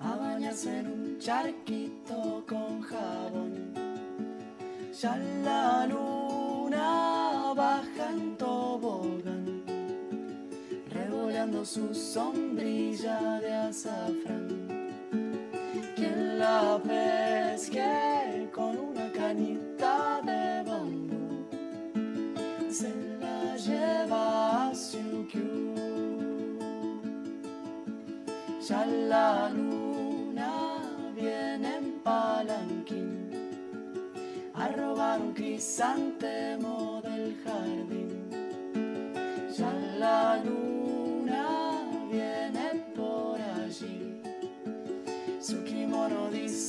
a 0.00 0.16
bañarse 0.16 0.78
en 0.78 0.86
un 0.86 1.18
charquito 1.18 2.42
con 2.48 2.80
jabón. 2.80 3.74
Ya 4.98 5.18
la 5.44 5.86
luna 5.86 7.52
baja 7.54 8.10
en 8.10 8.38
tobogán, 8.38 9.15
revolando 11.36 11.64
su 11.64 11.94
sombrilla 11.94 13.40
de 13.40 13.52
azafrán. 13.52 14.48
Quien 15.94 16.38
la 16.38 16.80
pesque 16.82 18.48
con 18.52 18.76
una 18.78 19.10
cañita 19.12 20.20
de 20.24 20.62
bambú 20.68 21.46
se 22.70 22.92
la 23.20 23.56
lleva 23.56 24.68
a 24.70 24.74
Siukiu. 24.74 25.74
Ya 28.66 28.84
la 28.86 29.50
luna 29.50 30.82
viene 31.14 31.76
en 31.76 32.00
palanquín 32.02 33.30
a 34.54 34.68
robar 34.68 35.20
un 35.20 35.32
crisantemo 35.34 37.00
del 37.02 37.36
jardín. 37.44 38.30
Ya 39.56 39.72
la 39.98 40.42
luna 40.44 40.85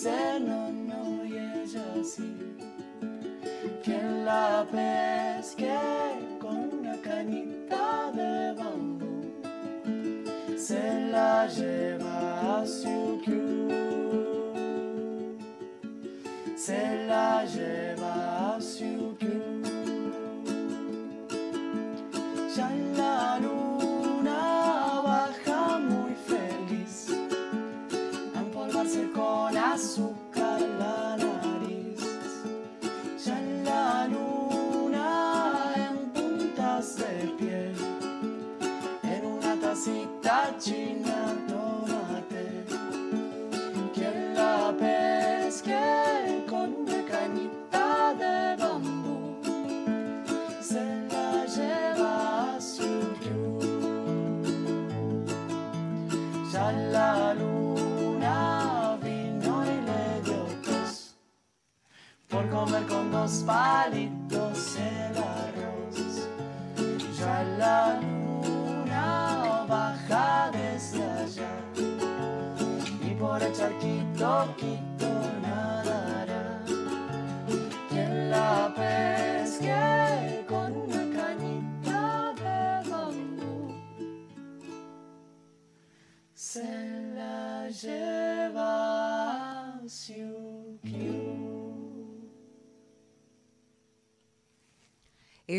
se 0.03 0.39
no 0.39 0.69
no 0.69 1.23
je 3.83 3.97
la 4.25 4.65
pesque 4.71 5.79
con 6.39 6.57
una 6.79 6.95
cañita 7.01 8.11
de 8.19 8.53
bambú. 8.59 9.21
Se 10.55 10.83
la 11.13 11.47
lleva 11.47 12.59
a 12.59 12.65
su 12.65 13.19
club. 13.25 14.53
Se 16.55 16.81
la 17.07 17.45
comer 63.27 64.09
con 64.09 64.16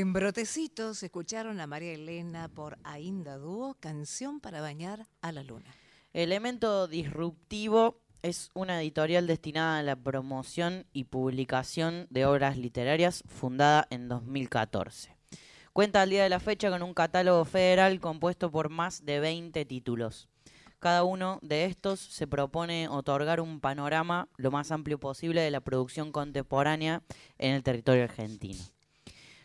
En 0.09 0.15
Brotecitos 0.15 1.03
escucharon 1.03 1.61
a 1.61 1.67
María 1.67 1.93
Elena 1.93 2.49
por 2.49 2.79
Ainda 2.83 3.37
Dúo, 3.37 3.77
canción 3.79 4.41
para 4.41 4.63
bañar 4.63 5.07
a 5.21 5.33
la 5.33 5.43
luna. 5.43 5.77
Elemento 6.15 6.89
Disruptivo 6.89 8.01
es 8.23 8.49
una 8.55 8.81
editorial 8.81 9.27
destinada 9.27 9.81
a 9.81 9.83
la 9.83 9.97
promoción 9.97 10.87
y 10.95 11.05
publicación 11.05 12.07
de 12.09 12.25
obras 12.25 12.57
literarias 12.57 13.23
fundada 13.27 13.87
en 13.91 14.09
2014. 14.09 15.15
Cuenta 15.75 16.01
al 16.01 16.09
día 16.09 16.23
de 16.23 16.31
la 16.31 16.41
fecha 16.41 16.71
con 16.71 16.83
un 16.83 16.95
catálogo 16.95 17.45
federal 17.45 18.01
compuesto 18.01 18.51
por 18.51 18.71
más 18.71 19.05
de 19.05 19.21
20 19.21 19.63
títulos. 19.67 20.31
Cada 20.79 21.05
uno 21.05 21.39
de 21.43 21.67
estos 21.67 22.01
se 22.01 22.27
propone 22.27 22.89
otorgar 22.89 23.43
un 23.43 23.61
panorama 23.61 24.31
lo 24.39 24.51
más 24.51 24.71
amplio 24.71 24.99
posible 24.99 25.43
de 25.43 25.51
la 25.51 25.61
producción 25.61 26.13
contemporánea 26.13 27.03
en 27.37 27.53
el 27.53 27.63
territorio 27.63 28.05
argentino. 28.05 28.65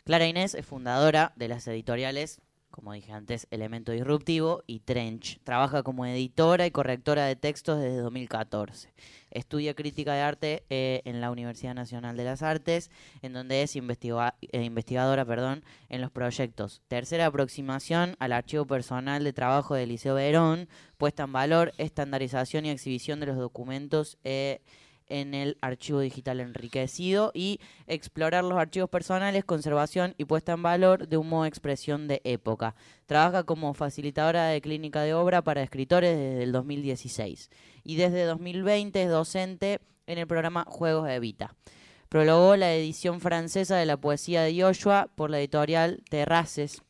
Clara 0.05 0.27
Inés 0.27 0.53
es 0.53 0.65
fundadora 0.65 1.31
de 1.37 1.47
las 1.47 1.65
editoriales, 1.65 2.41
como 2.71 2.91
dije 2.91 3.13
antes, 3.13 3.47
Elemento 3.51 3.93
Disruptivo 3.93 4.61
y 4.67 4.81
Trench. 4.81 5.39
Trabaja 5.45 5.81
como 5.81 6.05
editora 6.05 6.65
y 6.65 6.71
correctora 6.71 7.25
de 7.25 7.37
textos 7.37 7.79
desde 7.79 7.99
2014. 7.99 8.93
Estudia 9.31 9.75
crítica 9.75 10.13
de 10.13 10.19
arte 10.19 10.65
eh, 10.69 11.03
en 11.05 11.21
la 11.21 11.31
Universidad 11.31 11.73
Nacional 11.73 12.17
de 12.17 12.25
las 12.25 12.41
Artes, 12.41 12.91
en 13.21 13.31
donde 13.31 13.61
es 13.61 13.77
eh, 13.77 13.79
investigadora 14.51 15.23
perdón, 15.23 15.63
en 15.87 16.01
los 16.01 16.11
proyectos 16.11 16.81
Tercera 16.89 17.27
aproximación 17.27 18.17
al 18.19 18.33
archivo 18.33 18.65
personal 18.65 19.23
de 19.23 19.31
trabajo 19.31 19.73
del 19.73 19.87
Liceo 19.87 20.15
Verón, 20.15 20.67
puesta 20.97 21.23
en 21.23 21.31
valor, 21.31 21.73
estandarización 21.77 22.65
y 22.65 22.71
exhibición 22.71 23.21
de 23.21 23.27
los 23.27 23.37
documentos 23.37 24.17
eh, 24.25 24.59
en 25.13 25.35
el 25.35 25.57
archivo 25.61 25.99
digital 25.99 26.39
enriquecido 26.39 27.31
y 27.35 27.59
explorar 27.85 28.43
los 28.43 28.57
archivos 28.57 28.89
personales, 28.89 29.45
conservación 29.45 30.15
y 30.17 30.25
puesta 30.25 30.53
en 30.53 30.63
valor 30.63 31.07
de 31.07 31.17
un 31.17 31.29
modo 31.29 31.43
de 31.43 31.49
expresión 31.49 32.07
de 32.07 32.19
época. 32.23 32.73
Trabaja 33.05 33.43
como 33.43 33.75
facilitadora 33.75 34.47
de 34.47 34.59
clínica 34.59 35.03
de 35.03 35.13
obra 35.13 35.43
para 35.43 35.61
escritores 35.61 36.17
desde 36.17 36.41
el 36.41 36.51
2016 36.51 37.51
y 37.83 37.95
desde 37.95 38.25
2020 38.25 39.03
es 39.03 39.09
docente 39.09 39.81
en 40.07 40.17
el 40.17 40.25
programa 40.25 40.65
Juegos 40.67 41.05
de 41.05 41.15
Evita. 41.15 41.55
Prologó 42.09 42.55
la 42.55 42.73
edición 42.73 43.21
francesa 43.21 43.75
de 43.75 43.85
la 43.85 43.97
poesía 43.97 44.41
de 44.41 44.59
Joshua 44.59 45.11
por 45.13 45.29
la 45.29 45.37
editorial 45.37 46.01
Terraces. 46.09 46.81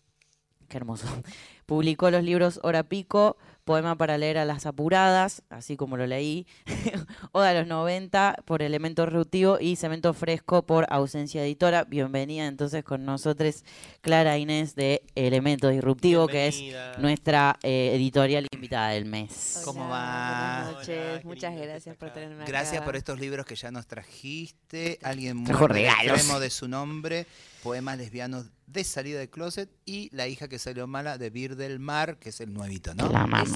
Qué 0.70 0.78
hermoso. 0.78 1.08
Publicó 1.66 2.10
los 2.10 2.24
libros 2.24 2.62
Hora 2.64 2.84
Pico, 2.84 3.36
Poema 3.64 3.96
para 3.96 4.18
leer 4.18 4.38
a 4.38 4.46
las 4.46 4.66
apuradas, 4.66 5.42
así 5.50 5.78
como 5.78 5.96
lo 5.96 6.06
leí, 6.06 6.46
Oda 7.32 7.52
a 7.52 7.54
los 7.54 7.68
90 7.68 8.44
por 8.46 8.62
Elemento 8.62 9.06
Disruptivo 9.06 9.58
y 9.60 9.78
Cemento 9.78 10.14
Fresco 10.14 10.66
por 10.66 10.86
Ausencia 10.90 11.44
Editora. 11.46 11.86
Bienvenida 11.86 12.46
entonces 12.48 12.84
con 12.84 13.06
nosotros 13.06 13.64
Clara 14.02 14.38
Inés 14.38 14.76
de 14.76 15.04
Elemento 15.16 15.70
Disruptivo, 15.70 16.28
que 16.28 16.48
es 16.48 16.62
nuestra 16.98 17.58
eh, 17.64 17.92
editorial 17.96 18.48
invitada 18.52 18.90
del 18.90 19.06
mes. 19.06 19.62
¿Cómo 19.64 19.88
va? 19.88 20.64
Buenas 20.66 20.74
noches, 20.74 21.24
muchas 21.26 21.56
gracias 21.56 21.96
por 21.96 22.12
tenerme 22.12 22.44
Gracias 22.46 22.78
acá. 22.78 22.86
por 22.86 22.98
estos 22.98 23.20
libros 23.20 23.46
que 23.46 23.56
ya 23.56 23.72
nos 23.72 23.88
trajiste. 23.88 25.00
Alguien 25.04 25.38
muy 25.38 25.46
Trajo 25.48 25.68
regalos. 25.70 26.40
de 26.42 26.50
su 26.50 26.68
nombre. 26.68 27.26
Poemas 27.64 27.98
lesbianos 27.98 28.46
de 28.68 28.84
salida 28.84 29.20
de 29.20 29.30
closet. 29.30 29.70
Y 29.86 30.10
La 30.16 30.28
hija 30.28 30.48
que 30.48 30.60
salió 30.60 30.86
mala 30.88 31.18
de 31.18 31.30
Vir 31.30 31.56
del 31.56 31.80
Mar, 31.80 32.18
que 32.20 32.30
es 32.30 32.42
el 32.42 32.54
nuevito, 32.54 32.94
¿no? 32.94 33.08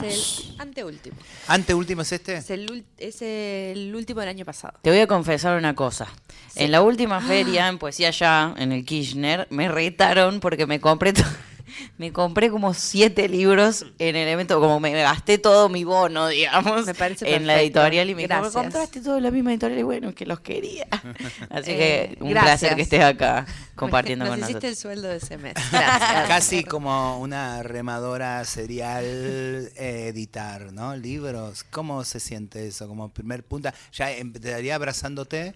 Es 0.03 0.39
el 0.49 0.55
anteúltimo. 0.61 1.17
¿Anteúltimo 1.47 2.01
es 2.03 2.11
este? 2.13 2.37
Es 2.37 2.49
el, 2.49 2.67
ul- 2.69 2.85
es 2.97 3.21
el 3.21 3.93
último 3.95 4.21
del 4.21 4.29
año 4.29 4.45
pasado. 4.45 4.79
Te 4.81 4.89
voy 4.89 4.99
a 4.99 5.07
confesar 5.07 5.57
una 5.57 5.75
cosa. 5.75 6.07
En 6.55 6.71
la 6.71 6.81
última 6.81 7.19
feria, 7.21 7.67
en 7.67 7.77
Poesía 7.77 8.11
Ya, 8.11 8.55
en 8.57 8.71
el 8.71 8.85
Kirchner, 8.85 9.47
me 9.49 9.67
retaron 9.67 10.39
porque 10.39 10.65
me 10.65 10.79
compré 10.79 11.13
to- 11.13 11.23
me 11.97 12.11
compré 12.11 12.49
como 12.49 12.73
siete 12.73 13.27
libros 13.29 13.85
en 13.99 14.15
el 14.15 14.27
evento, 14.27 14.59
como 14.59 14.79
me 14.79 14.91
gasté 14.93 15.37
todo 15.37 15.69
mi 15.69 15.83
bono, 15.83 16.27
digamos, 16.27 16.85
Me 16.85 16.93
parece 16.95 17.33
en 17.35 17.47
la 17.47 17.61
editorial 17.61 18.09
y 18.09 18.15
me 18.15 18.23
dijo, 18.23 18.33
"¿Me 18.33 18.39
Gracias. 18.41 18.53
compraste 18.63 19.01
todo 19.01 19.17
en 19.17 19.23
la 19.23 19.31
misma 19.31 19.51
editorial 19.51 19.79
y 19.79 19.83
bueno, 19.83 20.13
que 20.13 20.25
los 20.25 20.39
quería. 20.39 20.87
Así 21.49 21.71
Eh, 21.71 22.15
que 22.17 22.23
un 22.23 22.29
gracias. 22.31 22.59
placer 22.59 22.75
que 22.75 22.81
estés 22.83 23.03
acá 23.03 23.45
compartiendo 23.75 24.25
Nos 24.25 24.31
con 24.31 24.39
hiciste 24.39 24.53
nosotros. 24.67 24.71
el 24.71 24.77
sueldo 24.77 25.07
de 25.09 25.17
ese 25.17 25.37
mes. 25.37 25.53
Gracias. 25.71 26.27
Casi 26.27 26.63
como 26.63 27.19
una 27.19 27.63
remadora 27.63 28.43
serial 28.45 29.03
eh, 29.05 30.07
editar, 30.09 30.71
¿no? 30.73 30.95
Libros. 30.95 31.63
¿Cómo 31.69 32.03
se 32.03 32.19
siente 32.19 32.67
eso? 32.67 32.87
Como 32.87 33.09
primer 33.09 33.43
punta. 33.43 33.73
Ya 33.93 34.11
empezaría 34.11 34.75
abrazándote, 34.75 35.53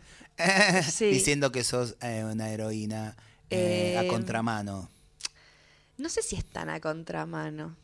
Sí. 0.92 1.06
diciendo 1.06 1.52
que 1.52 1.64
sos 1.64 1.96
eh, 2.02 2.24
una 2.30 2.50
heroína 2.50 3.16
eh, 3.50 3.96
a 4.00 4.04
Eh, 4.04 4.08
contramano. 4.08 4.90
No 6.02 6.10
sé 6.10 6.22
si 6.22 6.36
es 6.36 6.46
tan 6.46 6.70
a 6.70 6.80
contramano. 6.80 7.76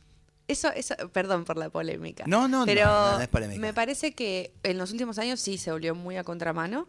Eso, 0.47 0.69
eso, 0.69 0.95
perdón 1.11 1.43
por 1.45 1.57
la 1.57 1.69
polémica. 1.69 2.23
No, 2.25 2.47
no, 2.47 2.59
no, 2.59 2.65
pero 2.65 2.85
no, 2.85 3.11
no 3.17 3.21
es 3.21 3.27
polémica. 3.27 3.59
Me 3.59 3.73
parece 3.73 4.13
que 4.15 4.53
en 4.63 4.77
los 4.77 4.91
últimos 4.91 5.19
años 5.19 5.39
sí 5.39 5.57
se 5.57 5.71
volvió 5.71 5.93
muy 5.93 6.17
a 6.17 6.23
contramano, 6.23 6.87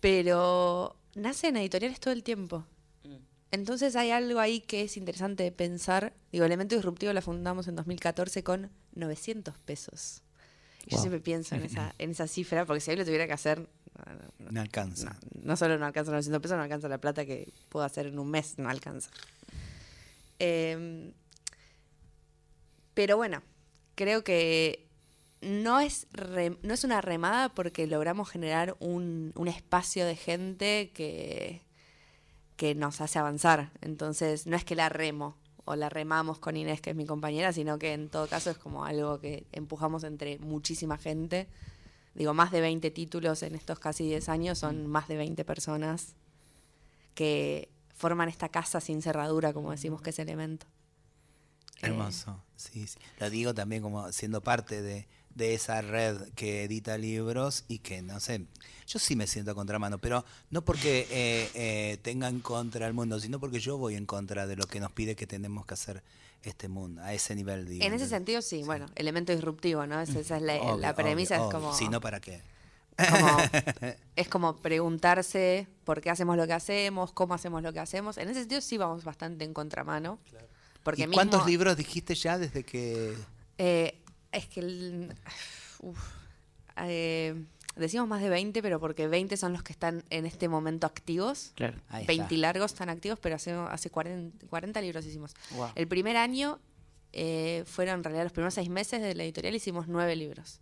pero 0.00 0.96
nace 1.14 1.48
en 1.48 1.56
editoriales 1.58 2.00
todo 2.00 2.12
el 2.12 2.22
tiempo. 2.22 2.64
Entonces 3.52 3.94
hay 3.96 4.10
algo 4.10 4.40
ahí 4.40 4.60
que 4.60 4.82
es 4.82 4.96
interesante 4.96 5.44
de 5.44 5.52
pensar. 5.52 6.12
Digo, 6.32 6.44
Elemento 6.44 6.74
Disruptivo 6.74 7.12
la 7.12 7.22
fundamos 7.22 7.68
en 7.68 7.76
2014 7.76 8.42
con 8.42 8.70
900 8.94 9.56
pesos. 9.58 10.22
Y 10.84 10.90
Yo 10.90 10.98
siempre 10.98 11.20
pienso 11.20 11.54
en 11.54 11.62
esa, 11.62 11.94
en 11.98 12.10
esa 12.10 12.26
cifra, 12.26 12.64
porque 12.66 12.80
si 12.80 12.90
hoy 12.90 12.96
lo 12.96 13.04
tuviera 13.04 13.26
que 13.26 13.32
hacer, 13.32 13.68
No 14.50 14.60
alcanza. 14.60 15.16
no 15.42 15.56
solo 15.56 15.78
no 15.78 15.86
alcanza 15.86 16.10
900 16.10 16.42
pesos, 16.42 16.56
no 16.56 16.62
alcanza 16.64 16.88
la 16.88 16.98
plata 16.98 17.24
que 17.24 17.52
puedo 17.68 17.86
hacer 17.86 18.06
en 18.06 18.18
un 18.18 18.30
mes, 18.30 18.58
no 18.58 18.68
alcanza. 18.68 19.10
Eh, 20.38 21.12
pero 22.94 23.16
bueno, 23.16 23.42
creo 23.94 24.24
que 24.24 24.86
no 25.42 25.80
es, 25.80 26.06
re- 26.12 26.56
no 26.62 26.74
es 26.74 26.84
una 26.84 27.00
remada 27.00 27.50
porque 27.50 27.86
logramos 27.86 28.28
generar 28.30 28.76
un, 28.80 29.32
un 29.34 29.48
espacio 29.48 30.06
de 30.06 30.16
gente 30.16 30.90
que, 30.94 31.60
que 32.56 32.74
nos 32.74 33.00
hace 33.00 33.18
avanzar. 33.18 33.70
Entonces, 33.82 34.46
no 34.46 34.56
es 34.56 34.64
que 34.64 34.74
la 34.74 34.88
remo 34.88 35.36
o 35.66 35.76
la 35.76 35.88
remamos 35.88 36.38
con 36.38 36.56
Inés, 36.56 36.80
que 36.80 36.90
es 36.90 36.96
mi 36.96 37.06
compañera, 37.06 37.52
sino 37.52 37.78
que 37.78 37.92
en 37.92 38.08
todo 38.08 38.28
caso 38.28 38.50
es 38.50 38.58
como 38.58 38.84
algo 38.84 39.20
que 39.20 39.44
empujamos 39.52 40.04
entre 40.04 40.38
muchísima 40.38 40.96
gente. 40.96 41.48
Digo, 42.14 42.32
más 42.32 42.50
de 42.50 42.62
20 42.62 42.90
títulos 42.92 43.42
en 43.42 43.54
estos 43.54 43.78
casi 43.78 44.04
10 44.04 44.28
años 44.30 44.58
son 44.58 44.86
más 44.86 45.06
de 45.08 45.16
20 45.16 45.44
personas 45.44 46.14
que 47.14 47.68
forman 47.96 48.28
esta 48.28 48.48
casa 48.50 48.80
sin 48.80 49.02
cerradura, 49.02 49.52
como 49.52 49.72
decimos 49.72 50.02
que 50.02 50.10
es 50.10 50.18
elemento. 50.18 50.66
Hermoso. 51.80 52.40
Sí, 52.56 52.86
sí. 52.86 52.98
Lo 53.18 53.28
digo 53.28 53.54
también 53.54 53.82
como 53.82 54.10
siendo 54.12 54.40
parte 54.40 54.80
de, 54.80 55.06
de 55.34 55.54
esa 55.54 55.82
red 55.82 56.16
que 56.34 56.64
edita 56.64 56.96
libros 56.96 57.64
y 57.68 57.80
que, 57.80 58.00
no 58.02 58.20
sé, 58.20 58.46
yo 58.86 58.98
sí 58.98 59.16
me 59.16 59.26
siento 59.26 59.50
a 59.50 59.54
contramano, 59.54 59.98
pero 59.98 60.24
no 60.50 60.64
porque 60.64 61.06
eh, 61.10 61.50
eh, 61.54 61.98
tenga 62.02 62.28
en 62.28 62.40
contra 62.40 62.86
el 62.86 62.94
mundo, 62.94 63.20
sino 63.20 63.40
porque 63.40 63.60
yo 63.60 63.76
voy 63.76 63.96
en 63.96 64.06
contra 64.06 64.46
de 64.46 64.56
lo 64.56 64.66
que 64.66 64.80
nos 64.80 64.92
pide 64.92 65.16
que 65.16 65.26
tenemos 65.26 65.66
que 65.66 65.74
hacer 65.74 66.02
este 66.42 66.68
mundo, 66.68 67.02
a 67.02 67.12
ese 67.12 67.34
nivel. 67.34 67.66
digo. 67.66 67.84
En 67.84 67.92
ese 67.92 68.08
sentido, 68.08 68.40
sí, 68.40 68.62
bueno, 68.62 68.86
elemento 68.94 69.32
disruptivo, 69.32 69.86
¿no? 69.86 70.00
Esa, 70.00 70.20
esa 70.20 70.36
es 70.36 70.42
la, 70.42 70.54
Obvio, 70.56 70.76
la 70.78 70.94
premisa, 70.94 71.36
obvio, 71.36 71.48
es 71.48 71.54
como... 71.54 71.74
Si 71.74 71.88
no, 71.88 72.00
¿para 72.00 72.20
qué? 72.20 72.42
Como- 72.96 73.38
es 74.16 74.28
como 74.28 74.56
preguntarse 74.56 75.66
por 75.84 76.00
qué 76.00 76.10
hacemos 76.10 76.36
lo 76.36 76.46
que 76.46 76.52
hacemos, 76.54 77.12
cómo 77.12 77.34
hacemos 77.34 77.62
lo 77.62 77.72
que 77.72 77.80
hacemos. 77.80 78.18
En 78.18 78.28
ese 78.28 78.40
sentido 78.40 78.60
sí 78.60 78.76
vamos 78.78 79.04
bastante 79.04 79.44
en 79.44 79.52
contramano. 79.54 80.18
Porque 80.82 81.02
¿Y 81.02 81.06
mismo- 81.06 81.14
cuántos 81.16 81.46
libros 81.46 81.76
dijiste 81.76 82.14
ya 82.14 82.38
desde 82.38 82.62
que...? 82.64 83.14
Eh, 83.58 84.00
es 84.32 84.46
que 84.46 84.60
el- 84.60 85.14
uf, 85.80 85.98
eh, 86.76 87.44
decimos 87.74 88.06
más 88.08 88.22
de 88.22 88.28
20, 88.28 88.62
pero 88.62 88.78
porque 88.80 89.08
20 89.08 89.36
son 89.36 89.52
los 89.52 89.62
que 89.62 89.72
están 89.72 90.04
en 90.10 90.26
este 90.26 90.48
momento 90.48 90.86
activos. 90.86 91.52
Claro. 91.54 91.78
Ahí 91.88 92.02
está. 92.02 92.12
20 92.12 92.36
largos 92.36 92.72
están 92.72 92.88
activos, 92.88 93.18
pero 93.20 93.34
hace, 93.36 93.52
hace 93.52 93.90
40, 93.90 94.46
40 94.46 94.80
libros 94.80 95.04
hicimos. 95.06 95.34
Wow. 95.52 95.70
El 95.74 95.88
primer 95.88 96.16
año 96.16 96.60
eh, 97.12 97.64
fueron 97.66 97.96
en 97.96 98.04
realidad 98.04 98.24
los 98.24 98.32
primeros 98.32 98.54
seis 98.54 98.68
meses 98.68 99.00
de 99.02 99.14
la 99.14 99.24
editorial 99.24 99.54
hicimos 99.54 99.88
nueve 99.88 100.14
libros. 100.16 100.60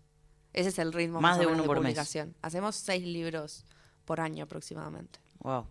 Ese 0.54 0.70
es 0.70 0.78
el 0.78 0.92
ritmo 0.92 1.20
Más 1.20 1.32
más, 1.32 1.38
de 1.40 1.46
o 1.46 1.50
menos 1.50 1.64
uno 1.64 1.66
por 1.66 1.76
mes. 1.80 1.90
publicación. 1.92 2.34
Hacemos 2.40 2.76
seis 2.76 3.04
libros 3.04 3.64
por 4.06 4.20
año 4.20 4.44
aproximadamente. 4.44 5.18
Wow. 5.40 5.66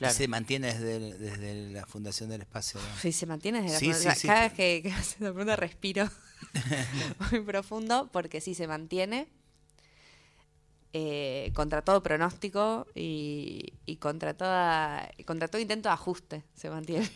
Y 0.00 0.06
Se 0.08 0.28
mantiene 0.28 0.68
desde, 0.72 0.96
el- 0.96 1.18
desde 1.18 1.70
la 1.72 1.84
Fundación 1.84 2.30
del 2.30 2.40
Espacio. 2.42 2.80
¿no? 2.80 2.86
Sí, 3.02 3.12
se 3.12 3.26
mantiene 3.26 3.60
desde 3.60 3.74
la 3.74 3.78
Sí, 3.80 3.86
funda- 3.86 3.98
sí, 3.98 4.00
o 4.00 4.02
sea, 4.10 4.14
sí, 4.14 4.26
Cada 4.28 4.40
vez 4.42 4.52
que, 4.54 4.80
que 4.82 4.92
haces 4.92 5.20
la 5.20 5.28
pregunta 5.32 5.56
respiro 5.56 6.08
muy 7.32 7.40
profundo 7.40 8.08
porque 8.12 8.40
sí 8.40 8.54
se 8.54 8.66
mantiene 8.66 9.28
eh, 10.92 11.52
contra 11.54 11.82
todo 11.82 12.02
pronóstico 12.02 12.86
y, 12.94 13.74
y 13.86 13.96
contra 13.96 14.34
toda 14.34 15.08
contra 15.26 15.46
todo 15.48 15.60
intento 15.62 15.88
de 15.88 15.92
ajuste 15.92 16.44
se 16.54 16.70
mantiene. 16.70 17.08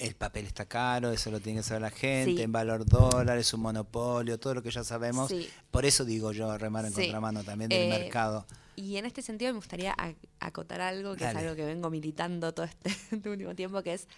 El 0.00 0.14
papel 0.14 0.46
está 0.46 0.64
caro, 0.66 1.10
eso 1.12 1.30
lo 1.30 1.40
tiene 1.40 1.60
que 1.60 1.62
saber 1.62 1.82
la 1.82 1.90
gente, 1.90 2.36
Sí. 2.36 2.42
en 2.42 2.52
valor 2.52 2.86
dólar, 2.86 3.36
es 3.38 3.52
un 3.52 3.60
monopolio, 3.60 4.38
todo 4.40 4.54
lo 4.54 4.62
que 4.62 4.70
ya 4.70 4.82
sabemos. 4.82 5.28
Sí. 5.28 5.48
Por 5.70 5.84
eso 5.84 6.04
digo 6.04 6.32
yo, 6.32 6.56
remar 6.56 6.86
en 6.86 6.92
Sí. 6.94 7.02
contramano 7.02 7.44
también 7.44 7.68
del 7.68 7.82
Eh, 7.82 7.88
mercado. 7.98 8.46
Y 8.76 8.96
en 8.96 9.04
este 9.04 9.20
sentido 9.20 9.52
me 9.52 9.58
gustaría 9.58 9.94
ac- 9.96 10.16
acotar 10.40 10.80
algo 10.80 11.14
que 11.16 11.24
Dale. 11.24 11.38
es 11.40 11.44
algo 11.44 11.54
que 11.56 11.66
vengo 11.66 11.90
militando 11.90 12.54
todo 12.54 12.64
este, 12.64 12.84
este 13.24 13.28
último 13.30 13.54
tiempo, 13.54 13.82
que 13.82 13.92
es 13.94 14.08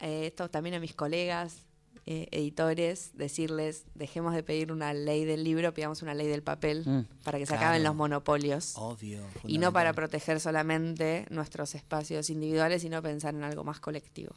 eh, 0.00 0.26
esto 0.26 0.50
también 0.50 0.74
a 0.74 0.80
mis 0.80 0.94
colegas, 0.94 1.62
eh, 2.04 2.28
editores, 2.30 3.12
decirles, 3.14 3.84
dejemos 3.94 4.34
de 4.34 4.42
pedir 4.42 4.70
una 4.70 4.92
ley 4.92 5.24
del 5.24 5.42
libro, 5.42 5.72
pidamos 5.72 6.02
una 6.02 6.12
ley 6.14 6.26
del 6.28 6.42
papel 6.42 6.82
Mm. 6.86 7.06
para 7.24 7.38
que 7.38 7.46
se 7.46 7.52
Claro. 7.54 7.62
acaben 7.68 7.82
los 7.84 7.94
monopolios. 7.94 8.74
Obvio. 8.76 9.24
Y 9.46 9.56
no 9.58 9.72
para 9.72 9.94
proteger 9.94 10.38
solamente 10.40 11.24
nuestros 11.30 11.74
espacios 11.74 12.28
individuales, 12.28 12.82
sino 12.82 13.00
pensar 13.02 13.34
en 13.34 13.42
algo 13.44 13.64
más 13.64 13.80
colectivo. 13.80 14.34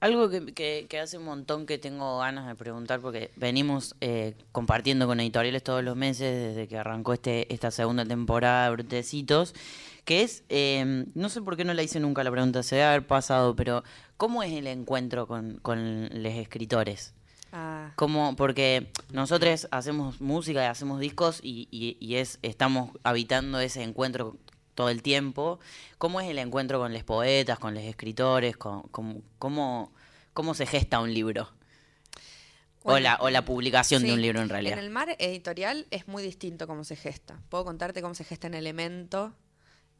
Algo 0.00 0.30
que, 0.30 0.54
que- 0.54 0.86
que 0.88 0.98
hace 0.98 1.18
un 1.18 1.24
montón 1.24 1.66
que 1.66 1.76
tengo 1.76 2.18
ganas 2.20 2.46
de 2.46 2.54
preguntar, 2.54 3.00
porque 3.00 3.30
venimos 3.36 3.94
eh, 4.00 4.34
compartiendo 4.50 5.06
con 5.06 5.20
editoriales 5.20 5.62
todos 5.62 5.84
los 5.84 5.94
meses 5.94 6.54
desde 6.54 6.68
que 6.68 6.78
arrancó 6.78 7.12
este 7.12 7.52
esta 7.52 7.70
segunda 7.70 8.04
temporada 8.06 8.64
de 8.64 8.70
Brotecitos, 8.72 9.54
que 10.06 10.22
es, 10.22 10.42
eh, 10.48 11.04
no 11.14 11.28
sé 11.28 11.42
por 11.42 11.56
qué 11.58 11.64
no 11.64 11.74
la 11.74 11.82
hice 11.82 12.00
nunca 12.00 12.24
la 12.24 12.30
pregunta, 12.30 12.62
se 12.62 12.76
debe 12.76 12.86
haber 12.88 13.06
pasado, 13.06 13.54
pero 13.54 13.84
¿cómo 14.16 14.42
es 14.42 14.52
el 14.52 14.66
encuentro 14.66 15.26
con, 15.26 15.58
con 15.60 16.08
los 16.22 16.32
escritores? 16.32 17.12
Ah, 17.52 17.92
Como, 17.96 18.36
porque 18.36 18.90
nosotros 19.12 19.68
hacemos 19.70 20.20
música 20.20 20.62
y 20.62 20.66
hacemos 20.66 20.98
discos 21.00 21.40
y, 21.42 21.68
y- 21.70 21.96
y 22.00 22.14
es, 22.14 22.38
estamos 22.42 22.92
habitando 23.02 23.58
ese 23.60 23.82
encuentro 23.82 24.36
todo 24.74 24.88
el 24.88 25.02
tiempo. 25.02 25.58
¿Cómo 25.98 26.20
es 26.20 26.28
el 26.28 26.38
encuentro 26.38 26.78
con 26.78 26.92
los 26.92 27.04
poetas, 27.04 27.58
con 27.58 27.74
los 27.74 27.82
escritores? 27.84 28.56
Con, 28.56 28.82
con- 28.82 29.22
cómo, 29.38 29.92
¿Cómo 30.32 30.54
se 30.54 30.66
gesta 30.66 31.00
un 31.00 31.12
libro? 31.12 31.48
o, 32.82 32.98
la, 32.98 33.16
o 33.20 33.28
la 33.28 33.44
publicación 33.44 34.02
de 34.02 34.12
un 34.14 34.22
libro 34.22 34.40
en 34.40 34.48
realidad. 34.48 34.78
En 34.78 34.84
el 34.84 34.90
mar 34.90 35.14
editorial 35.18 35.86
es 35.90 36.08
muy 36.08 36.22
distinto 36.22 36.66
cómo 36.66 36.82
se 36.84 36.96
gesta. 36.96 37.38
Puedo 37.50 37.64
contarte 37.64 38.00
cómo 38.00 38.14
se 38.14 38.24
gesta 38.24 38.46
en 38.46 38.54
Elemento, 38.54 39.34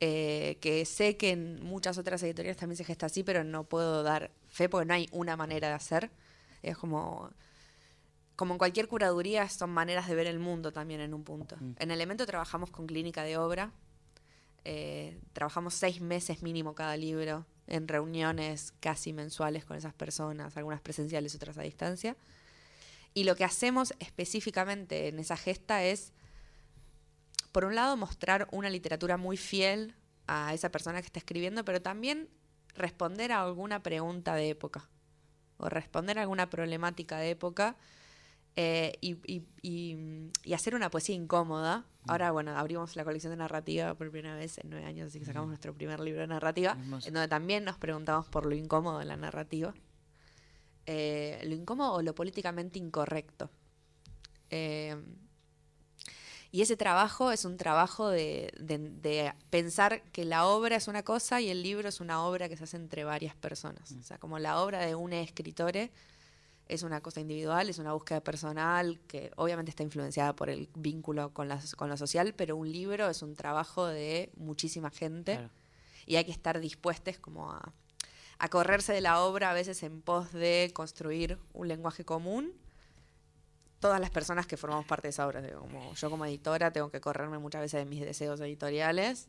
eh, 0.00 0.56
que 0.62 0.86
sé 0.86 1.18
que 1.18 1.30
en 1.32 1.62
muchas 1.62 1.98
otras 1.98 2.22
editoriales 2.22 2.56
también 2.56 2.78
se 2.78 2.84
gesta 2.84 3.06
así, 3.06 3.22
pero 3.22 3.44
no 3.44 3.64
puedo 3.64 4.02
dar 4.02 4.30
fe 4.48 4.70
porque 4.70 4.86
no 4.86 4.94
hay 4.94 5.08
una 5.12 5.36
manera 5.36 5.68
de 5.68 5.74
hacer. 5.74 6.10
Es 6.62 6.78
como, 6.78 7.30
como 8.34 8.54
en 8.54 8.58
cualquier 8.58 8.88
curaduría, 8.88 9.46
son 9.50 9.68
maneras 9.70 10.08
de 10.08 10.14
ver 10.14 10.26
el 10.26 10.38
mundo 10.38 10.72
también 10.72 11.02
en 11.02 11.12
un 11.12 11.22
punto. 11.22 11.56
Mm. 11.60 11.72
En 11.78 11.90
Elemento 11.90 12.24
trabajamos 12.24 12.70
con 12.70 12.86
clínica 12.86 13.24
de 13.24 13.36
obra. 13.36 13.72
Eh, 14.64 15.18
trabajamos 15.32 15.74
seis 15.74 16.00
meses 16.00 16.42
mínimo 16.42 16.74
cada 16.74 16.96
libro 16.96 17.46
en 17.66 17.88
reuniones 17.88 18.74
casi 18.80 19.12
mensuales 19.12 19.64
con 19.64 19.76
esas 19.76 19.94
personas, 19.94 20.56
algunas 20.56 20.80
presenciales, 20.80 21.34
otras 21.34 21.56
a 21.58 21.62
distancia. 21.62 22.16
Y 23.14 23.24
lo 23.24 23.36
que 23.36 23.44
hacemos 23.44 23.94
específicamente 23.98 25.08
en 25.08 25.18
esa 25.18 25.36
gesta 25.36 25.84
es, 25.84 26.12
por 27.52 27.64
un 27.64 27.74
lado, 27.74 27.96
mostrar 27.96 28.48
una 28.52 28.70
literatura 28.70 29.16
muy 29.16 29.36
fiel 29.36 29.94
a 30.26 30.54
esa 30.54 30.70
persona 30.70 31.00
que 31.00 31.06
está 31.06 31.18
escribiendo, 31.18 31.64
pero 31.64 31.80
también 31.82 32.28
responder 32.74 33.32
a 33.32 33.42
alguna 33.42 33.82
pregunta 33.82 34.34
de 34.34 34.50
época 34.50 34.88
o 35.56 35.68
responder 35.68 36.18
a 36.18 36.22
alguna 36.22 36.48
problemática 36.48 37.18
de 37.18 37.30
época 37.30 37.76
eh, 38.56 38.92
y, 39.00 39.12
y- 39.32 39.46
y- 39.62 40.30
y 40.44 40.52
hacer 40.54 40.74
una 40.74 40.90
poesía 40.90 41.14
incómoda. 41.14 41.84
Ahora, 42.06 42.30
bueno, 42.32 42.56
abrimos 42.56 42.96
la 42.96 43.04
colección 43.04 43.30
de 43.32 43.36
narrativa 43.36 43.94
por 43.94 44.10
primera 44.10 44.34
vez 44.34 44.58
en 44.58 44.70
nueve 44.70 44.86
años, 44.86 45.08
así 45.08 45.18
que 45.18 45.26
sacamos 45.26 45.48
nuestro 45.48 45.74
primer 45.74 46.00
libro 46.00 46.22
de 46.22 46.26
narrativa, 46.26 46.72
Hermoso. 46.72 47.06
en 47.08 47.14
donde 47.14 47.28
también 47.28 47.64
nos 47.64 47.76
preguntamos 47.76 48.26
por 48.26 48.46
lo 48.46 48.54
incómodo 48.54 48.98
de 48.98 49.04
la 49.04 49.16
narrativa. 49.16 49.74
Eh, 50.86 51.40
lo 51.44 51.54
incómodo 51.54 51.92
o 51.94 52.02
lo 52.02 52.14
políticamente 52.14 52.78
incorrecto. 52.78 53.50
Eh, 54.50 54.96
y 56.52 56.62
ese 56.62 56.76
trabajo 56.76 57.30
es 57.30 57.44
un 57.44 57.56
trabajo 57.56 58.08
de, 58.08 58.52
de- 58.58 58.78
de 58.78 59.32
pensar 59.50 60.02
que 60.10 60.24
la 60.24 60.46
obra 60.46 60.74
es 60.76 60.88
una 60.88 61.04
cosa 61.04 61.40
y 61.40 61.48
el 61.48 61.62
libro 61.62 61.88
es 61.88 62.00
una 62.00 62.24
obra 62.24 62.48
que 62.48 62.56
se 62.56 62.64
hace 62.64 62.76
entre 62.76 63.04
varias 63.04 63.36
personas. 63.36 63.92
O 63.92 64.02
sea, 64.02 64.18
como 64.18 64.38
la 64.40 64.60
obra 64.60 64.84
de 64.84 64.96
un 64.96 65.12
escritor 65.12 65.76
es 66.70 66.82
una 66.84 67.00
cosa 67.00 67.20
individual, 67.20 67.68
es 67.68 67.78
una 67.78 67.92
búsqueda 67.92 68.20
personal 68.20 69.00
que 69.08 69.32
obviamente 69.36 69.70
está 69.70 69.82
influenciada 69.82 70.34
por 70.36 70.48
el 70.50 70.68
vínculo 70.76 71.34
con, 71.34 71.48
las, 71.48 71.74
con 71.74 71.88
lo 71.88 71.96
social, 71.96 72.32
pero 72.34 72.56
un 72.56 72.70
libro 72.70 73.10
es 73.10 73.22
un 73.22 73.34
trabajo 73.34 73.86
de 73.86 74.30
muchísima 74.36 74.90
gente 74.90 75.34
Claro. 75.34 75.50
y 76.06 76.16
hay 76.16 76.24
que 76.24 76.30
estar 76.30 76.60
dispuestos 76.60 77.18
como 77.18 77.50
a, 77.50 77.72
a 78.38 78.48
correrse 78.48 78.92
de 78.92 79.00
la 79.00 79.20
obra 79.20 79.50
a 79.50 79.54
veces 79.54 79.82
en 79.82 80.00
pos 80.00 80.32
de 80.32 80.70
construir 80.72 81.38
un 81.52 81.68
lenguaje 81.68 82.04
común 82.04 82.52
todas 83.80 84.00
las 84.00 84.10
personas 84.10 84.46
que 84.46 84.56
formamos 84.56 84.86
parte 84.86 85.08
de 85.08 85.10
esa 85.10 85.26
obra. 85.26 85.42
Como 85.58 85.94
yo 85.94 86.10
como 86.10 86.24
editora 86.26 86.70
tengo 86.70 86.90
que 86.90 87.00
correrme 87.00 87.38
muchas 87.38 87.62
veces 87.62 87.80
de 87.80 87.84
mis 87.86 88.00
deseos 88.02 88.38
editoriales 88.40 89.28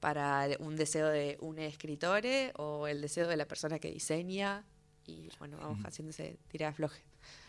para 0.00 0.48
un 0.58 0.76
deseo 0.76 1.08
de 1.08 1.36
un 1.40 1.58
escritor 1.58 2.22
o 2.56 2.86
el 2.86 3.00
deseo 3.00 3.28
de 3.28 3.36
la 3.36 3.46
persona 3.46 3.78
que 3.78 3.90
diseña 3.90 4.64
y 5.08 5.30
bueno, 5.38 5.56
vamos 5.58 5.80
haciéndose 5.84 6.38
tira 6.48 6.72
floje. 6.72 7.02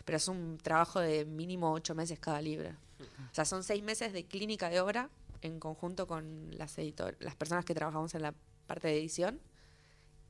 Pero 0.06 0.18
es 0.18 0.28
un 0.28 0.58
trabajo 0.58 1.00
de 1.00 1.26
mínimo 1.26 1.72
ocho 1.72 1.94
meses 1.94 2.18
cada 2.20 2.42
libro. 2.42 2.70
O 3.00 3.36
sea, 3.36 3.46
son 3.46 3.64
seis 3.64 3.84
meses 3.84 4.14
de 4.14 4.26
clínica 4.26 4.70
de 4.70 4.80
obra 4.80 5.10
en 5.42 5.60
conjunto 5.60 6.08
con 6.08 6.50
las, 6.58 6.78
editor 6.78 7.16
las 7.20 7.36
personas 7.36 7.66
que 7.66 7.74
trabajamos 7.74 8.16
en 8.16 8.24
la 8.24 8.34
parte 8.68 8.88
de 8.88 8.98
edición 8.98 9.40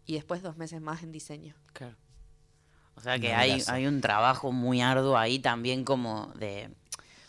y 0.06 0.16
después 0.16 0.42
dos 0.42 0.58
meses 0.58 0.82
más 0.82 1.04
en 1.04 1.12
diseño. 1.12 1.56
Claro. 1.74 1.96
O 2.96 3.02
sea 3.02 3.18
que 3.18 3.34
hay, 3.34 3.64
hay 3.68 3.88
un 3.88 4.02
trabajo 4.02 4.52
muy 4.52 4.82
arduo 4.82 5.18
ahí 5.18 5.40
también 5.40 5.86
como 5.86 6.34
de... 6.36 6.70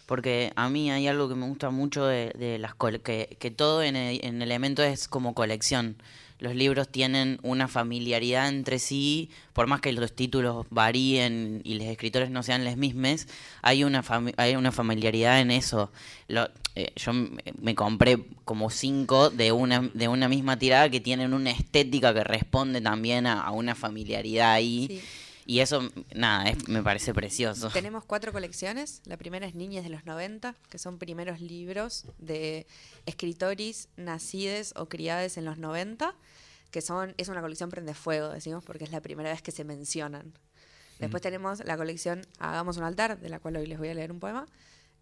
Porque 0.07 0.53
a 0.57 0.69
mí 0.69 0.91
hay 0.91 1.07
algo 1.07 1.29
que 1.29 1.37
me 1.37 1.47
gusta 1.47 1.71
mucho 1.71 2.05
de, 2.05 2.33
de 2.37 2.59
las 2.59 2.75
que, 2.75 3.37
que 3.39 3.51
todo 3.53 3.81
en, 3.83 3.95
en 3.95 4.43
Elemento 4.43 4.83
es 4.83 5.07
como 5.07 5.35
colección. 5.35 5.97
Los 6.41 6.55
libros 6.57 6.89
tienen 6.89 7.39
una 7.43 7.69
familiaridad 7.69 8.49
entre 8.49 8.79
sí, 8.79 9.31
por 9.53 9.67
más 9.67 9.81
que 9.81 9.93
los 9.93 10.13
títulos 10.15 10.67
varíen 10.71 11.61
y 11.65 11.75
los 11.75 11.87
escritores 11.87 12.31
no 12.31 12.43
sean 12.43 12.65
los 12.65 12.77
mismos, 12.77 13.27
hay 13.63 13.85
una, 13.85 14.03
hay 14.37 14.57
una 14.57 14.73
familiaridad 14.73 15.41
en 15.41 15.51
eso. 15.51 15.93
Lo- 16.29 16.49
eh, 16.77 16.93
yo 16.97 17.13
me 17.61 17.75
compré 17.75 18.19
como 18.45 18.71
cinco 18.71 19.29
de 19.31 19.53
una, 19.53 19.91
de 19.93 20.09
una 20.09 20.29
misma 20.29 20.57
tirada 20.59 20.89
que 20.89 21.01
tienen 21.01 21.35
una 21.35 21.51
estética 21.51 22.15
que 22.15 22.23
responde 22.25 22.81
también 22.81 23.27
a, 23.27 23.41
a 23.43 23.51
una 23.51 23.75
familiaridad 23.75 24.53
ahí. 24.53 24.87
Sí. 24.89 25.01
Y 25.47 25.61
eso, 25.61 25.89
nada, 26.15 26.51
es- 26.51 26.69
me 26.69 26.83
parece 26.83 27.13
precioso. 27.15 27.71
Tenemos 27.71 28.05
cuatro 28.05 28.33
colecciones. 28.33 29.03
La 29.05 29.17
primera 29.17 29.47
es 29.47 29.55
Niñas 29.55 29.83
de 29.85 29.91
los 29.91 30.05
90, 30.05 30.55
que 30.69 30.79
son 30.79 30.99
primeros 30.99 31.41
libros 31.41 32.05
de 32.19 32.67
escritores 33.07 33.89
nacides 33.97 34.73
o 34.77 34.89
criades 34.89 35.37
en 35.37 35.45
los 35.45 35.59
90, 35.59 36.15
que 36.71 36.81
son 36.83 37.15
es 37.17 37.29
una 37.29 37.41
colección 37.41 37.69
prende 37.71 37.95
fuego, 37.95 38.29
decimos, 38.29 38.63
porque 38.65 38.85
es 38.85 38.93
la 38.93 39.01
primera 39.01 39.31
vez 39.31 39.43
que 39.43 39.51
se 39.51 39.65
mencionan. 39.65 40.33
Después 41.01 41.23
tenemos 41.23 41.65
la 41.65 41.77
colección 41.79 42.27
Hagamos 42.39 42.77
un 42.77 42.85
altar, 42.85 43.19
de 43.19 43.29
la 43.31 43.41
cual 43.41 43.57
hoy 43.57 43.67
les 43.67 43.79
voy 43.79 43.89
a 43.89 43.95
leer 43.95 44.13
un 44.13 44.21
poema, 44.21 44.47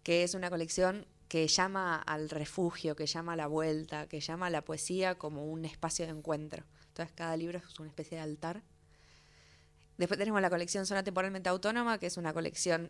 que 0.01 0.23
es 0.23 0.33
una 0.33 0.49
colección 0.49 1.05
que 1.27 1.47
llama 1.47 1.97
al 1.97 2.29
refugio, 2.29 2.95
que 2.95 3.05
llama 3.05 3.33
a 3.33 3.35
la 3.35 3.47
vuelta, 3.47 4.07
que 4.07 4.19
llama 4.21 4.47
a 4.47 4.49
la 4.49 4.63
poesía 4.63 5.15
como 5.15 5.45
un 5.45 5.65
espacio 5.65 6.05
de 6.05 6.11
encuentro. 6.11 6.63
Entonces 6.87 7.13
cada 7.15 7.35
libro 7.37 7.59
es 7.59 7.79
una 7.79 7.89
especie 7.89 8.17
de 8.17 8.23
altar. 8.23 8.63
Después 9.99 10.17
tenemos 10.17 10.41
la 10.41 10.49
colección 10.49 10.85
Zona 10.85 11.03
Temporalmente 11.03 11.49
Autónoma, 11.49 11.97
que 11.97 12.05
es 12.05 12.15
una 12.15 12.31
colección 12.31 12.89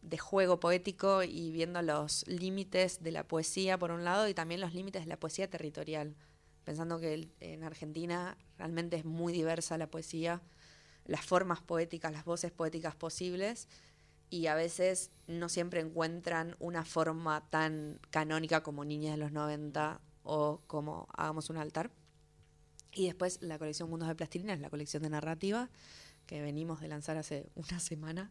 de 0.00 0.16
juego 0.16 0.60
poético 0.60 1.24
y 1.24 1.50
viendo 1.50 1.82
los 1.82 2.24
límites 2.28 3.02
de 3.02 3.10
la 3.10 3.26
poesía 3.26 3.76
por 3.80 3.90
un 3.90 4.04
lado 4.04 4.28
y 4.28 4.32
también 4.32 4.60
los 4.60 4.72
límites 4.72 5.02
de 5.02 5.08
la 5.08 5.18
poesía 5.18 5.50
territorial, 5.50 6.14
pensando 6.62 7.00
que 7.00 7.32
en 7.40 7.64
Argentina 7.64 8.38
realmente 8.58 8.96
es 8.96 9.04
muy 9.04 9.32
diversa 9.32 9.76
la 9.76 9.88
poesía, 9.90 10.40
las 11.04 11.26
formas 11.26 11.62
poéticas, 11.62 12.12
las 12.12 12.24
voces 12.24 12.52
poéticas 12.52 12.94
posibles 12.94 13.66
y 14.30 14.46
a 14.46 14.54
veces 14.54 15.10
no 15.26 15.48
siempre 15.48 15.80
encuentran 15.80 16.54
una 16.60 16.84
forma 16.84 17.44
tan 17.50 17.98
canónica 18.10 18.62
como 18.62 18.84
Niñas 18.84 19.14
de 19.14 19.18
los 19.18 19.32
90 19.32 20.00
o 20.22 20.62
como 20.68 21.08
Hagamos 21.12 21.50
un 21.50 21.56
altar. 21.56 21.90
Y 22.92 23.06
después 23.06 23.42
la 23.42 23.58
colección 23.58 23.90
Mundos 23.90 24.08
de 24.08 24.14
Plastilina 24.14 24.52
es 24.52 24.60
la 24.60 24.70
colección 24.70 25.02
de 25.02 25.10
narrativa 25.10 25.70
que 26.30 26.40
venimos 26.40 26.80
de 26.80 26.86
lanzar 26.86 27.16
hace 27.16 27.50
una 27.56 27.80
semana. 27.80 28.30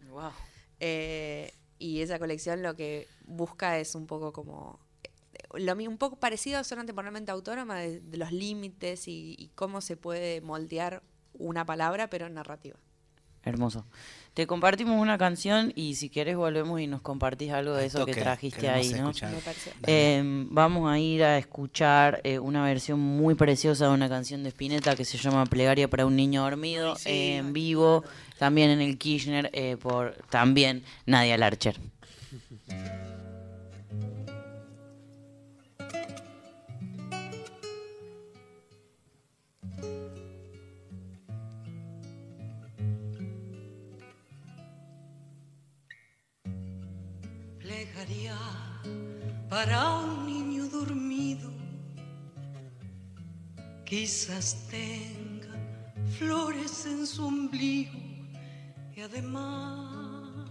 Eh, 0.79 1.53
y 1.79 1.99
esa 1.99 2.17
colección 2.17 2.63
lo 2.63 2.73
que 2.73 3.09
busca 3.25 3.77
es 3.77 3.93
un 3.93 4.07
poco 4.07 4.31
como 4.31 4.79
eh, 5.03 5.09
lo 5.59 5.75
mi- 5.75 5.85
un 5.89 5.97
poco 5.97 6.15
parecido 6.17 6.59
a 6.59 6.63
Zona 6.63 6.85
Temporalmente 6.85 7.29
Autónoma 7.31 7.75
de, 7.79 7.99
de 7.99 8.17
los 8.17 8.31
límites 8.31 9.09
y, 9.09 9.35
y 9.37 9.49
cómo 9.53 9.81
se 9.81 9.97
puede 9.97 10.39
moldear 10.39 11.03
una 11.33 11.65
palabra 11.65 12.09
pero 12.09 12.27
en 12.27 12.35
narrativa. 12.35 12.77
Hermoso. 13.43 13.85
Te 14.39 14.47
compartimos 14.47 15.01
una 15.01 15.17
canción 15.17 15.73
y 15.75 15.95
si 15.95 16.09
quieres 16.09 16.37
volvemos 16.37 16.79
y 16.79 16.87
nos 16.87 17.01
compartís 17.01 17.51
algo 17.51 17.73
de 17.73 17.87
eso 17.87 18.05
que 18.05 18.13
trajiste 18.13 18.69
ahí, 18.69 18.93
¿no? 18.93 19.11
Eh, 19.85 20.21
vamos 20.49 20.89
a 20.89 20.97
ir 20.97 21.25
a 21.25 21.37
escuchar 21.37 22.21
eh, 22.23 22.39
una 22.39 22.63
versión 22.63 23.01
muy 23.01 23.35
preciosa 23.35 23.89
de 23.89 23.93
una 23.93 24.07
canción 24.07 24.41
de 24.43 24.47
Spinetta 24.51 24.95
que 24.95 25.03
se 25.03 25.17
llama 25.17 25.45
Plegaria 25.45 25.89
para 25.89 26.05
un 26.05 26.15
niño 26.15 26.43
dormido 26.43 26.95
eh, 27.03 27.35
en 27.35 27.51
vivo, 27.51 28.05
también 28.37 28.69
en 28.69 28.79
el 28.79 28.97
Kirchner 28.97 29.49
eh, 29.51 29.75
por 29.75 30.15
también 30.29 30.83
Nadia 31.05 31.37
Larcher. 31.37 31.77
para 49.49 49.95
un 49.95 50.25
niño 50.25 50.67
dormido. 50.67 51.49
Quizás 53.85 54.67
tenga 54.69 55.55
flores 56.17 56.85
en 56.85 57.07
su 57.07 57.25
ombligo 57.25 57.99
y 58.95 59.01
además 59.01 60.49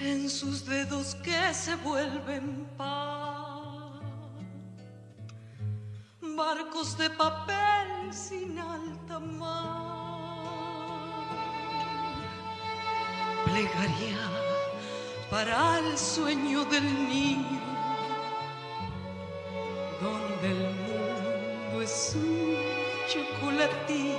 en 0.00 0.28
sus 0.28 0.66
dedos 0.66 1.14
que 1.16 1.54
se 1.54 1.76
vuelven 1.76 2.66
pan, 2.76 4.00
barcos 6.36 6.98
de 6.98 7.08
papel 7.10 8.12
sin 8.12 8.58
alta 8.58 9.20
mar. 9.20 9.82
plegaria 13.44 14.51
para 15.32 15.78
el 15.78 15.96
sueño 15.96 16.62
del 16.66 17.08
niño, 17.08 17.58
donde 20.02 20.50
el 20.50 20.74
mundo 20.84 21.80
es 21.80 22.14
un 22.14 22.54
chocolatín, 23.08 24.18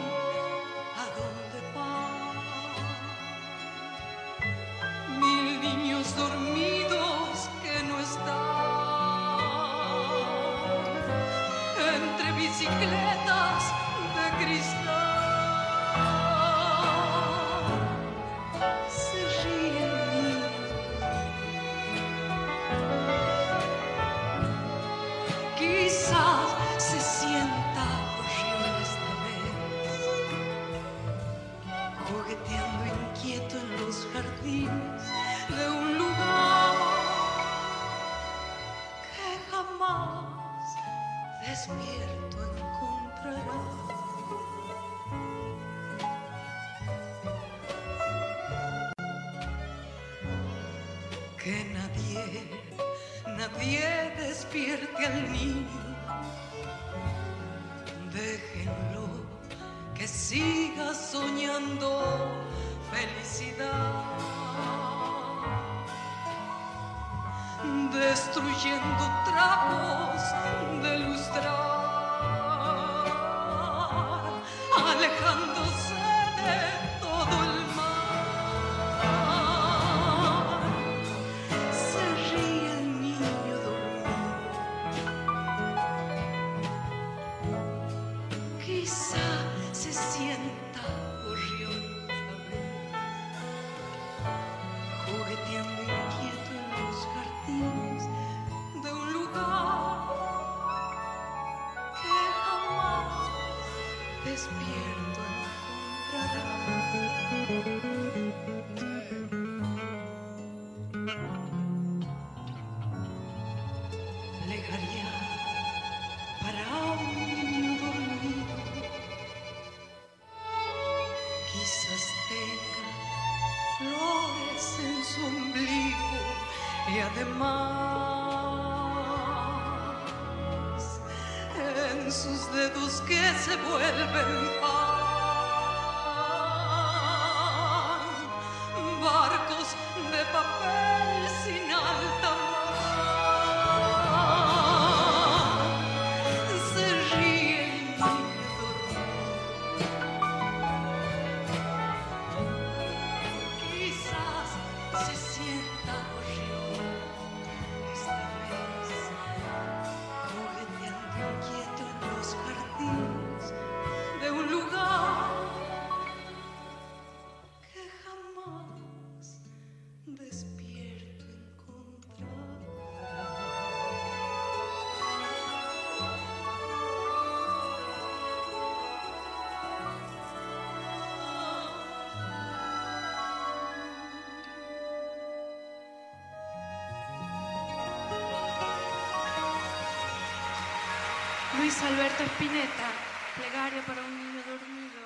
Alberto 192.13 192.33
Spinetta, 192.35 192.91
plegaria 193.35 193.81
para 193.87 194.05
un 194.05 194.15
niño 194.15 194.41
dormido. 194.47 194.99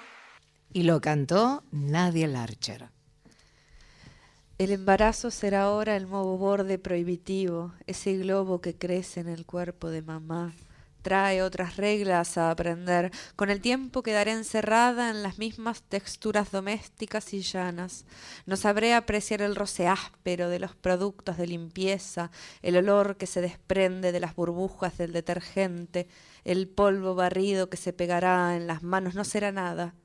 Y 0.74 0.84
lo 0.84 1.00
cantó 1.00 1.64
Nadia 1.72 2.28
Larcher. 2.28 2.90
El 4.58 4.72
embarazo 4.72 5.32
será 5.32 5.64
ahora 5.64 5.96
el 5.96 6.10
nuevo 6.10 6.38
borde 6.38 6.78
prohibitivo, 6.80 7.72
ese 7.86 8.18
globo 8.18 8.60
que 8.60 8.76
crece 8.76 9.22
en 9.22 9.30
el 9.30 9.46
cuerpo 9.46 9.90
de 9.90 10.02
mamá. 10.02 10.54
Trae 11.08 11.42
otras 11.42 11.78
reglas 11.78 12.38
a 12.38 12.52
aprender. 12.52 13.12
Con 13.38 13.50
el 13.50 13.62
tiempo 13.62 14.04
quedaré 14.04 14.34
encerrada 14.34 15.10
en 15.10 15.24
las 15.24 15.38
mismas 15.40 15.82
texturas 15.82 16.52
domésticas 16.52 17.34
y 17.34 17.44
llanas. 17.44 18.04
No 18.46 18.58
sabré 18.58 18.94
apreciar 18.94 19.42
el 19.42 19.56
roce 19.56 19.88
áspero 19.88 20.50
de 20.50 20.60
los 20.60 20.76
productos 20.76 21.38
de 21.38 21.48
limpieza, 21.48 22.30
el 22.62 22.76
olor 22.76 23.16
que 23.16 23.26
se 23.26 23.40
desprende 23.40 24.12
de 24.12 24.20
las 24.20 24.36
burbujas 24.36 24.98
del 24.98 25.14
detergente, 25.14 26.10
el 26.44 26.68
polvo 26.68 27.16
barrido 27.16 27.70
que 27.70 27.78
se 27.78 27.94
pegará 27.94 28.58
en 28.58 28.68
las 28.68 28.84
manos. 28.84 29.16
No 29.16 29.24
será 29.24 29.54
nada, 29.54 29.96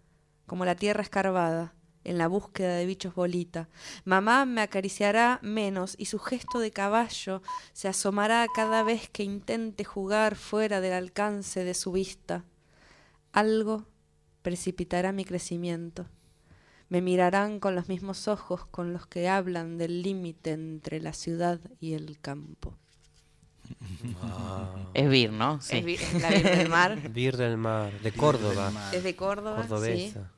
como 0.47 0.65
la 0.65 0.77
tierra 0.77 1.03
escarbada 1.03 1.75
en 2.05 2.19
la 2.19 2.27
búsqueda 2.29 2.75
de 2.77 2.87
bichos 2.87 3.15
bolita. 3.15 3.69
Mamá 4.05 4.45
me 4.45 4.61
acariciará 4.61 5.39
menos 5.43 5.95
y 5.99 6.07
su 6.07 6.19
gesto 6.19 6.59
de 6.59 6.71
caballo 6.71 7.43
se 7.73 7.89
asomará 7.89 8.47
cada 8.55 8.83
vez 8.83 9.09
que 9.09 9.23
intente 9.25 9.85
jugar 9.85 10.37
fuera 10.37 10.81
del 10.81 10.93
alcance 10.93 11.65
de 11.65 11.75
su 11.75 11.93
vista. 11.93 12.45
Algo 13.33 13.87
precipitará 14.43 15.13
mi 15.13 15.25
crecimiento. 15.25 16.07
Me 16.89 17.01
mirarán 17.01 17.59
con 17.61 17.75
los 17.75 17.89
mismos 17.89 18.29
ojos 18.29 18.67
con 18.67 18.93
los 18.93 19.07
que 19.07 19.29
hablan 19.29 19.79
del 19.79 20.03
límite 20.03 20.51
entre 20.53 21.01
la 21.01 21.13
ciudad 21.15 21.59
y 21.81 21.95
el 21.95 22.19
campo. 22.21 22.75
Es 24.93 25.09
Vir, 25.09 25.33
¿no? 25.33 25.61
Sí. 25.63 25.79
Es 25.79 25.85
Vir- 25.87 26.01
es 26.03 26.21
la 26.21 26.29
Vir 26.31 26.43
del 26.43 26.69
Mar. 26.69 27.11
Vir 27.11 27.37
del 27.39 27.57
Mar, 27.57 27.93
de 28.01 28.13
Córdoba. 28.13 28.73
Es 28.93 29.03
de 29.03 29.17
Córdoba, 29.17 29.57
Cordobesa. 29.67 30.31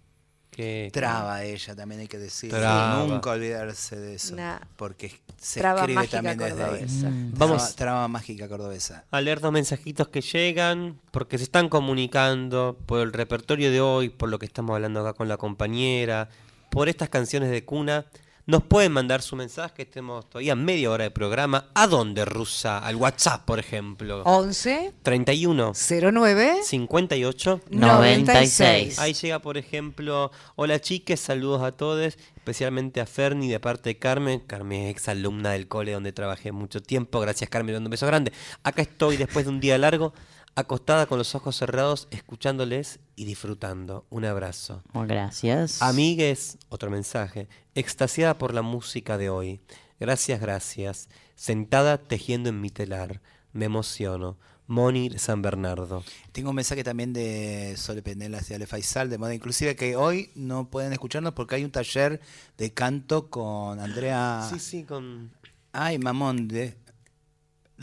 Qué- 0.54 0.90
Traba 0.92 1.42
ella, 1.42 1.74
también 1.74 2.00
hay 2.02 2.08
que 2.08 2.18
decir. 2.18 2.50
Traba. 2.50 3.04
Nunca 3.06 3.30
olvidarse 3.30 3.96
de 3.96 4.14
eso. 4.14 4.36
Nah. 4.36 4.58
Porque 4.76 5.20
se 5.40 5.60
Traba 5.60 5.80
escribe 5.80 5.94
mágica 5.96 6.16
también 6.18 6.38
desde 6.38 6.52
ahí. 6.62 6.70
cordobesa. 6.70 7.10
Mm. 7.10 7.32
Traba- 7.34 7.46
Vamos. 7.46 7.76
Traba 7.76 8.08
mágica 8.08 8.48
cordobesa. 8.48 9.04
a 9.10 9.20
leer 9.20 9.40
dos 9.40 9.52
mensajitos 9.52 10.08
que 10.08 10.20
llegan, 10.20 11.00
porque 11.10 11.38
se 11.38 11.44
están 11.44 11.68
comunicando 11.68 12.78
por 12.86 13.00
el 13.00 13.12
repertorio 13.12 13.70
de 13.70 13.80
hoy, 13.80 14.08
por 14.10 14.28
lo 14.28 14.38
que 14.38 14.46
estamos 14.46 14.74
hablando 14.74 15.00
acá 15.00 15.14
con 15.14 15.28
la 15.28 15.36
compañera, 15.36 16.28
por 16.70 16.88
estas 16.88 17.08
canciones 17.08 17.50
de 17.50 17.64
cuna. 17.64 18.06
Nos 18.46 18.62
pueden 18.62 18.92
mandar 18.92 19.22
su 19.22 19.36
mensaje, 19.36 19.84
estemos 19.84 20.28
todavía 20.28 20.54
media 20.54 20.90
hora 20.90 21.04
de 21.04 21.10
programa. 21.10 21.70
¿A 21.72 21.86
dónde, 21.86 22.26
Rusa? 22.26 22.78
Al 22.78 22.96
WhatsApp, 22.96 23.46
por 23.46 23.58
ejemplo. 23.58 24.22
11 24.24 24.92
31 25.02 25.72
09 25.74 26.56
58 26.62 27.60
96. 27.70 28.98
Ahí 28.98 29.14
llega, 29.14 29.38
por 29.38 29.56
ejemplo, 29.56 30.30
hola 30.56 30.78
chiques, 30.78 31.20
saludos 31.20 31.62
a 31.62 31.72
todos, 31.72 32.18
especialmente 32.36 33.00
a 33.00 33.06
Ferni 33.06 33.48
de 33.48 33.60
parte 33.60 33.88
de 33.88 33.98
Carmen. 33.98 34.40
Carmen 34.40 34.82
es 34.82 34.90
ex 34.90 35.08
alumna 35.08 35.52
del 35.52 35.66
cole 35.66 35.92
donde 35.92 36.12
trabajé 36.12 36.52
mucho 36.52 36.82
tiempo. 36.82 37.20
Gracias, 37.20 37.48
Carmen, 37.48 37.72
dando 37.72 37.88
un 37.88 37.92
beso 37.92 38.06
grande. 38.06 38.30
Acá 38.62 38.82
estoy 38.82 39.16
después 39.16 39.46
de 39.46 39.52
un 39.52 39.60
día 39.60 39.78
largo, 39.78 40.12
acostada 40.54 41.06
con 41.06 41.18
los 41.18 41.34
ojos 41.34 41.56
cerrados, 41.56 42.08
escuchándoles 42.10 43.00
y 43.16 43.24
disfrutando. 43.24 44.06
Un 44.10 44.24
abrazo. 44.24 44.82
Gracias. 44.92 45.82
Amigues, 45.82 46.58
otro 46.68 46.90
mensaje, 46.90 47.48
extasiada 47.74 48.38
por 48.38 48.54
la 48.54 48.62
música 48.62 49.18
de 49.18 49.30
hoy. 49.30 49.60
Gracias, 50.00 50.40
gracias. 50.40 51.08
Sentada 51.34 51.98
tejiendo 51.98 52.48
en 52.48 52.60
mi 52.60 52.70
telar. 52.70 53.20
Me 53.52 53.66
emociono. 53.66 54.36
Moni 54.66 55.10
San 55.18 55.42
Bernardo. 55.42 56.02
Tengo 56.32 56.50
un 56.50 56.56
mensaje 56.56 56.82
también 56.82 57.12
de 57.12 57.74
Sole 57.76 58.02
Penelas 58.02 58.50
y 58.50 58.54
Ale 58.54 58.66
Faisal, 58.66 59.10
de 59.10 59.18
moda 59.18 59.34
inclusive, 59.34 59.76
que 59.76 59.94
hoy 59.94 60.30
no 60.34 60.70
pueden 60.70 60.92
escucharnos 60.92 61.34
porque 61.34 61.56
hay 61.56 61.64
un 61.64 61.70
taller 61.70 62.20
de 62.56 62.72
canto 62.72 63.28
con 63.28 63.78
Andrea. 63.78 64.46
Sí, 64.50 64.58
sí, 64.58 64.84
con. 64.84 65.30
Ay, 65.72 65.98
mamón, 65.98 66.48
de. 66.48 66.76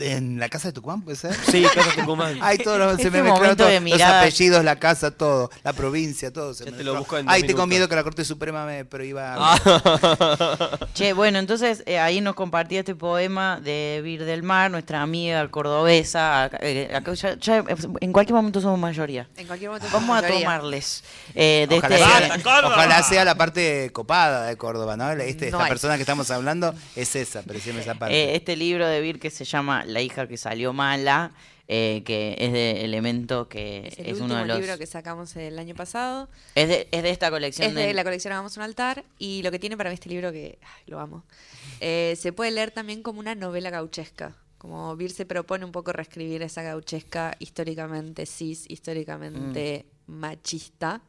¿En 0.00 0.38
la 0.40 0.48
casa 0.48 0.68
de 0.68 0.72
Tucumán 0.72 1.02
puede 1.02 1.16
ser? 1.18 1.34
Sí, 1.34 1.62
casa 1.74 1.90
de 1.90 1.96
Tucumán. 2.00 2.38
Ay, 2.40 2.56
todos 2.56 2.78
los, 2.78 2.96
se 2.96 3.02
Este 3.08 3.10
me 3.10 3.22
mezclaron 3.22 3.56
los 3.58 4.00
apellidos, 4.02 4.64
la 4.64 4.76
casa, 4.78 5.10
todo, 5.10 5.50
la 5.62 5.74
provincia, 5.74 6.32
todo. 6.32 6.54
se 6.54 6.64
Ya 6.64 6.70
me 6.70 6.78
te 6.78 6.84
lo 6.84 6.96
busco 6.96 7.18
en 7.18 7.28
Ay, 7.28 7.42
tengo 7.42 7.66
miedo 7.66 7.88
que 7.90 7.94
la 7.94 8.02
Corte 8.02 8.24
Suprema 8.24 8.64
me 8.64 8.86
prohíba. 8.86 9.34
Ah. 9.36 10.78
Che, 10.94 11.12
bueno, 11.12 11.38
entonces 11.38 11.82
eh, 11.86 11.98
ahí 11.98 12.20
nos 12.22 12.34
compartía 12.34 12.80
este 12.80 12.94
poema 12.94 13.60
de 13.60 14.00
Vir 14.02 14.24
del 14.24 14.42
Mar, 14.42 14.70
nuestra 14.70 15.02
amiga 15.02 15.46
cordobesa. 15.48 16.50
eh, 16.60 16.90
acá 16.94 17.12
ya- 17.12 17.36
ya, 17.38 17.58
eh, 17.58 17.64
en 18.00 18.12
cualquier 18.12 18.34
momento 18.36 18.60
somos 18.62 18.78
mayoría. 18.78 19.28
En 19.36 19.46
cualquier 19.46 19.70
momento 19.70 19.88
Vamos 19.92 20.22
a 20.22 20.26
tomarles. 20.26 21.04
eh, 21.34 21.66
de 21.68 21.76
Ojalá, 21.78 21.96
este, 21.96 22.40
sea, 22.42 22.60
ojalá 22.66 23.02
sea 23.02 23.24
la 23.26 23.34
parte 23.34 23.90
copada 23.92 24.46
de 24.46 24.56
Córdoba, 24.56 24.96
¿no? 24.96 25.10
Este- 25.12 25.50
No 25.50 25.58
esta 25.58 25.64
hay. 25.64 25.68
persona 25.68 25.96
que 25.96 26.02
estamos 26.02 26.30
hablando 26.30 26.74
es 26.96 27.14
esa, 27.14 27.42
parecíme 27.42 27.80
esa 27.82 27.94
parte. 27.94 28.14
eh, 28.14 28.36
este 28.36 28.56
libro 28.56 28.86
de 28.86 29.00
Vir 29.00 29.20
que 29.20 29.28
se 29.30 29.44
llama 29.44 29.81
La 29.84 30.00
hija 30.00 30.26
que 30.28 30.36
salió 30.36 30.72
mala, 30.72 31.32
eh, 31.68 32.02
que 32.04 32.36
es 32.38 32.52
de 32.52 32.84
Elemento, 32.84 33.48
que 33.48 33.88
Es 33.88 33.98
es, 33.98 34.06
el 34.06 34.14
uno 34.14 34.24
último 34.24 34.40
de 34.40 34.46
los... 34.46 34.58
libro 34.60 34.78
que 34.78 34.86
sacamos 34.86 35.34
el 35.36 35.58
año 35.58 35.74
pasado. 35.74 36.28
Es 36.54 36.68
de, 36.68 36.88
es 36.90 37.02
de 37.02 37.10
esta 37.10 37.30
colección 37.30 37.68
Es 37.68 37.74
de 37.74 37.94
la 37.94 38.04
colección 38.04 38.32
Hagamos 38.32 38.56
un 38.56 38.62
altar 38.64 39.04
y 39.18 39.42
lo 39.42 39.50
que 39.50 39.58
tiene 39.58 39.76
para 39.76 39.90
mí 39.90 39.94
este 39.94 40.08
libro 40.08 40.32
que 40.32 40.58
ay, 40.62 40.82
lo 40.86 41.00
amo. 41.00 41.24
eh, 41.80 42.14
se 42.18 42.32
puede 42.32 42.50
leer 42.50 42.70
también 42.72 43.02
como 43.02 43.20
una 43.20 43.34
novela 43.34 43.70
gauchesca. 43.70 44.36
Como 44.58 44.94
Vir 44.96 45.10
se 45.10 45.26
propone 45.26 45.64
un 45.64 45.72
poco 45.72 45.92
reescribir 45.92 46.42
esa 46.42 46.62
gauchesca 46.62 47.34
históricamente 47.40 48.26
cis, 48.26 48.64
históricamente 48.68 49.86
machista. 50.06 51.00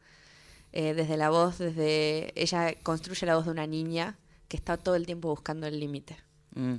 eh, 0.72 0.92
desde 0.94 1.16
la 1.16 1.30
voz, 1.30 1.58
desde. 1.58 2.32
Ella 2.34 2.74
construye 2.82 3.24
la 3.26 3.36
voz 3.36 3.44
de 3.44 3.52
una 3.52 3.66
niña 3.68 4.16
que 4.48 4.56
está 4.56 4.76
todo 4.76 4.96
el 4.96 5.06
tiempo 5.06 5.28
buscando 5.28 5.68
el 5.68 5.78
límite. 5.78 6.16
Mm. 6.56 6.74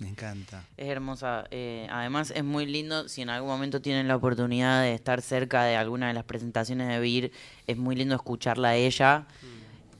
Me 0.00 0.08
encanta. 0.08 0.64
Es 0.76 0.88
hermosa. 0.88 1.44
eh, 1.50 1.86
además 1.90 2.32
es 2.34 2.42
muy 2.42 2.66
lindo, 2.66 3.08
si 3.08 3.20
en 3.22 3.28
algún 3.30 3.50
momento 3.50 3.82
tienen 3.82 4.08
la 4.08 4.16
oportunidad 4.16 4.82
de 4.82 4.94
estar 4.94 5.20
cerca 5.20 5.62
de 5.64 5.76
alguna 5.76 6.08
de 6.08 6.14
las 6.14 6.24
presentaciones 6.24 6.88
de 6.88 6.98
Vir, 7.00 7.32
es 7.66 7.76
muy 7.76 7.94
lindo 7.94 8.14
escucharla 8.14 8.70
a 8.70 8.76
ella. 8.76 9.26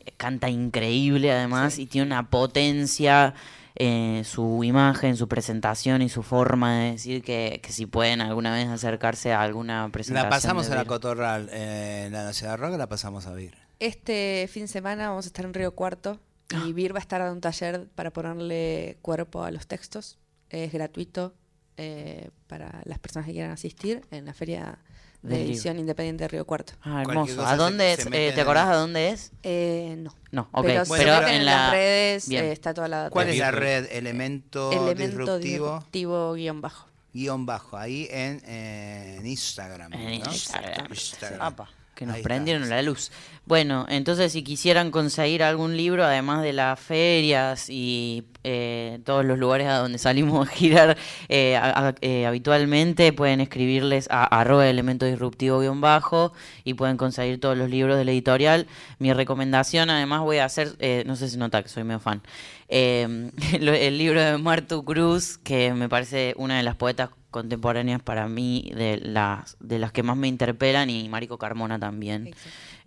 Eh, 0.07 0.13
Canta 0.17 0.49
increíble 0.49 1.31
además 1.31 1.79
y 1.79 1.85
tiene 1.87 2.07
una 2.07 2.31
potencia, 2.31 3.35
eh, 3.77 4.23
su 4.25 4.65
imagen, 4.65 5.17
su 5.17 5.29
presentación 5.29 6.01
y 6.01 6.09
su 6.09 6.23
forma 6.23 6.79
de 6.79 6.93
decir 6.93 7.23
que, 7.23 7.61
que 7.63 7.73
si 7.73 7.85
pueden 7.85 8.23
alguna 8.23 8.55
vez 8.55 8.69
acercarse 8.69 9.33
a 9.35 9.43
alguna 9.43 9.89
presentación. 9.93 10.31
La 10.31 10.35
pasamos 10.35 10.67
de 10.67 10.73
a 10.73 10.77
la. 10.77 10.85
Cotorral 10.87 11.51
eh, 11.53 12.05
en 12.07 12.13
la 12.15 12.25
Nacional 12.25 12.59
Rock, 12.59 12.79
la 12.79 12.89
pasamos 12.89 13.27
a 13.27 13.35
Vir. 13.35 13.55
Este 13.79 14.49
fin 14.51 14.63
de 14.63 14.69
semana 14.69 15.09
vamos 15.09 15.27
a 15.27 15.29
estar 15.29 15.45
en 15.45 15.55
Río 15.55 15.73
Cuarto 15.75 16.19
y 16.67 16.73
Vir 16.73 16.93
va 16.95 16.99
a 16.99 17.01
estar 17.03 17.21
dando 17.21 17.35
un 17.35 17.41
taller 17.41 17.87
para 17.95 18.11
ponerle 18.13 18.99
cuerpo 19.03 19.43
a 19.45 19.51
los 19.51 19.67
textos. 19.67 20.19
Es 20.49 20.73
gratuito 20.73 21.35
eh, 21.77 22.31
para 22.47 22.81
las 22.85 22.99
personas 22.99 23.27
que 23.27 23.33
quieran 23.33 23.53
asistir 23.53 24.03
en 24.11 24.25
la 24.27 24.35
Feria 24.35 24.79
de 25.23 25.37
Del 25.37 25.47
Edición 25.49 25.79
Independiente 25.79 26.25
de 26.25 26.29
Río 26.29 26.47
Cuarto. 26.47 26.73
Ah, 26.83 27.03
hermoso. 27.03 27.45
¿A 27.47 27.57
dónde 27.57 27.93
es? 27.93 28.07
Eh, 28.11 28.33
¿Te 28.35 28.41
acordás 28.41 28.67
a 28.69 28.75
dónde 28.75 29.11
es? 29.11 29.33
Eh, 29.43 29.95
no. 29.99 30.15
No, 30.33 30.49
ok. 30.53 30.65
Pero, 30.67 30.85
meten 30.91 31.09
en 31.29 31.35
en 31.35 31.45
la- 31.45 31.53
las 31.57 31.71
redes 31.73 32.29
Bien. 32.29 32.45
eh, 32.47 32.53
está 32.53 32.73
toda 32.75 32.89
la 32.89 33.11
¿Cuál 33.11 33.29
es 33.29 33.39
la 33.39 33.51
red? 33.51 33.87
Elemento, 33.93 34.73
Elemento 34.73 35.05
disruptivo, 35.39 35.67
disruptivo 35.77 36.33
guion 36.35 36.61
bajo. 36.63 36.89
guion 37.13 37.45
bajo, 37.47 37.77
ahí 37.77 38.09
en, 38.11 38.41
eh, 38.47 39.17
en 39.21 39.27
Instagram. 39.27 39.93
En 39.93 40.21
¿no? 40.21 40.33
Instagram. 40.33 40.87
Instagram. 40.91 41.41
Apa, 41.43 41.69
que 42.01 42.07
nos 42.07 42.15
Ahí 42.15 42.21
está. 42.23 42.29
prendieron 42.31 42.67
la 42.71 42.81
luz. 42.81 43.13
Bueno, 43.45 43.85
entonces 43.91 44.33
si 44.33 44.43
quisieran 44.43 44.91
conseguir 44.91 45.43
algún 45.43 45.77
libro, 45.77 46.03
además 46.03 46.43
de 46.43 46.55
las 46.55 46.81
ferias 46.81 47.69
y 47.69 48.25
eh, 48.43 49.01
todos 49.05 49.23
los 49.23 49.39
lugares 49.39 49.67
a 49.67 49.75
donde 49.77 49.99
salimos 49.99 50.49
a 50.49 50.51
girar 50.51 50.97
eh, 51.29 51.57
a- 51.57 51.95
eh, 52.01 52.25
habitualmente, 52.25 53.13
pueden 53.13 53.43
escribirles 53.43 54.09
a 54.11 54.25
arroba 54.25 54.67
elemento 54.67 55.05
disruptivo 55.05 55.59
guion 55.61 55.83
bajo 55.83 56.33
y 56.65 56.73
pueden 56.73 56.97
conseguir 56.97 57.39
todos 57.39 57.55
los 57.59 57.69
libros 57.69 57.99
de 57.99 58.07
la 58.07 58.13
editorial. 58.13 58.67
Mi 58.99 59.13
recomendación, 59.13 59.91
además, 59.91 60.23
voy 60.23 60.39
a 60.39 60.47
hacer, 60.47 60.77
eh, 60.79 61.05
no 61.07 61.17
sé 61.17 61.29
si 61.29 61.37
nota 61.37 61.63
que 61.63 61.69
soy 61.69 61.85
medio 61.85 62.01
fan, 62.01 62.23
el 62.71 63.99
libro 63.99 64.23
de 64.23 64.39
Martu 64.39 64.85
Cruz, 64.87 65.37
que 65.37 65.75
me 65.75 65.91
parece 65.91 66.33
una 66.39 66.57
de 66.57 66.63
las 66.63 66.77
poetas 66.77 67.11
contemporáneas 67.31 68.03
para 68.03 68.29
mí, 68.29 68.71
de 68.75 68.99
las, 68.99 69.57
de 69.61 69.79
las 69.79 69.93
que 69.93 70.03
más 70.03 70.17
me 70.17 70.29
interpelan, 70.29 70.91
y 70.91 71.09
Marico 71.09 71.39
Carmona 71.39 71.79
también. 71.79 72.35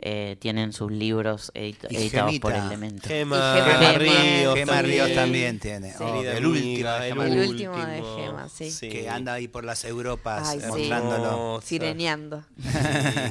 eh, 0.06 0.36
tienen 0.40 0.74
sus 0.74 0.92
libros 0.92 1.52
edit- 1.56 1.88
Y 1.90 1.96
editados 1.96 2.38
por. 2.40 2.52
Elemento. 2.54 3.08
Gema, 3.08 3.56
Gema 3.56 3.78
Gema 3.78 3.94
Ríos, 3.98 4.56
Gema 4.56 4.72
también. 4.74 5.06
Ríos 5.06 5.16
también 5.16 5.60
tiene. 5.60 5.92
Sí. 5.92 5.98
Oh, 6.04 6.22
el 6.22 6.46
último 6.46 6.90
el 6.90 7.32
El 7.32 7.48
último 7.50 7.78
de 7.86 8.04
Gema, 8.18 8.50
sí. 8.50 8.90
Que 8.90 9.10
anda 9.10 9.34
ahí 9.34 9.48
por 9.48 9.64
las 9.64 9.86
Europas 9.86 10.50
Ay, 10.50 10.60
sí. 10.60 10.68
mostrándolo. 10.68 11.24
Hermosa. 11.26 11.68
Sireneando. 11.68 12.44
Sí, 12.62 12.70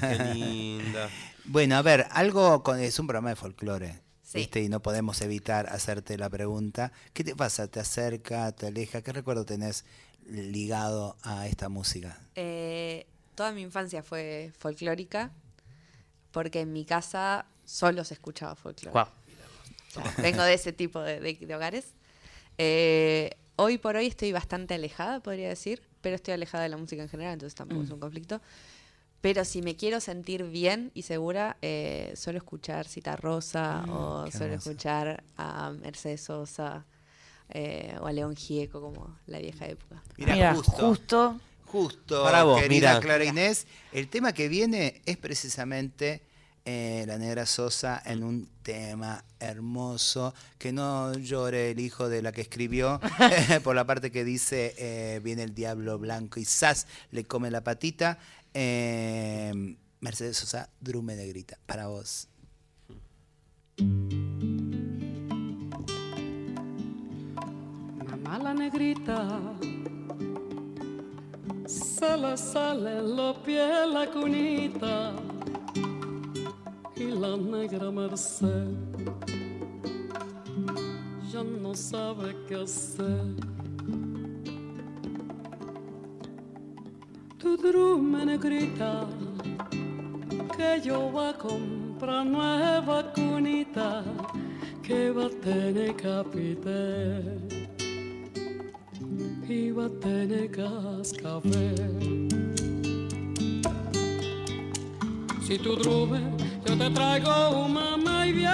qué 0.00 0.30
linda. 0.34 1.08
Bueno, 1.44 1.74
a 1.76 1.82
ver, 1.82 2.06
algo 2.12 2.62
con, 2.62 2.78
es 2.78 2.98
un 3.00 3.06
programa 3.08 3.30
de 3.30 3.36
folclore. 3.36 4.00
Sí. 4.22 4.38
¿viste? 4.38 4.62
Y 4.62 4.68
no 4.68 4.80
podemos 4.80 5.20
evitar 5.20 5.66
hacerte 5.66 6.16
la 6.16 6.30
pregunta. 6.30 6.92
¿Qué 7.12 7.24
te 7.24 7.34
pasa? 7.36 7.66
¿Te 7.66 7.80
acerca? 7.80 8.52
¿Te 8.52 8.68
aleja? 8.68 9.02
¿Qué 9.02 9.12
recuerdo 9.12 9.44
tenés 9.44 9.84
ligado 10.26 11.16
a 11.22 11.46
esta 11.46 11.68
música? 11.68 12.18
Eh, 12.34 13.06
toda 13.34 13.52
mi 13.52 13.62
infancia 13.62 14.02
fue 14.02 14.52
folclórica, 14.58 15.30
porque 16.30 16.60
en 16.60 16.72
mi 16.72 16.84
casa 16.84 17.46
solo 17.64 18.04
se 18.04 18.14
escuchaba 18.14 18.54
folclore. 18.56 18.98
O 18.98 19.94
sea, 19.94 20.14
vengo 20.22 20.42
de 20.42 20.54
ese 20.54 20.72
tipo 20.72 21.00
de, 21.00 21.20
de- 21.20 21.34
de 21.46 21.54
hogares. 21.54 21.92
Eh, 22.58 23.30
hoy 23.56 23.78
por 23.78 23.96
hoy 23.96 24.06
estoy 24.06 24.32
bastante 24.32 24.74
alejada, 24.74 25.20
podría 25.20 25.48
decir, 25.48 25.82
pero 26.00 26.16
estoy 26.16 26.34
alejada 26.34 26.64
de 26.64 26.70
la 26.70 26.76
música 26.76 27.02
en 27.02 27.08
general, 27.08 27.34
entonces 27.34 27.54
tampoco 27.54 27.82
es 27.82 27.90
Mm. 27.90 27.94
un 27.94 28.00
conflicto. 28.00 28.40
Pero 29.20 29.44
si 29.44 29.62
me 29.62 29.76
quiero 29.76 30.00
sentir 30.00 30.42
bien 30.44 30.90
y 30.94 31.02
segura, 31.02 31.56
eh, 31.62 32.12
suelo 32.16 32.38
escuchar 32.38 32.88
Cita 32.88 33.14
Rosa 33.14 33.84
o 33.88 34.28
suelo 34.32 34.54
hermoso. 34.54 34.70
escuchar 34.70 35.22
a 35.36 35.70
Mercedes 35.70 36.22
Sosa 36.22 36.84
eh, 37.52 37.96
o 38.00 38.06
a 38.06 38.12
León 38.12 38.34
Gieco, 38.36 38.80
como 38.80 39.16
la 39.26 39.38
vieja 39.38 39.66
época. 39.66 40.02
Mira, 40.16 40.34
Mira, 40.34 40.54
justo. 40.54 40.72
justo. 40.72 41.40
Justo, 41.66 42.22
Para 42.24 42.42
vos, 42.44 42.60
querida 42.60 42.90
mira. 42.90 43.00
Clara 43.00 43.24
Inés. 43.24 43.66
El 43.92 44.08
tema 44.08 44.34
que 44.34 44.48
viene 44.48 45.00
es 45.06 45.16
precisamente 45.16 46.20
eh, 46.66 47.04
la 47.06 47.16
negra 47.16 47.46
Sosa 47.46 48.02
en 48.04 48.22
un 48.22 48.46
tema 48.62 49.24
hermoso. 49.40 50.34
Que 50.58 50.70
no 50.72 51.14
llore 51.14 51.70
el 51.70 51.80
hijo 51.80 52.10
de 52.10 52.20
la 52.20 52.30
que 52.32 52.42
escribió 52.42 53.00
por 53.64 53.74
la 53.74 53.86
parte 53.86 54.10
que 54.12 54.22
dice 54.22 54.74
eh, 54.76 55.20
viene 55.24 55.44
el 55.44 55.54
diablo 55.54 55.98
blanco 55.98 56.38
y 56.40 56.44
¡zas! 56.44 56.86
le 57.10 57.24
come 57.24 57.50
la 57.50 57.64
patita. 57.64 58.18
Eh, 58.52 59.76
Mercedes 60.00 60.36
Sosa, 60.36 60.68
Drume 60.80 61.16
Negrita, 61.16 61.56
para 61.64 61.86
vos. 61.86 62.28
La 68.42 68.52
negrita 68.52 69.40
se 71.66 72.16
le 72.16 72.36
sale 72.36 72.98
en 72.98 73.16
los 73.16 73.36
pies 73.38 73.86
la 73.92 74.06
cunita 74.06 75.12
y 76.96 77.04
la 77.04 77.36
negra 77.36 77.90
Merced 77.90 78.76
ya 81.32 81.42
no 81.44 81.74
sabe 81.74 82.36
qué 82.46 82.56
hacer. 82.56 83.36
Tu 87.38 87.56
drume 87.56 88.26
negrita 88.26 89.06
que 90.56 90.80
yo 90.84 91.10
voy 91.10 91.28
a 91.30 91.38
comprar 91.38 92.26
nueva 92.26 93.12
cunita 93.12 94.04
que 94.82 95.10
va 95.10 95.26
a 95.26 95.30
tener 95.30 95.96
capite 95.96 97.51
Si 105.42 105.58
tu 105.58 105.76
drume, 105.76 106.20
yo 106.66 106.76
te 106.76 106.90
traigo 106.90 107.64
un 107.64 107.72
mamá 107.72 108.26
y 108.26 108.32
bien. 108.32 108.52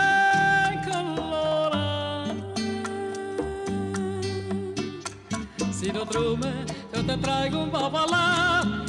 Si 5.72 5.90
tu 5.90 6.04
drume, 6.04 6.52
yo 6.92 7.04
te 7.04 7.16
traigo 7.16 7.62
un 7.64 7.70
babalá 7.70 8.84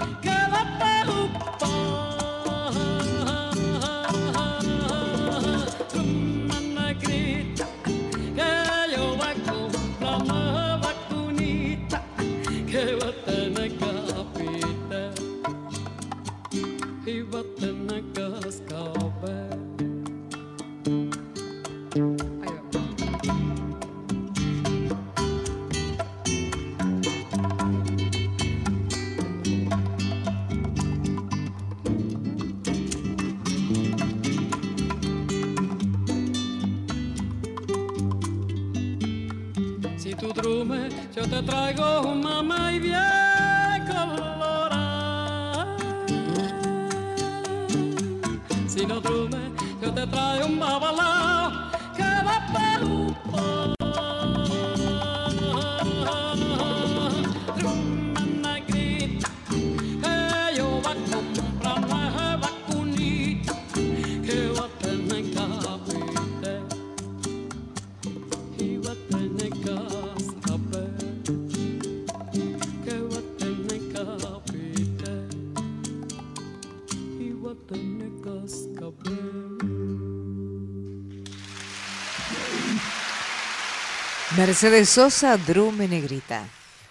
Mercedes 84.49 84.89
Sosa, 84.89 85.37
Drume 85.37 85.87
Negrita. 85.87 86.43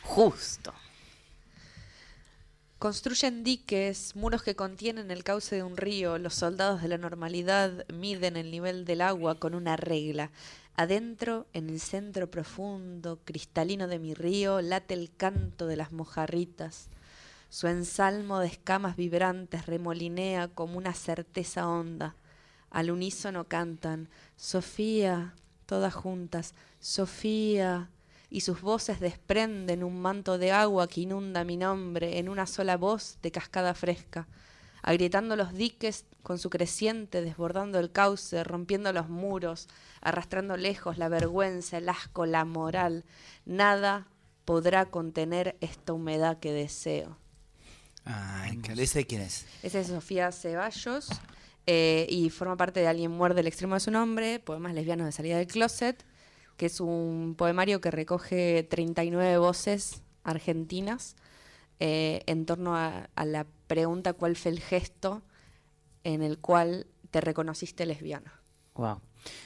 Justo. 0.05 0.73
Construyen 2.79 3.43
diques, 3.43 4.15
muros 4.15 4.45
que 4.45 4.55
contienen 4.55 5.11
el 5.11 5.25
cauce 5.25 5.57
de 5.57 5.65
un 5.65 5.77
río. 5.77 6.19
Los 6.19 6.35
soldados 6.35 6.83
de 6.83 6.87
la 6.87 6.99
normalidad 6.99 7.85
miden 7.93 8.37
el 8.37 8.53
nivel 8.53 8.85
del 8.85 9.01
agua 9.01 9.41
con 9.41 9.57
una 9.57 9.77
regla. 9.77 10.31
Adentro, 10.77 11.49
en 11.53 11.69
el 11.69 11.81
centro 11.81 12.31
profundo, 12.31 13.19
cristalino 13.25 13.89
de 13.89 13.99
mi 13.99 14.15
río, 14.15 14.61
late 14.61 14.95
el 14.95 15.11
canto 15.17 15.67
de 15.67 15.75
las 15.75 15.91
mojarritas. 15.91 16.87
Su 17.49 17.67
ensalmo 17.67 18.39
de 18.39 18.47
escamas 18.47 18.95
vibrantes 18.95 19.67
remolinea 19.67 20.47
como 20.47 20.79
una 20.79 20.95
certeza 20.95 21.67
honda. 21.69 22.15
Al 22.71 22.93
unísono 22.93 23.49
cantan, 23.49 24.09
Sofía, 24.37 25.35
todas 25.67 25.93
juntas, 25.93 26.55
Sofía, 26.81 27.91
y 28.31 28.43
sus 28.43 28.61
voces 28.61 29.01
desprenden 29.01 29.83
un 29.83 30.01
manto 30.01 30.39
de 30.39 30.53
agua 30.53 30.87
que 30.89 31.03
inunda 31.03 31.45
mi 31.45 31.57
nombre 31.57 32.19
en 32.19 32.29
una 32.29 32.47
sola 32.47 32.77
voz 32.77 33.19
de 33.23 33.31
cascada 33.31 33.75
fresca, 33.75 34.29
agrietando 34.83 35.35
los 35.35 35.55
diques 35.55 36.05
con 36.23 36.39
su 36.39 36.51
creciente, 36.51 37.23
desbordando 37.23 37.79
el 37.79 37.91
cauce, 37.91 38.45
rompiendo 38.45 38.93
los 38.93 39.09
muros, 39.09 39.69
arrastrando 40.01 40.57
lejos 40.57 40.99
la 40.99 41.09
vergüenza, 41.09 41.79
el 41.79 41.89
asco, 41.89 42.27
la 42.27 42.45
moral. 42.45 43.05
Nada 43.47 44.09
podrá 44.45 44.87
contener 44.87 45.57
esta 45.61 45.95
humedad 45.95 46.39
que 46.39 46.53
deseo. 46.53 47.17
Ay, 48.05 48.61
¿ese 48.77 49.07
quién 49.07 49.23
es? 49.23 49.47
Esa 49.63 49.81
es 49.81 49.89
Sofía 49.89 50.33
Ceballos 50.33 51.09
eh, 51.67 52.07
y 52.09 52.31
forma 52.31 52.57
parte 52.57 52.81
de 52.81 52.89
Alguien 52.89 53.11
muerde 53.11 53.41
el 53.41 53.47
extremo 53.47 53.75
de 53.75 53.81
su 53.81 53.91
nombre, 53.91 54.39
Poemas 54.39 54.75
lesbianos 54.75 55.07
de 55.07 55.13
salida 55.13 55.37
del 55.37 55.47
closet, 55.47 56.05
que 56.59 56.67
es 56.67 56.81
un 56.81 57.35
poemario 57.39 57.81
que 57.81 57.91
recoge 57.91 58.67
39 58.69 59.39
voces 59.39 60.03
argentinas 60.25 61.17
eh, 61.81 62.23
en 62.27 62.45
torno 62.45 62.77
a, 62.77 63.09
a 63.15 63.25
la 63.25 63.47
pregunta 63.69 64.13
cuál 64.13 64.37
fue 64.37 64.51
el 64.51 64.61
gesto 64.61 65.23
en 66.05 66.23
el 66.23 66.39
cual 66.39 66.87
te 67.11 67.21
reconociste 67.21 67.87
lesbiana. 67.87 68.43
Wow. 68.75 69.01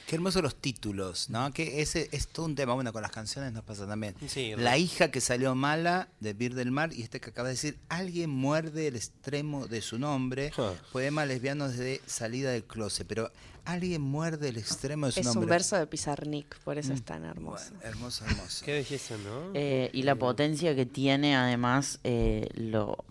Qué 0.07 0.15
hermosos 0.15 0.43
los 0.43 0.55
títulos, 0.55 1.29
¿no? 1.29 1.51
Que 1.51 1.81
ese 1.81 2.09
es 2.11 2.27
todo 2.27 2.45
un 2.45 2.55
tema. 2.55 2.73
Bueno, 2.73 2.93
con 2.93 3.01
las 3.01 3.11
canciones 3.11 3.51
nos 3.53 3.63
pasa 3.63 3.87
también. 3.87 4.15
Sí, 4.27 4.53
la 4.57 4.77
hija 4.77 5.09
que 5.11 5.21
salió 5.21 5.55
mala 5.55 6.09
de 6.19 6.33
Bir 6.33 6.53
del 6.55 6.71
Mar 6.71 6.91
y 6.93 7.01
este 7.01 7.19
que 7.19 7.29
acaba 7.31 7.47
de 7.47 7.53
decir, 7.55 7.77
alguien 7.89 8.29
muerde 8.29 8.87
el 8.87 8.95
extremo 8.95 9.67
de 9.67 9.81
su 9.81 9.97
nombre. 9.99 10.51
Poema 10.91 11.25
lesbiano 11.25 11.67
de 11.69 12.01
salida 12.05 12.51
del 12.51 12.63
closet, 12.65 13.07
pero 13.07 13.31
alguien 13.65 14.01
muerde 14.01 14.49
el 14.49 14.57
extremo 14.57 15.05
de 15.07 15.13
su 15.13 15.19
Es 15.21 15.25
nombre. 15.27 15.43
un 15.45 15.49
verso 15.49 15.77
de 15.77 15.87
Pizarnik, 15.87 16.57
por 16.59 16.77
eso 16.77 16.89
Mm. 16.91 16.95
es 16.95 17.03
tan 17.03 17.23
hermoso. 17.23 17.65
Bueno, 17.71 17.79
hermoso, 17.83 18.25
hermoso. 18.25 18.65
Qué 18.65 18.73
belleza, 18.73 19.15
¿no? 19.17 19.51
Eh, 19.53 19.89
y 19.93 20.03
la 20.03 20.15
potencia 20.15 20.75
que 20.75 20.85
tiene 20.85 21.35
además 21.35 21.99
eh, 22.03 22.49
lo, 22.55 23.03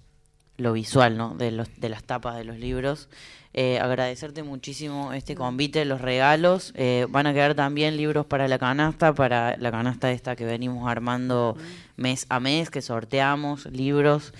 lo 0.58 0.72
visual, 0.72 1.16
¿no? 1.16 1.34
De, 1.34 1.50
los, 1.50 1.68
de 1.80 1.88
las 1.88 2.04
tapas 2.04 2.36
de 2.36 2.44
los 2.44 2.58
libros. 2.58 3.08
Eh, 3.54 3.78
agradecerte 3.80 4.42
muchísimo 4.42 5.12
este 5.12 5.34
convite, 5.34 5.84
los 5.84 6.00
regalos. 6.00 6.72
Eh, 6.74 7.06
van 7.10 7.26
a 7.26 7.34
quedar 7.34 7.54
también 7.54 7.96
libros 7.96 8.24
para 8.24 8.48
la 8.48 8.58
canasta, 8.58 9.12
para 9.14 9.56
la 9.58 9.70
canasta 9.70 10.10
esta 10.10 10.36
que 10.36 10.44
venimos 10.46 10.88
armando 10.88 11.56
mes 11.96 12.24
a 12.30 12.40
mes, 12.40 12.70
que 12.70 12.80
sorteamos, 12.80 13.66
libros. 13.66 14.32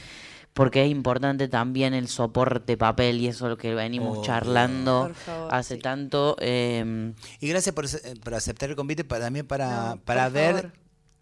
porque 0.55 0.84
es 0.84 0.90
importante 0.90 1.48
también 1.48 1.94
el 1.94 2.09
soporte 2.09 2.76
papel 2.76 3.20
y 3.22 3.28
eso 3.28 3.47
es 3.47 3.51
lo 3.51 3.56
que 3.56 3.74
venimos 3.74 4.20
charlando 4.24 5.10
favor, 5.14 5.48
hace 5.55 5.76
tanto. 5.78 6.36
eh, 6.40 7.12
Y 7.40 7.48
gracias 7.48 7.74
por, 7.74 7.84
ace- 7.86 8.14
por 8.22 8.34
aceptar 8.34 8.68
el 8.70 8.76
convite, 8.76 9.02
para, 9.05 9.24
también 9.24 9.47
para, 9.47 9.97
para 10.05 10.28
ver 10.28 10.55
favor. 10.56 10.72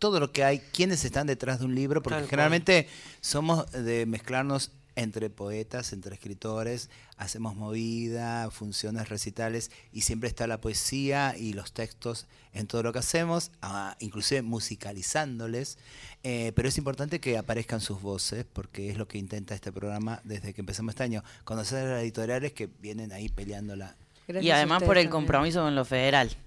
todo 0.01 0.19
lo 0.21 0.33
que 0.33 0.43
hay, 0.45 0.59
quiénes 0.73 1.05
están 1.05 1.27
detrás 1.29 1.61
de 1.61 1.65
un 1.67 1.75
libro, 1.77 2.03
porque 2.03 2.15
Tal 2.17 2.23
cual. 2.23 2.31
generalmente 2.31 2.89
somos 3.21 3.71
de 3.73 4.05
mezclarnos 4.07 4.73
entre 5.01 5.31
poetas, 5.31 5.95
entre 5.95 6.15
escritores, 6.15 6.91
hacemos 7.17 7.57
movida, 7.57 8.51
funciones, 8.51 9.09
recitales, 9.09 9.71
y 9.93 10.03
siempre 10.03 10.29
está 10.29 10.47
la 10.47 10.61
poesía 10.61 11.35
y 11.39 11.55
los 11.55 11.73
textos 11.73 12.27
en 12.53 12.67
todo 12.67 12.83
lo 12.83 12.93
que 12.93 12.99
hacemos, 12.99 13.51
ah, 13.63 13.97
inclusive 14.01 14.43
musicalizándoles, 14.43 15.79
eh, 16.23 16.53
pero 16.55 16.69
es 16.69 16.77
importante 16.77 17.19
que 17.19 17.39
aparezcan 17.39 17.81
sus 17.81 18.03
voces, 18.03 18.45
porque 18.53 18.91
es 18.91 18.99
lo 18.99 19.09
que 19.09 19.17
intenta 19.17 19.55
este 19.55 19.73
programa 19.73 20.21
desde 20.25 20.53
que 20.53 20.61
empezamos 20.61 20.93
este 20.93 21.05
año, 21.05 21.25
conocer 21.45 21.87
a 21.87 21.93
las 21.93 22.03
editoriales 22.03 22.53
que 22.53 22.67
vienen 22.67 23.13
ahí 23.13 23.31
peleándola. 23.31 23.97
y 24.29 24.51
además 24.51 24.83
por 24.83 24.99
el 24.99 25.09
compromiso 25.09 25.63
con 25.63 25.75
lo 25.75 25.85
federal. 25.85 26.31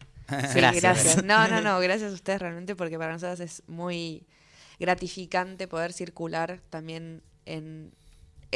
Sí, 0.54 0.56
gracias. 0.56 1.22
No, 1.26 1.50
no, 1.50 1.60
no, 1.60 1.80
gracias 1.82 2.12
a 2.12 2.16
ustedes 2.16 2.40
realmente 2.40 2.78
porque 2.78 2.98
para 2.98 3.12
nosotros 3.12 3.42
es 3.42 3.62
muy 3.68 4.26
gratificante 4.80 5.68
poder 5.68 5.92
circular 5.92 6.62
también 6.70 7.22
en 7.46 7.92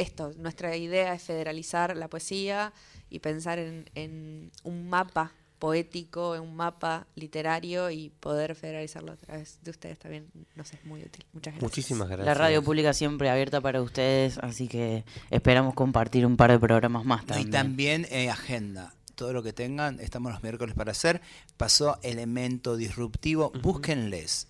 esto. 0.00 0.32
Nuestra 0.36 0.76
idea 0.76 1.14
es 1.14 1.22
federalizar 1.22 1.96
la 1.96 2.08
poesía 2.08 2.72
y 3.10 3.18
pensar 3.20 3.58
en, 3.58 3.90
en 3.94 4.50
un 4.64 4.88
mapa 4.88 5.32
poético, 5.58 6.34
en 6.36 6.42
un 6.42 6.56
mapa 6.56 7.06
literario 7.14 7.90
y 7.90 8.10
poder 8.20 8.54
federalizarlo 8.54 9.12
a 9.12 9.16
través 9.16 9.58
de 9.62 9.70
ustedes 9.70 9.98
también 9.98 10.28
nos 10.54 10.72
es 10.72 10.84
muy 10.84 11.02
útil. 11.02 11.24
Muchas 11.32 11.54
gracias. 11.54 11.62
Muchísimas 11.62 12.08
gracias. 12.08 12.26
La 12.26 12.34
radio 12.34 12.62
pública 12.62 12.92
siempre 12.92 13.28
abierta 13.28 13.60
para 13.60 13.82
ustedes, 13.82 14.38
así 14.38 14.68
que 14.68 15.04
esperamos 15.30 15.74
compartir 15.74 16.24
un 16.26 16.36
par 16.36 16.50
de 16.52 16.58
programas 16.58 17.04
más 17.04 17.22
Y 17.24 17.26
también. 17.26 17.50
también 17.50 18.06
eh, 18.10 18.30
agenda. 18.30 18.94
Todo 19.14 19.32
lo 19.32 19.42
que 19.42 19.52
tengan, 19.52 19.98
estamos 19.98 20.30
los 20.30 20.42
miércoles 20.44 20.76
para 20.76 20.92
hacer. 20.92 21.20
Pasó 21.56 21.98
elemento 22.02 22.76
disruptivo. 22.76 23.50
Búsquenles. 23.62 24.46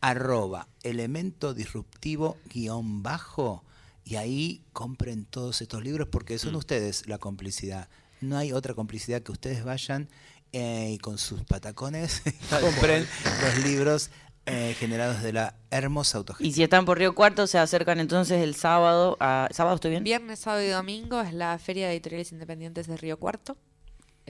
Arroba 0.00 0.66
elemento 0.82 1.54
disruptivo 1.54 2.36
guion 2.52 3.02
bajo. 3.02 3.64
Y 4.08 4.16
ahí 4.16 4.64
compren 4.72 5.26
todos 5.26 5.60
estos 5.60 5.84
libros 5.84 6.08
porque 6.10 6.38
son 6.38 6.54
ustedes 6.54 7.06
la 7.06 7.18
complicidad. 7.18 7.90
No 8.22 8.38
hay 8.38 8.52
otra 8.52 8.72
complicidad 8.72 9.20
que 9.20 9.32
ustedes 9.32 9.64
vayan 9.64 10.08
eh, 10.54 10.92
y 10.94 10.98
con 10.98 11.18
sus 11.18 11.42
patacones 11.42 12.22
compren 12.60 13.06
los 13.42 13.66
libros 13.66 14.10
eh, 14.46 14.74
generados 14.78 15.22
de 15.22 15.34
la 15.34 15.56
hermosa 15.70 16.16
autogestión. 16.16 16.48
Y 16.48 16.54
si 16.54 16.62
están 16.62 16.86
por 16.86 16.96
Río 16.96 17.14
Cuarto, 17.14 17.46
se 17.46 17.58
acercan 17.58 18.00
entonces 18.00 18.42
el 18.42 18.54
sábado. 18.54 19.18
A, 19.20 19.50
¿Sábado 19.50 19.74
estoy 19.74 19.90
bien? 19.90 20.04
Viernes, 20.04 20.38
sábado 20.38 20.62
y 20.62 20.68
domingo 20.68 21.20
es 21.20 21.34
la 21.34 21.58
Feria 21.58 21.88
de 21.88 21.92
Editoriales 21.92 22.32
Independientes 22.32 22.86
de 22.86 22.96
Río 22.96 23.18
Cuarto. 23.18 23.58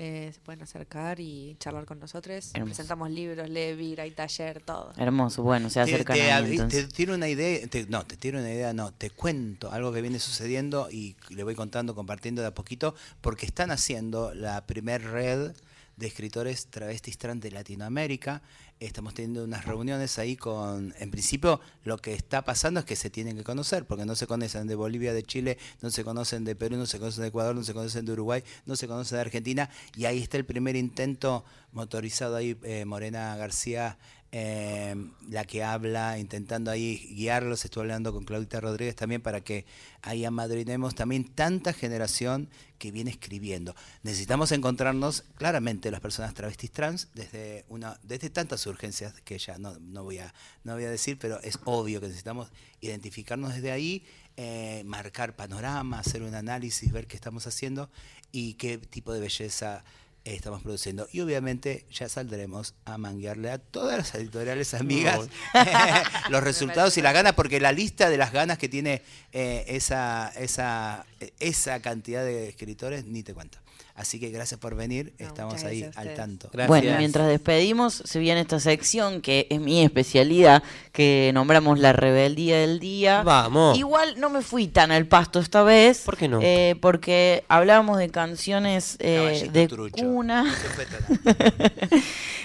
Eh, 0.00 0.30
se 0.32 0.38
pueden 0.40 0.62
acercar 0.62 1.18
y 1.18 1.56
charlar 1.58 1.84
con 1.84 1.98
nosotros. 1.98 2.50
Hermoso. 2.54 2.66
Presentamos 2.66 3.10
libros, 3.10 3.48
Levir, 3.50 4.00
hay 4.00 4.12
taller, 4.12 4.62
todo. 4.62 4.92
Hermoso, 4.96 5.42
bueno, 5.42 5.68
se 5.70 5.74
Te- 5.82 5.92
acercan 5.92 6.16
te, 6.16 6.30
ahí, 6.30 6.40
abri- 6.44 6.52
entonces. 6.52 6.86
te 6.86 6.94
tiro 6.94 7.14
una 7.16 7.26
idea, 7.28 7.66
te- 7.66 7.86
no, 7.88 8.06
te 8.06 8.16
tiro 8.16 8.38
una 8.38 8.48
idea, 8.52 8.72
no, 8.72 8.92
te 8.92 9.10
cuento 9.10 9.72
algo 9.72 9.92
que 9.92 10.00
viene 10.00 10.20
sucediendo 10.20 10.88
y 10.88 11.16
le 11.30 11.42
voy 11.42 11.56
contando, 11.56 11.96
compartiendo 11.96 12.42
de 12.42 12.48
a 12.48 12.54
poquito, 12.54 12.94
porque 13.20 13.44
están 13.44 13.72
haciendo 13.72 14.32
la 14.34 14.64
primer 14.66 15.02
red 15.02 15.50
de 15.96 16.06
escritores 16.06 16.68
travestis 16.68 17.18
trans 17.18 17.40
de 17.40 17.50
Latinoamérica. 17.50 18.40
Estamos 18.80 19.12
teniendo 19.12 19.42
unas 19.42 19.64
reuniones 19.64 20.20
ahí 20.20 20.36
con, 20.36 20.94
en 21.00 21.10
principio, 21.10 21.60
lo 21.82 21.98
que 21.98 22.14
está 22.14 22.44
pasando 22.44 22.78
es 22.78 22.86
que 22.86 22.94
se 22.94 23.10
tienen 23.10 23.36
que 23.36 23.42
conocer, 23.42 23.84
porque 23.86 24.05
no 24.05 24.14
se 24.14 24.28
conocen 24.28 24.68
de 24.68 24.76
Bolivia, 24.76 25.12
de 25.12 25.24
Chile, 25.24 25.59
no 25.82 25.90
se 25.90 26.05
conocen 26.05 26.44
de 26.44 26.55
Perú, 26.55 26.76
no 26.76 26.86
se 26.86 27.00
conocen 27.00 27.22
de 27.22 27.28
Ecuador, 27.28 27.56
no 27.56 27.64
se 27.64 27.74
conocen 27.74 28.05
de 28.05 28.12
Uruguay, 28.12 28.44
no 28.66 28.76
se 28.76 28.86
conocen 28.86 29.16
de 29.16 29.22
Argentina, 29.22 29.68
y 29.96 30.05
ahí 30.05 30.22
está 30.22 30.36
el 30.36 30.44
primer 30.44 30.76
intento 30.76 31.44
motorizado 31.72 32.36
ahí, 32.36 32.56
eh, 32.62 32.84
Morena 32.84 33.36
García 33.36 33.98
eh, 34.30 34.94
la 35.30 35.44
que 35.44 35.64
habla, 35.64 36.18
intentando 36.18 36.70
ahí 36.70 37.14
guiarlos. 37.14 37.64
Estuve 37.64 37.84
hablando 37.84 38.12
con 38.12 38.24
Claudita 38.24 38.60
Rodríguez 38.60 38.94
también 38.94 39.22
para 39.22 39.40
que 39.40 39.64
ahí 40.02 40.24
amadrinemos 40.24 40.94
también 40.94 41.24
tanta 41.24 41.72
generación 41.72 42.50
que 42.78 42.90
viene 42.90 43.10
escribiendo. 43.10 43.74
Necesitamos 44.02 44.52
encontrarnos 44.52 45.24
claramente 45.36 45.90
las 45.90 46.00
personas 46.00 46.34
travestis 46.34 46.70
trans 46.70 47.09
desde 47.14 47.64
una 47.68 47.98
desde 48.02 48.28
tantas 48.30 48.66
urgencias 48.66 49.14
que 49.22 49.38
ya 49.38 49.59
no, 49.59 49.78
no 49.80 50.05
voy 50.05 50.18
a 50.18 50.34
no 50.62 50.74
voy 50.74 50.84
a 50.84 50.90
decir, 50.90 51.18
pero 51.18 51.40
es 51.42 51.59
obvio 51.64 52.00
que 52.00 52.09
necesitamos 52.09 52.50
identificarnos 52.80 53.55
desde 53.55 53.72
ahí, 53.72 54.05
eh, 54.36 54.82
marcar 54.84 55.36
panorama, 55.36 56.00
hacer 56.00 56.22
un 56.22 56.34
análisis, 56.34 56.92
ver 56.92 57.06
qué 57.06 57.16
estamos 57.16 57.46
haciendo 57.46 57.90
y 58.30 58.55
qué 58.55 58.76
tipo 58.76 59.12
de 59.12 59.20
belleza 59.20 59.84
estamos 60.24 60.62
produciendo. 60.62 61.08
Y 61.12 61.20
obviamente 61.20 61.86
ya 61.90 62.08
saldremos 62.08 62.74
a 62.84 62.98
manguearle 62.98 63.50
a 63.50 63.58
todas 63.58 63.98
las 63.98 64.14
editoriales 64.14 64.74
amigas 64.74 65.28
los 66.30 66.42
resultados 66.42 66.96
y 66.98 67.02
las 67.02 67.14
ganas, 67.14 67.34
porque 67.34 67.60
la 67.60 67.72
lista 67.72 68.10
de 68.10 68.16
las 68.16 68.32
ganas 68.32 68.58
que 68.58 68.68
tiene 68.68 69.02
eh, 69.32 69.64
esa, 69.68 70.32
esa, 70.36 71.06
eh, 71.20 71.32
esa 71.40 71.80
cantidad 71.80 72.24
de 72.24 72.48
escritores, 72.48 73.04
ni 73.04 73.22
te 73.22 73.34
cuento. 73.34 73.58
Así 73.98 74.20
que 74.20 74.30
gracias 74.30 74.60
por 74.60 74.76
venir, 74.76 75.12
estamos 75.18 75.64
ahí 75.64 75.80
gracias 75.80 76.06
al 76.06 76.14
tanto. 76.14 76.48
Bueno, 76.68 76.94
mientras 76.98 77.26
despedimos, 77.26 77.94
se 78.04 78.20
viene 78.20 78.40
esta 78.40 78.60
sección 78.60 79.20
que 79.20 79.48
es 79.50 79.60
mi 79.60 79.82
especialidad, 79.82 80.62
que 80.92 81.32
nombramos 81.34 81.80
la 81.80 81.92
rebeldía 81.92 82.58
del 82.58 82.78
día. 82.78 83.24
Vamos. 83.24 83.76
Igual 83.76 84.20
no 84.20 84.30
me 84.30 84.42
fui 84.42 84.68
tan 84.68 84.92
al 84.92 85.06
pasto 85.06 85.40
esta 85.40 85.64
vez. 85.64 86.02
¿Por 86.02 86.16
qué 86.16 86.28
no? 86.28 86.38
eh, 86.40 86.76
porque 86.80 87.42
hablábamos 87.48 87.98
de 87.98 88.08
canciones 88.08 88.96
eh, 89.00 89.50
de 89.52 89.66
trucho. 89.66 90.04
cuna. 90.04 90.54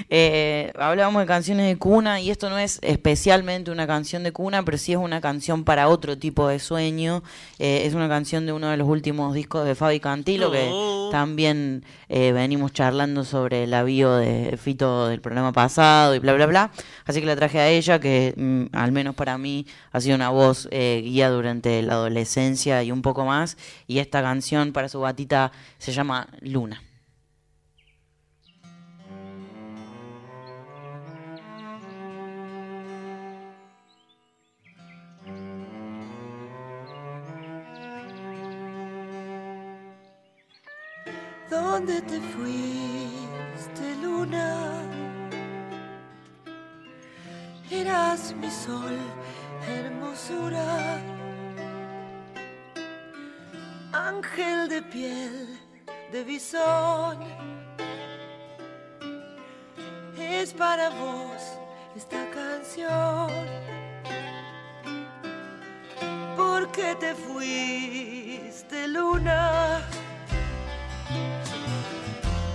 Eh, 0.09 0.71
hablábamos 0.77 1.21
de 1.21 1.27
canciones 1.27 1.67
de 1.67 1.77
cuna 1.77 2.19
y 2.19 2.29
esto 2.29 2.49
no 2.49 2.57
es 2.57 2.79
especialmente 2.81 3.71
una 3.71 3.87
canción 3.87 4.23
de 4.23 4.31
cuna, 4.31 4.65
pero 4.65 4.77
sí 4.77 4.91
es 4.91 4.97
una 4.97 5.21
canción 5.21 5.63
para 5.63 5.87
otro 5.87 6.17
tipo 6.17 6.47
de 6.47 6.59
sueño. 6.59 7.23
Eh, 7.59 7.83
es 7.85 7.93
una 7.93 8.09
canción 8.09 8.45
de 8.45 8.53
uno 8.53 8.69
de 8.69 8.77
los 8.77 8.87
últimos 8.87 9.33
discos 9.33 9.65
de 9.65 9.75
Fabi 9.75 9.99
Cantilo, 9.99 10.51
que 10.51 10.67
Oh. 10.71 11.09
Eh, 11.45 12.31
venimos 12.31 12.73
charlando 12.73 13.23
sobre 13.23 13.63
el 13.63 13.73
avío 13.73 14.15
de 14.15 14.57
Fito 14.57 15.07
del 15.07 15.21
programa 15.21 15.51
pasado 15.51 16.15
y 16.15 16.19
bla, 16.19 16.33
bla, 16.33 16.45
bla. 16.45 16.71
Así 17.05 17.19
que 17.19 17.25
la 17.25 17.35
traje 17.35 17.59
a 17.59 17.69
ella, 17.69 17.99
que 17.99 18.33
mm, 18.35 18.75
al 18.75 18.91
menos 18.91 19.15
para 19.15 19.37
mí 19.37 19.65
ha 19.91 20.01
sido 20.01 20.15
una 20.15 20.29
voz 20.29 20.67
eh, 20.71 21.01
guía 21.03 21.29
durante 21.29 21.81
la 21.81 21.93
adolescencia 21.93 22.83
y 22.83 22.91
un 22.91 23.01
poco 23.01 23.25
más. 23.25 23.57
Y 23.87 23.99
esta 23.99 24.21
canción 24.21 24.71
para 24.73 24.89
su 24.89 25.01
gatita 25.01 25.51
se 25.77 25.91
llama 25.91 26.27
Luna. 26.41 26.81
¿Dónde 41.53 42.01
te 42.01 42.19
fuiste, 42.33 43.95
luna? 44.01 44.81
Eras 47.69 48.33
mi 48.33 48.49
sol, 48.49 48.97
hermosura. 49.67 50.99
Ángel 53.91 54.67
de 54.67 54.81
piel 54.81 55.59
de 56.11 56.23
bisón. 56.23 57.19
Es 60.17 60.53
para 60.53 60.89
vos 60.89 61.41
esta 61.95 62.21
canción. 62.31 63.29
¿Por 66.35 66.71
qué 66.71 66.95
te 66.99 67.13
fuiste, 67.13 68.87
luna? 68.87 69.87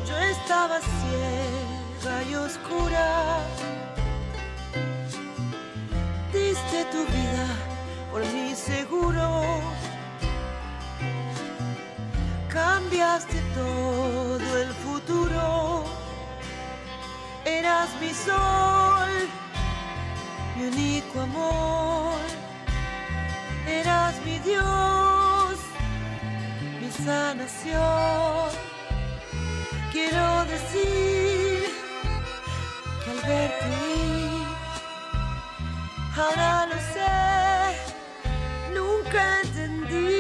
Yo 0.06 0.16
estaba 0.16 0.80
ciega 0.80 2.22
y 2.30 2.34
oscura. 2.34 3.38
Diste 6.32 6.84
tu 6.92 7.00
vida 7.06 7.46
por 8.10 8.22
mi 8.32 8.54
seguro. 8.54 9.26
Cambiaste 12.48 13.40
todo 13.54 14.58
el 14.58 14.68
futuro. 14.84 15.84
Eras 17.44 17.88
mi 18.00 18.12
sol, 18.12 19.10
mi 20.56 20.64
único 20.66 21.20
amor. 21.20 22.18
Eras 23.66 24.14
mi 24.24 24.38
Dios, 24.38 24.64
sanación. 26.90 28.50
Quiero 29.92 30.44
decir 30.44 31.64
que 33.04 33.10
al 33.10 33.20
verte 33.26 33.68
ir, 33.96 34.46
ahora 36.16 36.66
lo 36.66 36.78
sé, 36.94 37.16
nunca 38.74 39.40
entendí 39.42 40.17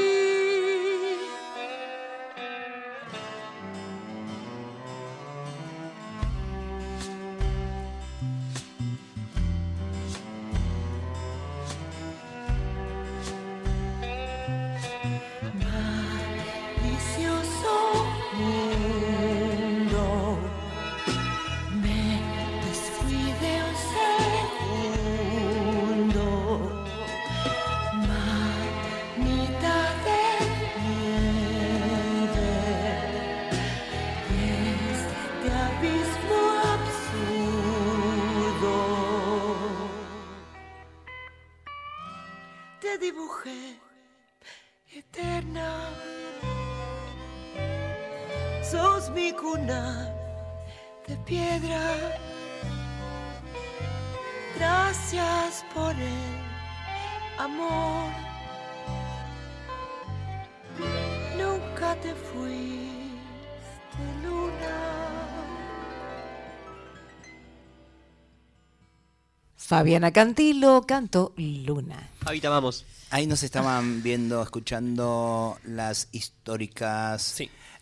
Fabiana 69.68 70.12
Cantilo, 70.12 70.86
canto 70.86 71.34
Luna. 71.36 72.08
Ahorita 72.24 72.48
vamos. 72.48 72.86
Ahí 73.10 73.26
nos 73.26 73.42
estaban 73.42 74.02
viendo, 74.02 74.42
escuchando 74.42 75.58
las 75.62 76.08
históricas 76.10 77.36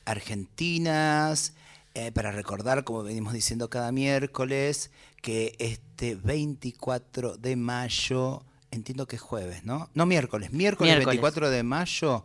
argentinas, 0.04 1.52
eh, 1.94 2.10
para 2.10 2.32
recordar, 2.32 2.82
como 2.82 3.04
venimos 3.04 3.34
diciendo 3.34 3.70
cada 3.70 3.92
miércoles, 3.92 4.90
que 5.22 5.54
este 5.60 6.16
24 6.16 7.36
de 7.36 7.54
mayo, 7.54 8.42
entiendo 8.72 9.06
que 9.06 9.14
es 9.14 9.22
jueves, 9.22 9.62
¿no? 9.62 9.88
No 9.94 10.06
miércoles, 10.06 10.50
miércoles, 10.50 10.92
Miércoles. 10.92 11.20
24 11.20 11.50
de 11.50 11.62
mayo, 11.62 12.24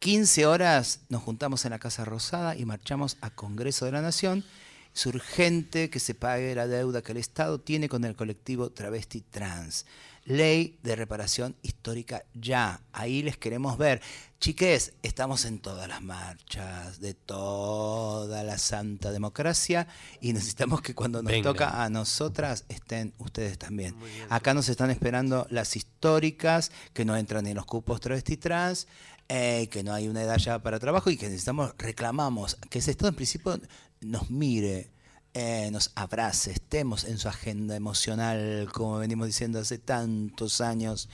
15 0.00 0.46
horas, 0.46 1.02
nos 1.08 1.22
juntamos 1.22 1.64
en 1.64 1.70
la 1.70 1.78
Casa 1.78 2.04
Rosada 2.04 2.56
y 2.56 2.64
marchamos 2.64 3.18
a 3.20 3.30
Congreso 3.30 3.84
de 3.84 3.92
la 3.92 4.02
Nación. 4.02 4.44
Es 4.94 5.06
urgente 5.06 5.88
que 5.88 6.00
se 6.00 6.14
pague 6.14 6.54
la 6.54 6.66
deuda 6.66 7.02
que 7.02 7.12
el 7.12 7.18
Estado 7.18 7.60
tiene 7.60 7.88
con 7.88 8.04
el 8.04 8.16
colectivo 8.16 8.70
Travesti 8.70 9.20
Trans. 9.20 9.86
Ley 10.24 10.78
de 10.82 10.96
reparación 10.96 11.56
histórica 11.62 12.24
ya. 12.34 12.82
Ahí 12.92 13.22
les 13.22 13.36
queremos 13.36 13.78
ver. 13.78 14.02
Chiques, 14.38 14.92
estamos 15.02 15.44
en 15.44 15.58
todas 15.58 15.88
las 15.88 16.02
marchas 16.02 17.00
de 17.00 17.14
toda 17.14 18.42
la 18.42 18.58
santa 18.58 19.12
democracia 19.12 19.86
y 20.20 20.32
necesitamos 20.32 20.82
que 20.82 20.94
cuando 20.94 21.22
nos 21.22 21.32
Venga. 21.32 21.50
toca 21.50 21.82
a 21.82 21.88
nosotras 21.90 22.64
estén 22.68 23.12
ustedes 23.18 23.58
también. 23.58 23.96
Acá 24.28 24.54
nos 24.54 24.68
están 24.68 24.90
esperando 24.90 25.46
las 25.50 25.76
históricas 25.76 26.70
que 26.92 27.04
no 27.04 27.16
entran 27.16 27.46
en 27.46 27.56
los 27.56 27.66
cupos 27.66 28.00
travesti 28.00 28.36
trans, 28.36 28.86
eh, 29.28 29.68
que 29.70 29.82
no 29.82 29.92
hay 29.92 30.08
una 30.08 30.22
edad 30.22 30.38
ya 30.38 30.58
para 30.58 30.78
trabajo 30.78 31.10
y 31.10 31.16
que 31.16 31.26
necesitamos, 31.26 31.74
reclamamos 31.78 32.56
que 32.68 32.80
ese 32.80 32.90
Estado 32.90 33.10
en 33.10 33.16
principio 33.16 33.60
nos 34.00 34.30
mire, 34.30 34.90
eh, 35.34 35.68
nos 35.70 35.92
abrace, 35.94 36.50
estemos 36.50 37.04
en 37.04 37.18
su 37.18 37.28
agenda 37.28 37.76
emocional, 37.76 38.68
como 38.72 38.98
venimos 38.98 39.26
diciendo 39.26 39.60
hace 39.60 39.78
tantos 39.78 40.60
años, 40.60 41.08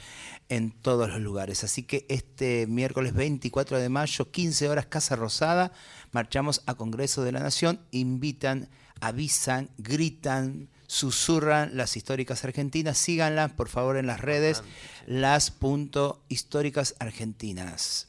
en 0.48 0.70
todos 0.70 1.08
los 1.08 1.20
lugares. 1.20 1.64
Así 1.64 1.82
que 1.82 2.06
este 2.08 2.66
miércoles 2.66 3.12
24 3.12 3.78
de 3.78 3.88
mayo, 3.88 4.30
15 4.30 4.68
horas, 4.68 4.86
Casa 4.86 5.16
Rosada, 5.16 5.72
marchamos 6.12 6.62
a 6.66 6.74
Congreso 6.74 7.24
de 7.24 7.32
la 7.32 7.40
Nación, 7.40 7.80
invitan, 7.90 8.68
avisan, 9.00 9.68
gritan, 9.78 10.68
susurran 10.86 11.76
las 11.76 11.96
históricas 11.96 12.44
argentinas, 12.44 12.96
síganlas 12.96 13.52
por 13.52 13.68
favor 13.68 13.96
en 13.96 14.06
las 14.06 14.20
redes, 14.20 14.62
las 15.06 15.50
punto 15.50 16.22
históricas 16.28 16.94
argentinas. 17.00 18.06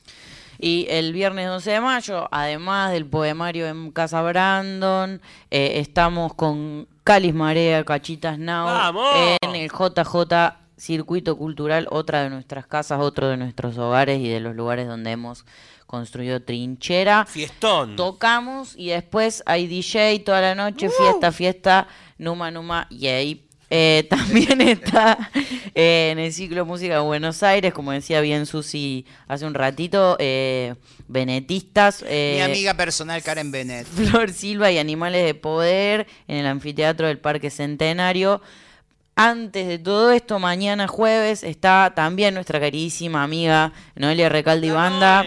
Y 0.60 0.88
el 0.90 1.14
viernes 1.14 1.48
12 1.48 1.72
de 1.72 1.82
mayo, 1.82 2.28
además 2.32 2.92
del 2.92 3.06
poemario 3.06 3.68
en 3.68 3.92
Casa 3.92 4.22
Brandon, 4.22 5.22
eh, 5.52 5.74
estamos 5.76 6.34
con 6.34 6.88
Calis 7.04 7.34
Marea, 7.34 7.84
Cachitas 7.84 8.40
Now, 8.40 8.66
¡Vamos! 8.66 9.16
en 9.42 9.56
el 9.56 9.70
JJ 9.70 10.58
Circuito 10.78 11.38
Cultural, 11.38 11.88
otra 11.90 12.24
de 12.24 12.30
nuestras 12.30 12.68
casas, 12.68 13.00
otro 13.00 13.28
de 13.30 13.38
nuestros 13.38 13.78
hogares 13.78 14.20
y 14.20 14.30
de 14.30 14.40
los 14.40 14.56
lugares 14.56 14.88
donde 14.88 15.12
hemos 15.12 15.46
construido 15.88 16.42
trinchera. 16.42 17.26
Fiestón. 17.26 17.96
Tocamos 17.96 18.76
y 18.78 18.90
después 18.90 19.42
hay 19.46 19.68
DJ 19.68 20.20
toda 20.20 20.42
la 20.42 20.54
noche, 20.54 20.90
fiesta, 20.90 21.32
fiesta, 21.32 21.88
Numa 22.18 22.52
Numa, 22.52 22.88
yay. 22.92 23.47
Eh, 23.70 24.08
también 24.10 24.62
está 24.62 25.30
eh, 25.76 26.10
en 26.12 26.20
el 26.20 26.32
ciclo 26.34 26.66
Música 26.66 26.96
de 26.96 27.00
Buenos 27.02 27.44
Aires, 27.44 27.74
como 27.74 27.92
decía 27.92 28.22
bien 28.22 28.46
Susi 28.46 29.06
hace 29.28 29.46
un 29.46 29.54
ratito, 29.54 30.16
eh, 30.20 30.76
Benetistas. 31.08 32.04
eh, 32.08 32.36
Mi 32.38 32.52
amiga 32.52 32.74
personal 32.76 33.22
Karen 33.24 33.52
Bennett. 33.52 33.86
Flor 33.96 34.32
Silva 34.32 34.72
y 34.72 34.78
Animales 34.78 35.26
de 35.26 35.34
Poder 35.34 36.08
en 36.28 36.38
el 36.38 36.46
anfiteatro 36.48 37.08
del 37.08 37.20
Parque 37.20 37.50
Centenario. 37.50 38.42
Antes 39.20 39.68
de 39.68 39.80
todo 39.80 40.12
esto, 40.12 40.38
mañana 40.38 40.88
jueves 40.88 41.44
está 41.44 41.92
también 41.96 42.36
nuestra 42.36 42.60
queridísima 42.60 43.24
amiga 43.24 43.74
Noelia 43.96 44.30
Recalde 44.30 44.68
y 44.68 44.72
Banda. 44.72 45.26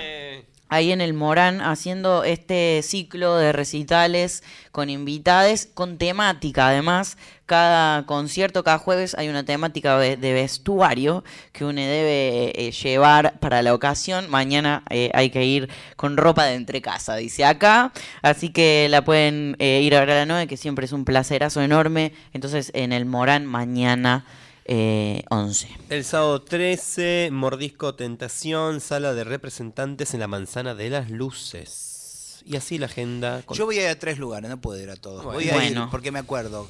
Ahí 0.72 0.92
en 0.92 1.00
el 1.00 1.14
Morán 1.14 1.60
haciendo 1.60 2.22
este 2.22 2.80
ciclo 2.84 3.36
de 3.36 3.50
recitales 3.50 4.44
con 4.70 4.88
invitades, 4.88 5.68
con 5.74 5.98
temática 5.98 6.68
además. 6.68 7.18
Cada 7.44 8.06
concierto, 8.06 8.62
cada 8.62 8.78
jueves 8.78 9.16
hay 9.18 9.28
una 9.28 9.44
temática 9.44 9.98
de, 9.98 10.16
vestuario 10.16 11.24
que 11.50 11.64
uno 11.64 11.80
debe 11.80 12.52
eh, 12.54 12.70
llevar 12.70 13.40
para 13.40 13.62
la 13.62 13.74
ocasión. 13.74 14.30
Mañana 14.30 14.84
eh, 14.90 15.10
hay 15.12 15.30
que 15.30 15.44
ir 15.44 15.68
con 15.96 16.16
ropa 16.16 16.44
de 16.44 16.54
entre 16.54 16.80
casa, 16.80 17.16
dice 17.16 17.44
acá. 17.44 17.92
Así 18.22 18.50
que 18.50 18.86
la 18.88 19.04
pueden 19.04 19.56
eh, 19.58 19.80
ir 19.82 19.96
a 19.96 20.00
ver 20.00 20.12
a 20.12 20.14
la 20.14 20.26
9, 20.26 20.46
que 20.46 20.56
siempre 20.56 20.84
es 20.84 20.92
un 20.92 21.04
placerazo 21.04 21.62
enorme. 21.62 22.12
Entonces 22.32 22.70
en 22.74 22.92
el 22.92 23.06
Morán 23.06 23.44
mañana 23.44 24.24
eh, 24.64 25.24
11. 25.30 25.68
El 25.88 26.04
sábado 26.04 26.42
13, 26.42 27.30
Mordisco 27.32 27.94
Tentación, 27.94 28.80
sala 28.80 29.14
de 29.14 29.24
representantes 29.24 30.14
en 30.14 30.20
la 30.20 30.28
Manzana 30.28 30.74
de 30.74 30.90
las 30.90 31.10
Luces. 31.10 32.42
Y 32.46 32.56
así 32.56 32.78
la 32.78 32.86
agenda. 32.86 33.42
con- 33.44 33.56
Yo 33.56 33.66
voy 33.66 33.78
a 33.78 33.82
ir 33.82 33.88
a 33.88 33.98
tres 33.98 34.18
lugares, 34.18 34.48
no 34.48 34.60
puedo 34.60 34.80
ir 34.82 34.90
a 34.90 34.96
todos. 34.96 35.24
Bueno. 35.24 35.38
Voy 35.38 35.44
a 35.48 35.56
ir 35.66 35.72
Bueno. 35.74 35.88
porque 35.90 36.10
me 36.10 36.18
acuerdo. 36.18 36.68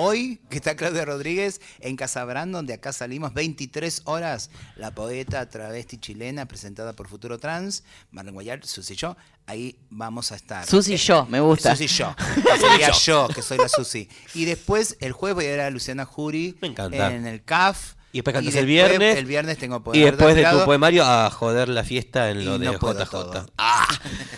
Hoy, 0.00 0.38
que 0.48 0.58
está 0.58 0.76
Claudia 0.76 1.04
Rodríguez 1.04 1.60
en 1.80 1.96
Casabrán, 1.96 2.52
donde 2.52 2.72
acá 2.72 2.92
salimos 2.92 3.34
23 3.34 4.02
horas, 4.04 4.48
la 4.76 4.94
poeta 4.94 5.48
travesti 5.48 5.98
chilena 5.98 6.46
presentada 6.46 6.92
por 6.92 7.08
Futuro 7.08 7.38
Trans, 7.38 7.82
Marlene 8.12 8.34
Guayar, 8.34 8.64
Susi 8.64 8.92
y 8.92 8.96
yo, 8.96 9.16
ahí 9.46 9.76
vamos 9.90 10.30
a 10.30 10.36
estar. 10.36 10.64
Susi 10.66 10.94
y 10.94 10.96
yo, 10.98 11.26
me 11.26 11.40
gusta. 11.40 11.72
Susi 11.72 11.84
y 11.84 11.88
yo. 11.88 12.14
Sería 12.60 12.92
yo, 12.92 13.26
que 13.34 13.42
soy 13.42 13.58
la 13.58 13.68
Susi. 13.68 14.08
Y 14.34 14.44
después, 14.44 14.96
el 15.00 15.10
jueves 15.10 15.34
voy 15.34 15.46
a 15.46 15.54
ir 15.54 15.60
a 15.60 15.70
Luciana 15.70 16.04
Jury 16.04 16.56
encanta. 16.62 17.12
en 17.12 17.26
el 17.26 17.42
CAF. 17.42 17.94
Y 18.10 18.18
después 18.18 18.34
cantas 18.34 18.54
Y 18.54 18.58
el 18.58 18.66
viernes. 18.66 19.16
el 19.18 19.26
viernes 19.26 19.58
tengo 19.58 19.76
Y 19.76 19.80
poder 19.80 20.04
después 20.04 20.34
de 20.34 20.42
tu 20.42 20.46
Delgado. 20.48 20.64
poemario 20.64 21.04
a 21.04 21.30
joder 21.30 21.68
la 21.68 21.84
fiesta 21.84 22.30
en 22.30 22.44
lo 22.44 22.56
Y 22.56 22.58
de 22.60 22.64
no 22.66 22.72
JJ. 22.72 23.46
Ah. 23.58 23.86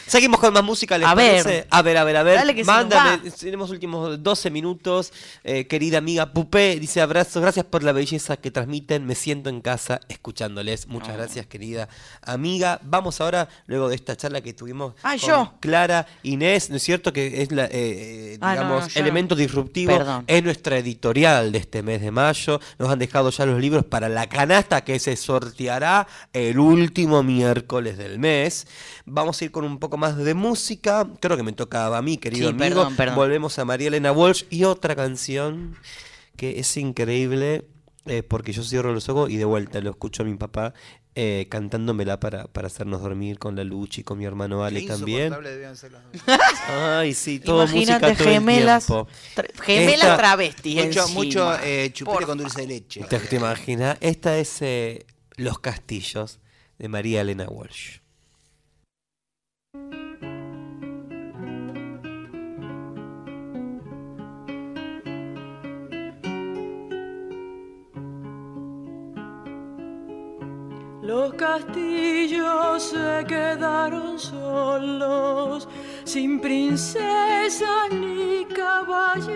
Seguimos 0.07 0.41
con 0.41 0.53
más 0.53 0.65
música, 0.65 0.99
¿les 0.99 1.07
A 1.07 1.15
ver. 1.15 1.67
A 1.71 1.83
ver, 1.83 1.97
a 1.97 2.05
ver, 2.05 2.17
a 2.17 2.23
ver. 2.25 2.35
Dale 2.37 2.55
que 2.55 2.65
Mándame, 2.65 3.31
tenemos 3.31 3.71
últimos 3.71 4.21
12 4.23 4.51
minutos. 4.51 5.13
Eh, 5.45 5.67
querida 5.69 5.99
amiga 5.99 6.33
Pupé, 6.33 6.79
dice 6.81 7.01
abrazos, 7.01 7.41
gracias 7.41 7.65
por 7.65 7.83
la 7.85 7.93
belleza 7.93 8.37
que 8.37 8.51
transmiten. 8.51 9.07
Me 9.07 9.15
siento 9.15 9.51
en 9.51 9.61
casa 9.61 10.01
escuchándoles. 10.09 10.89
Muchas 10.89 11.17
gracias, 11.17 11.47
querida 11.47 11.89
amiga. 12.23 12.81
Vamos 12.83 13.21
ahora, 13.21 13.49
luego 13.67 13.89
de 13.89 13.95
esta 13.95 14.17
charla 14.17 14.41
que 14.41 14.53
tuvimos 14.53 14.95
Ah, 15.03 15.17
con 15.21 15.29
yo. 15.29 15.55
Clara 15.61 16.07
Inés, 16.25 16.71
¿no 16.71 16.77
es 16.77 16.83
cierto? 16.83 17.13
Que 17.13 17.43
es 17.43 17.53
la, 17.53 17.67
eh, 17.67 17.71
eh, 17.73 18.39
Ah, 18.41 18.47
no, 18.47 18.61
digamos, 18.63 18.83
no, 18.83 18.89
yo 18.89 18.95
no. 18.95 19.01
elemento 19.07 19.35
disruptivo. 19.37 19.97
Perdón. 19.97 20.25
Es 20.27 20.43
nuestra 20.43 20.77
editorial 20.79 21.53
de 21.53 21.59
este 21.59 21.83
mes 21.83 22.01
de 22.01 22.11
mayo. 22.11 22.61
Nos 22.79 22.91
han 22.91 22.99
dejado 22.99 23.31
ya 23.31 23.47
los 23.47 23.60
libros 23.61 23.85
para 23.85 24.09
la 24.09 24.29
canasta 24.29 24.83
que 24.83 24.99
se 24.99 25.17
sorteará 25.17 26.07
el 26.33 26.59
último 26.59 27.23
miércoles 27.23 27.99
del 27.99 28.19
mes. 28.19 28.67
Vamos 29.05 29.41
a 29.41 29.45
ir 29.45 29.51
con 29.51 29.65
un 29.65 29.79
poco 29.79 29.97
más 29.97 30.17
de 30.17 30.35
música. 30.35 31.07
Creo 31.21 31.37
que 31.37 31.43
me 31.43 31.53
tocaba 31.53 31.99
a 31.99 32.03
mí, 32.03 32.17
querido 32.19 32.49
Sí, 32.49 32.55
amigo. 32.55 32.65
perdón, 32.65 32.97
perdón. 32.97 33.17
Volvemos 33.17 33.59
a 33.59 33.65
María 33.65 33.89
Elena 33.89 34.13
Walsh 34.13 34.45
y 34.51 34.65
otra 34.65 34.97
canción 34.97 35.77
que 36.37 36.59
es 36.61 36.77
increíble. 36.77 37.65
Eh, 38.11 38.23
porque 38.23 38.53
yo 38.53 38.63
cierro 38.65 38.93
los 38.93 39.09
ojos 39.09 39.31
y 39.31 39.37
de 39.37 39.45
vuelta 39.45 39.81
lo 39.81 39.91
escucho 39.91 40.23
a 40.23 40.27
mi 40.27 40.35
papá 40.37 40.75
eh, 41.15 41.47
cantándomela 41.51 42.21
para, 42.21 42.45
para 42.49 42.67
hacernos 42.69 43.03
dormir 43.03 43.39
con 43.39 43.57
la 43.57 43.65
Luchi, 43.65 44.03
con 44.05 44.19
mi 44.19 44.25
hermano 44.25 44.63
Ale 44.65 44.83
Qué 44.83 44.87
también. 44.89 45.19
insoportable 45.27 45.51
debían 45.51 45.77
ser 45.77 45.93
las 45.93 46.03
dos. 46.05 46.23
Ay, 46.69 47.15
sí, 47.15 47.41
todo 47.41 47.63
Imagínate 47.65 48.07
música 48.09 48.19
todo 48.19 48.29
el 48.29 48.35
gemelas, 48.35 48.87
tiempo. 48.87 49.09
tra- 49.37 49.61
gemelas 49.63 49.95
Esta- 50.03 50.17
travestis. 50.17 50.75
Mucho, 50.77 51.01
encima. 51.01 51.15
mucho 51.21 51.57
eh, 51.65 51.91
chupete 51.93 52.17
Por 52.17 52.27
con 52.27 52.39
dulce 52.39 52.61
de 52.63 52.67
leche. 52.67 53.05
¿Te, 53.09 53.19
te 53.19 53.37
imaginas? 53.37 53.97
Esta 54.01 54.39
es 54.39 54.61
eh, 54.63 55.05
Los 55.37 55.59
Castillos 55.61 56.39
de 56.79 56.89
María 56.89 57.21
Elena 57.23 57.47
Walsh. 57.49 58.00
Los 71.03 71.33
castillos 71.33 72.83
se 72.83 73.25
quedaron 73.27 74.19
solos, 74.19 75.67
sin 76.05 76.41
princesas 76.41 77.91
ni 77.91 78.45
caballeros, 78.45 79.27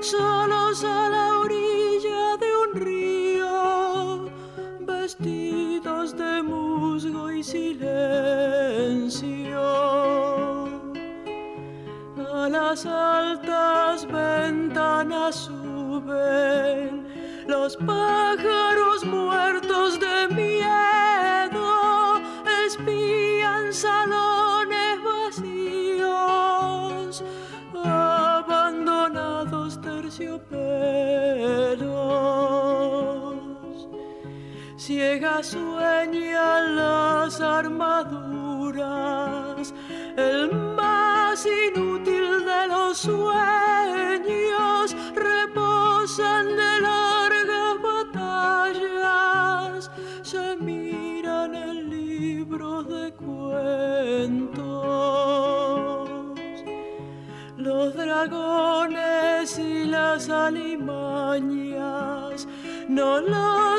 solos 0.00 0.82
a 0.82 1.08
la 1.08 1.38
orilla 1.38 2.36
de 2.38 2.46
un 2.64 2.74
río 2.74 4.28
vestidos 4.80 6.16
de 6.16 6.42
musgo 6.42 7.30
y 7.30 7.44
silencio. 7.44 7.86
A 12.34 12.48
las 12.48 12.84
altas 12.84 14.06
ventanas 14.06 15.36
suben 15.36 17.06
los 17.46 17.76
pájaros 17.76 18.25
Ciegas 35.36 35.48
sueñan 35.48 36.76
las 36.76 37.40
armaduras, 37.42 38.84
el 40.16 40.50
más 40.74 41.44
inútil 41.44 42.44
de 42.46 42.68
los 42.68 42.96
sueños 42.96 43.36
reposan 45.14 46.46
de 46.56 46.80
largas 46.80 47.82
batallas, 48.14 49.90
se 50.22 50.56
miran 50.56 51.54
en 51.54 51.90
libros 51.90 52.88
de 52.88 53.12
cuentos. 53.12 54.56
Los 57.58 57.94
dragones 57.94 59.58
y 59.58 59.84
las 59.84 60.30
alimañas 60.30 61.76
no 62.88 63.20
los 63.20 63.75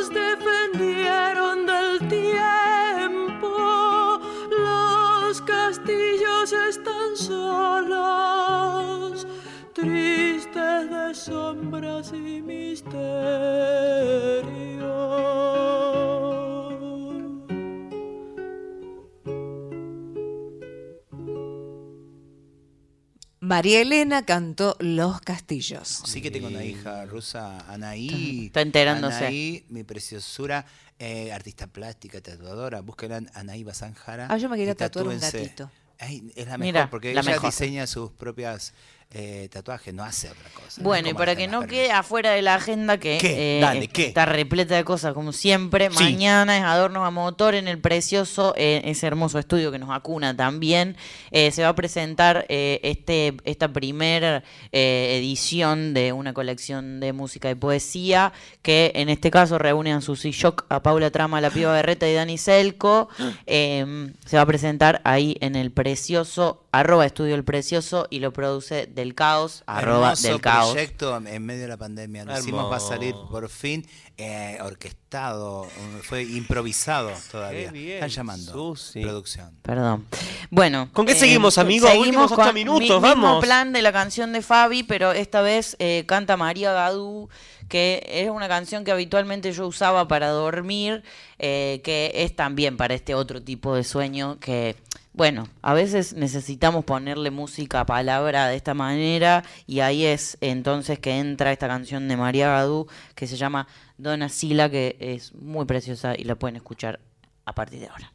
María 23.47 23.81
Elena 23.81 24.25
cantó 24.25 24.75
Los 24.79 25.21
Castillos. 25.21 26.01
Sí 26.05 26.21
que 26.21 26.29
tengo 26.29 26.47
una 26.47 26.65
hija 26.65 27.05
rusa, 27.05 27.59
Anaí. 27.71 28.47
Está 28.47 28.59
enterándose. 28.59 29.17
Anaí, 29.19 29.65
mi 29.69 29.83
preciosura, 29.85 30.65
eh, 30.99 31.31
artista 31.31 31.67
plástica, 31.67 32.19
tatuadora. 32.19 32.81
Búsquenla 32.81 33.17
en 33.17 33.29
Anaí 33.33 33.63
Basanjara. 33.63 34.27
Ah, 34.29 34.37
yo 34.37 34.49
me 34.49 34.57
quería 34.57 34.75
tatuar 34.75 35.07
un 35.07 35.17
gatito. 35.17 35.71
Ay, 35.97 36.31
es 36.35 36.45
la 36.45 36.57
mejor, 36.57 36.73
Mira, 36.73 36.89
porque 36.89 37.13
la 37.13 37.21
ella 37.21 37.31
mejor. 37.31 37.49
diseña 37.49 37.87
sus 37.87 38.11
propias 38.11 38.73
eh, 39.11 39.47
tatuajes, 39.51 39.93
no 39.93 40.03
hace 40.03 40.29
otra 40.29 40.49
cosa. 40.49 40.81
Bueno, 40.83 41.09
y 41.09 41.13
para 41.13 41.35
que 41.35 41.47
no 41.47 41.65
quede 41.65 41.91
afuera 41.91 42.31
de 42.31 42.41
la 42.41 42.55
agenda 42.55 42.97
que 42.99 43.17
¿Qué? 43.19 43.57
eh, 43.57 43.61
Dale, 43.61 43.87
¿qué? 43.87 44.07
está 44.07 44.25
repleta 44.25 44.75
de 44.75 44.83
cosas 44.83 45.13
como 45.13 45.31
siempre, 45.31 45.89
Sí. 45.91 46.03
mañana 46.03 46.57
es 46.57 46.63
Adornos 46.63 47.07
a 47.07 47.11
Motor 47.11 47.55
en 47.55 47.67
el 47.69 47.79
precioso, 47.79 48.53
eh, 48.57 48.81
ese 48.85 49.07
hermoso 49.07 49.39
estudio 49.39 49.71
que 49.71 49.79
nos 49.79 49.89
acuna 49.91 50.35
también. 50.35 50.97
Eh, 51.31 51.51
se 51.51 51.63
va 51.63 51.69
a 51.69 51.75
presentar 51.75 52.45
este 52.49 53.35
esta 53.45 53.69
primera 53.71 54.43
edición 54.71 55.93
de 55.93 56.11
una 56.13 56.33
colección 56.33 56.99
de 56.99 57.13
música 57.13 57.49
y 57.49 57.55
poesía 57.55 58.33
que 58.61 58.91
en 58.95 59.09
este 59.09 59.31
caso 59.31 59.57
reúne 59.57 59.93
a 59.93 60.01
Susi 60.01 60.31
Shock, 60.31 60.65
a 60.69 60.83
Paula 60.83 61.11
Trama, 61.11 61.37
a 61.37 61.41
la 61.41 61.49
Piba 61.49 61.71
Berreta 61.73 62.07
y 62.07 62.13
Dani 62.13 62.37
Selco. 62.37 63.09
Eh, 63.45 64.11
se 64.25 64.35
va 64.35 64.43
a 64.43 64.45
presentar 64.45 65.01
ahí 65.05 65.37
en 65.41 65.55
el 65.55 65.71
precioso, 65.71 66.65
arroba 66.71 67.05
estudio 67.05 67.35
el 67.35 67.43
precioso 67.43 68.07
y 68.09 68.19
lo 68.19 68.33
produce 68.33 68.87
del 68.97 69.15
caos, 69.15 69.63
arroba 69.65 70.07
Hermoso 70.11 70.27
del 70.27 70.41
caos. 70.41 70.71
proyecto 70.73 71.15
en 71.17 71.45
medio 71.45 71.61
de 71.61 71.67
la 71.69 71.77
pandemia. 71.77 72.25
Lo 72.25 72.37
hicimos, 72.37 72.69
va 72.71 72.77
a 72.77 72.79
salir 72.81 73.15
por 73.31 73.47
fin 73.49 73.87
eh, 74.17 74.57
orquestado, 74.61 75.67
fue 76.03 76.23
improvisado 76.23 77.11
todavía. 77.31 77.71
bien, 77.71 77.93
Están 77.95 78.09
llamando. 78.09 78.51
Susi. 78.51 79.01
Producción. 79.01 79.51
Perdón. 79.61 80.05
Bueno. 80.49 80.89
¿Con 80.91 81.05
qué 81.05 81.15
seguimos, 81.15 81.57
amigo? 81.57 81.87
Últimos 81.97 82.31
ocho 82.31 82.41
con 82.41 82.53
minutos, 82.53 82.81
mi- 83.01 83.07
Mismo 83.07 83.21
vamos. 83.23 83.43
plan 83.45 83.71
de 83.71 83.81
la 83.81 83.93
canción 83.93 84.33
de 84.33 84.41
Fabi, 84.41 84.83
pero 84.83 85.11
esta 85.13 85.41
vez 85.41 85.75
eh, 85.79 86.03
canta 86.07 86.35
María 86.35 86.71
Gadú, 86.73 87.29
que 87.69 88.03
es 88.07 88.29
una 88.29 88.47
canción 88.47 88.83
que 88.83 88.91
habitualmente 88.91 89.51
yo 89.53 89.67
usaba 89.67 90.07
para 90.07 90.29
dormir, 90.29 91.03
eh, 91.37 91.81
que 91.83 92.11
es 92.15 92.35
también 92.35 92.77
para 92.77 92.93
este 92.95 93.13
otro 93.13 93.41
tipo 93.43 93.75
de 93.75 93.83
sueño 93.83 94.39
que... 94.39 94.75
Bueno, 95.17 95.49
a 95.63 95.73
veces 95.73 96.13
necesitamos 96.13 96.85
ponerle 96.85 97.31
música 97.31 97.79
a 97.79 97.85
palabra 97.87 98.49
de 98.49 98.55
esta 98.55 98.75
manera 98.75 99.43
y 99.65 99.79
ahí 99.79 100.05
es 100.05 100.37
entonces 100.41 100.99
que 100.99 101.17
entra 101.17 101.51
esta 101.51 101.67
canción 101.67 102.07
de 102.07 102.15
María 102.15 102.49
Gadú 102.49 102.85
que 103.15 103.25
se 103.25 103.35
llama 103.35 103.67
Dona 103.97 104.29
Sila, 104.29 104.69
que 104.69 104.95
es 104.99 105.33
muy 105.33 105.65
preciosa 105.65 106.13
y 106.15 106.23
la 106.23 106.35
pueden 106.35 106.57
escuchar 106.57 106.99
a 107.45 107.55
partir 107.55 107.79
de 107.79 107.87
ahora. 107.87 108.13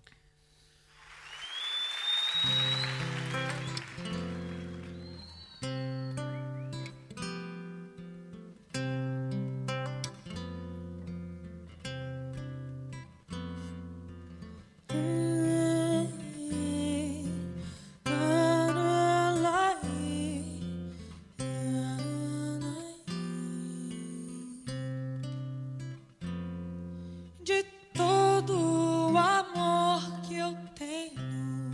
Eu 30.43 30.57
tenho, 30.75 31.71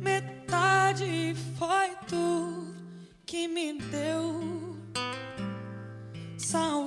metade 0.00 1.34
foi 1.58 1.90
tu 2.08 2.74
que 3.26 3.46
me 3.46 3.74
deu, 3.74 4.78
salvando 6.38 6.81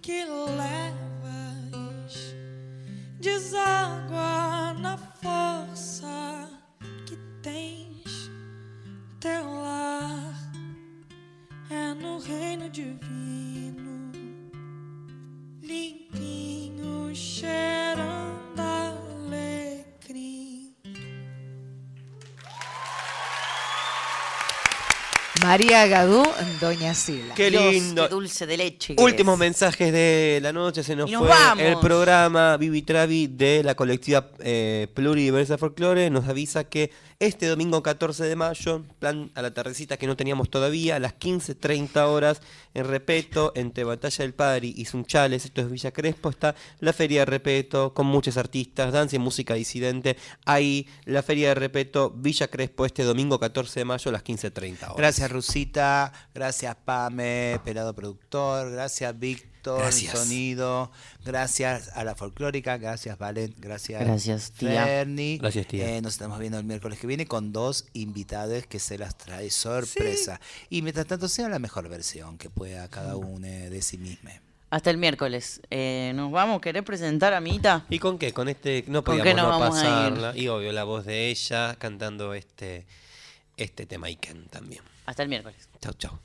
que 0.00 0.24
María 25.50 25.84
Gadú, 25.88 26.22
Doña 26.60 26.94
Sila. 26.94 27.34
Qué 27.34 27.50
Dios, 27.50 27.72
lindo. 27.72 28.04
qué 28.04 28.08
dulce 28.14 28.46
de 28.46 28.56
leche. 28.56 28.94
que 28.94 29.02
Últimos 29.02 29.32
es. 29.34 29.40
mensajes 29.40 29.92
de 29.92 30.38
la 30.40 30.52
noche, 30.52 30.84
se 30.84 30.94
nos, 30.94 31.10
Y 31.10 31.12
nos 31.14 31.22
fue 31.22 31.28
vamos. 31.28 31.64
el 31.64 31.76
programa 31.80 32.56
Vivi 32.56 32.82
Travi 32.82 33.26
de 33.26 33.64
la 33.64 33.74
colectiva 33.74 34.28
eh, 34.38 34.86
Pluridiversa 34.94 35.58
Folklore. 35.58 36.08
Nos 36.08 36.28
avisa 36.28 36.62
que 36.62 36.92
este 37.20 37.48
domingo 37.48 37.82
14 37.82 38.24
de 38.24 38.34
mayo, 38.34 38.82
plan 38.98 39.30
a 39.34 39.42
la 39.42 39.52
tardecita 39.52 39.98
que 39.98 40.06
no 40.06 40.16
teníamos 40.16 40.48
todavía, 40.48 40.96
a 40.96 40.98
las 40.98 41.18
15.30 41.18 42.06
horas, 42.06 42.40
en 42.72 42.86
Repeto, 42.86 43.52
entre 43.54 43.84
Batalla 43.84 44.24
del 44.24 44.32
Padre 44.32 44.72
y 44.74 44.86
Sunchales, 44.86 45.44
esto 45.44 45.60
es 45.60 45.70
Villa 45.70 45.90
Crespo, 45.90 46.30
está 46.30 46.54
la 46.78 46.94
Feria 46.94 47.20
de 47.20 47.26
Repeto 47.26 47.92
con 47.92 48.06
muchos 48.06 48.38
artistas, 48.38 48.90
danza 48.94 49.16
y 49.16 49.18
música 49.18 49.52
disidente. 49.52 50.16
Ahí, 50.46 50.88
la 51.04 51.22
Feria 51.22 51.48
de 51.48 51.56
Repeto, 51.56 52.10
Villa 52.10 52.48
Crespo, 52.48 52.86
este 52.86 53.02
domingo 53.02 53.38
14 53.38 53.80
de 53.80 53.84
mayo 53.84 54.08
a 54.08 54.12
las 54.12 54.24
15.30 54.24 54.82
horas. 54.84 54.96
Gracias 54.96 55.30
Rusita, 55.30 56.12
gracias 56.32 56.74
Pame, 56.86 57.60
Pelado 57.62 57.94
Productor, 57.94 58.70
gracias 58.70 59.18
Gracias. 59.62 60.18
Sonido, 60.18 60.90
gracias 61.24 61.90
a 61.94 62.04
la 62.04 62.14
folclórica, 62.14 62.76
gracias 62.78 63.18
Valen, 63.18 63.54
gracias, 63.58 64.00
Gracias, 64.02 64.52
tía. 64.52 64.84
Ferni. 64.84 65.38
Gracias, 65.38 65.66
tía. 65.66 65.96
Eh, 65.96 66.00
nos 66.02 66.14
estamos 66.14 66.38
viendo 66.38 66.58
el 66.58 66.64
miércoles 66.64 66.98
que 66.98 67.06
viene 67.06 67.26
con 67.26 67.52
dos 67.52 67.86
invitados 67.92 68.66
que 68.66 68.78
se 68.78 68.98
las 68.98 69.16
trae 69.18 69.50
sorpresa. 69.50 70.40
Y 70.70 70.82
mientras 70.82 71.06
tanto 71.06 71.28
sea 71.28 71.48
la 71.48 71.58
mejor 71.58 71.88
versión 71.88 72.38
que 72.38 72.50
pueda 72.50 72.88
cada 72.88 73.16
uno 73.16 73.46
de 73.46 73.82
sí 73.82 73.98
mismo. 73.98 74.30
Hasta 74.70 74.90
el 74.90 74.98
miércoles. 74.98 75.60
Eh, 75.70 76.12
¿Nos 76.14 76.30
vamos? 76.30 76.60
¿Querés 76.60 76.84
presentar 76.84 77.34
a 77.34 77.40
Mita? 77.40 77.84
¿Y 77.90 77.98
con 77.98 78.18
qué? 78.18 78.32
Con 78.32 78.48
este 78.48 78.84
no 78.86 79.02
¿Con 79.02 79.16
podíamos 79.18 79.24
qué 79.24 79.34
nos 79.34 79.44
no 79.50 79.58
vamos 79.58 79.78
a 79.78 79.80
ir? 79.82 80.14
pasarla. 80.14 80.36
Y 80.36 80.46
obvio 80.48 80.70
la 80.72 80.84
voz 80.84 81.04
de 81.04 81.28
ella 81.28 81.74
cantando 81.76 82.34
este 82.34 82.86
este 83.56 83.84
tema 83.86 84.08
Iken 84.08 84.46
también. 84.46 84.82
Hasta 85.06 85.24
el 85.24 85.28
miércoles. 85.28 85.68
Chau, 85.80 85.92
chau. 85.94 86.18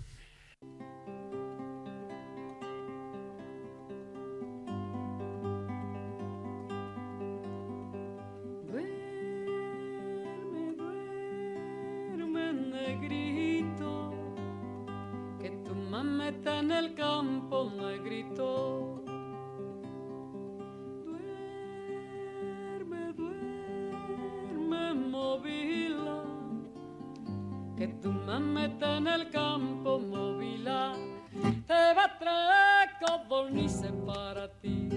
En 16.59 16.71
el 16.71 16.93
campo, 16.93 17.71
negrito. 17.75 19.03
Duerme, 22.65 23.13
duerme, 23.13 24.93
movila, 24.93 26.23
que 27.77 27.87
tu 27.87 28.11
mamá 28.11 28.65
está 28.65 28.97
en 28.97 29.07
el 29.07 29.29
campo, 29.29 29.99
movila. 29.99 30.93
Te 31.67 31.93
va 31.93 32.05
a 32.05 32.17
traer 32.17 32.89
codornices 33.01 33.91
para 34.05 34.47
ti, 34.61 34.89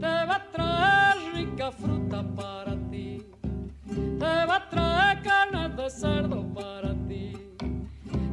te 0.00 0.06
va 0.28 0.36
a 0.36 0.50
traer 0.50 1.34
rica 1.34 1.70
fruta 1.72 2.22
para 2.34 2.74
ti. 2.90 3.22
Te 4.18 4.46
va 4.46 4.56
a 4.56 4.68
traer 4.68 5.22
carne 5.22 5.68
de 5.68 5.90
cerdo 5.90 6.42
para 6.54 6.94
ti. 7.08 7.43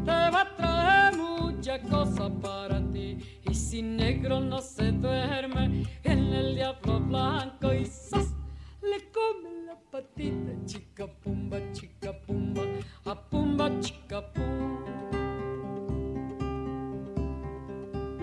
Te 0.05 0.11
va 0.11 0.41
a 0.41 0.55
traer 0.55 1.17
muchas 1.17 1.79
cosas 1.89 2.31
para 2.41 2.81
ti. 2.91 3.17
Y 3.49 3.53
si 3.53 3.81
negro 3.81 4.39
no 4.39 4.59
se 4.59 4.91
duerme 4.91 5.85
en 6.03 6.33
el 6.33 6.55
diablo 6.55 6.99
blanco 6.99 7.73
y 7.73 7.85
¡zas! 7.85 8.33
le 8.81 9.11
come 9.11 9.65
la 9.65 9.75
patita. 9.91 10.51
Chica 10.65 11.07
pumba, 11.07 11.59
chica 11.71 12.13
pumba, 12.25 12.63
a 13.05 13.15
pumba, 13.15 13.69
chica 13.79 14.21
pumba. 14.33 14.91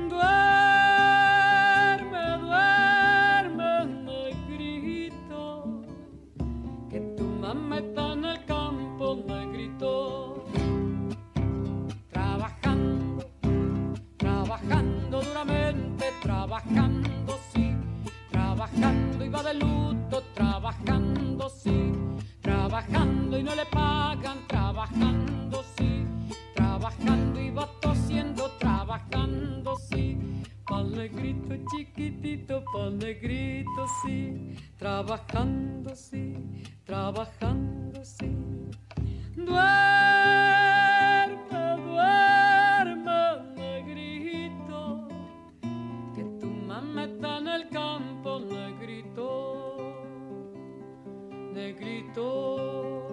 Duerme, 0.08 0.57
trabajando, 16.58 17.38
sí. 17.52 17.74
Trabajando 18.30 19.24
y 19.24 19.28
va 19.28 19.42
de 19.42 19.54
luto, 19.54 20.22
trabajando, 20.34 21.48
sí. 21.48 21.92
Trabajando 22.40 23.38
y 23.38 23.42
no 23.42 23.54
le 23.54 23.64
pagan, 23.66 24.38
trabajando, 24.46 25.64
sí. 25.76 26.04
Trabajando 26.54 27.40
y 27.40 27.50
va 27.50 27.68
tosiendo, 27.80 28.50
trabajando, 28.58 29.76
sí. 29.76 30.18
Pa'l 30.66 30.90
negrito 30.92 31.54
chiquitito, 31.70 32.64
pa'l 32.72 32.98
negrito, 32.98 33.86
sí. 34.02 34.56
Trabajando, 34.78 35.94
sí. 35.94 36.34
Trabajando, 36.84 38.04
sí. 38.04 38.36
Duerme, 39.36 39.56
duerme, 41.84 42.37
campo 47.78 48.40
le 48.40 48.72
gritó. 51.74 53.07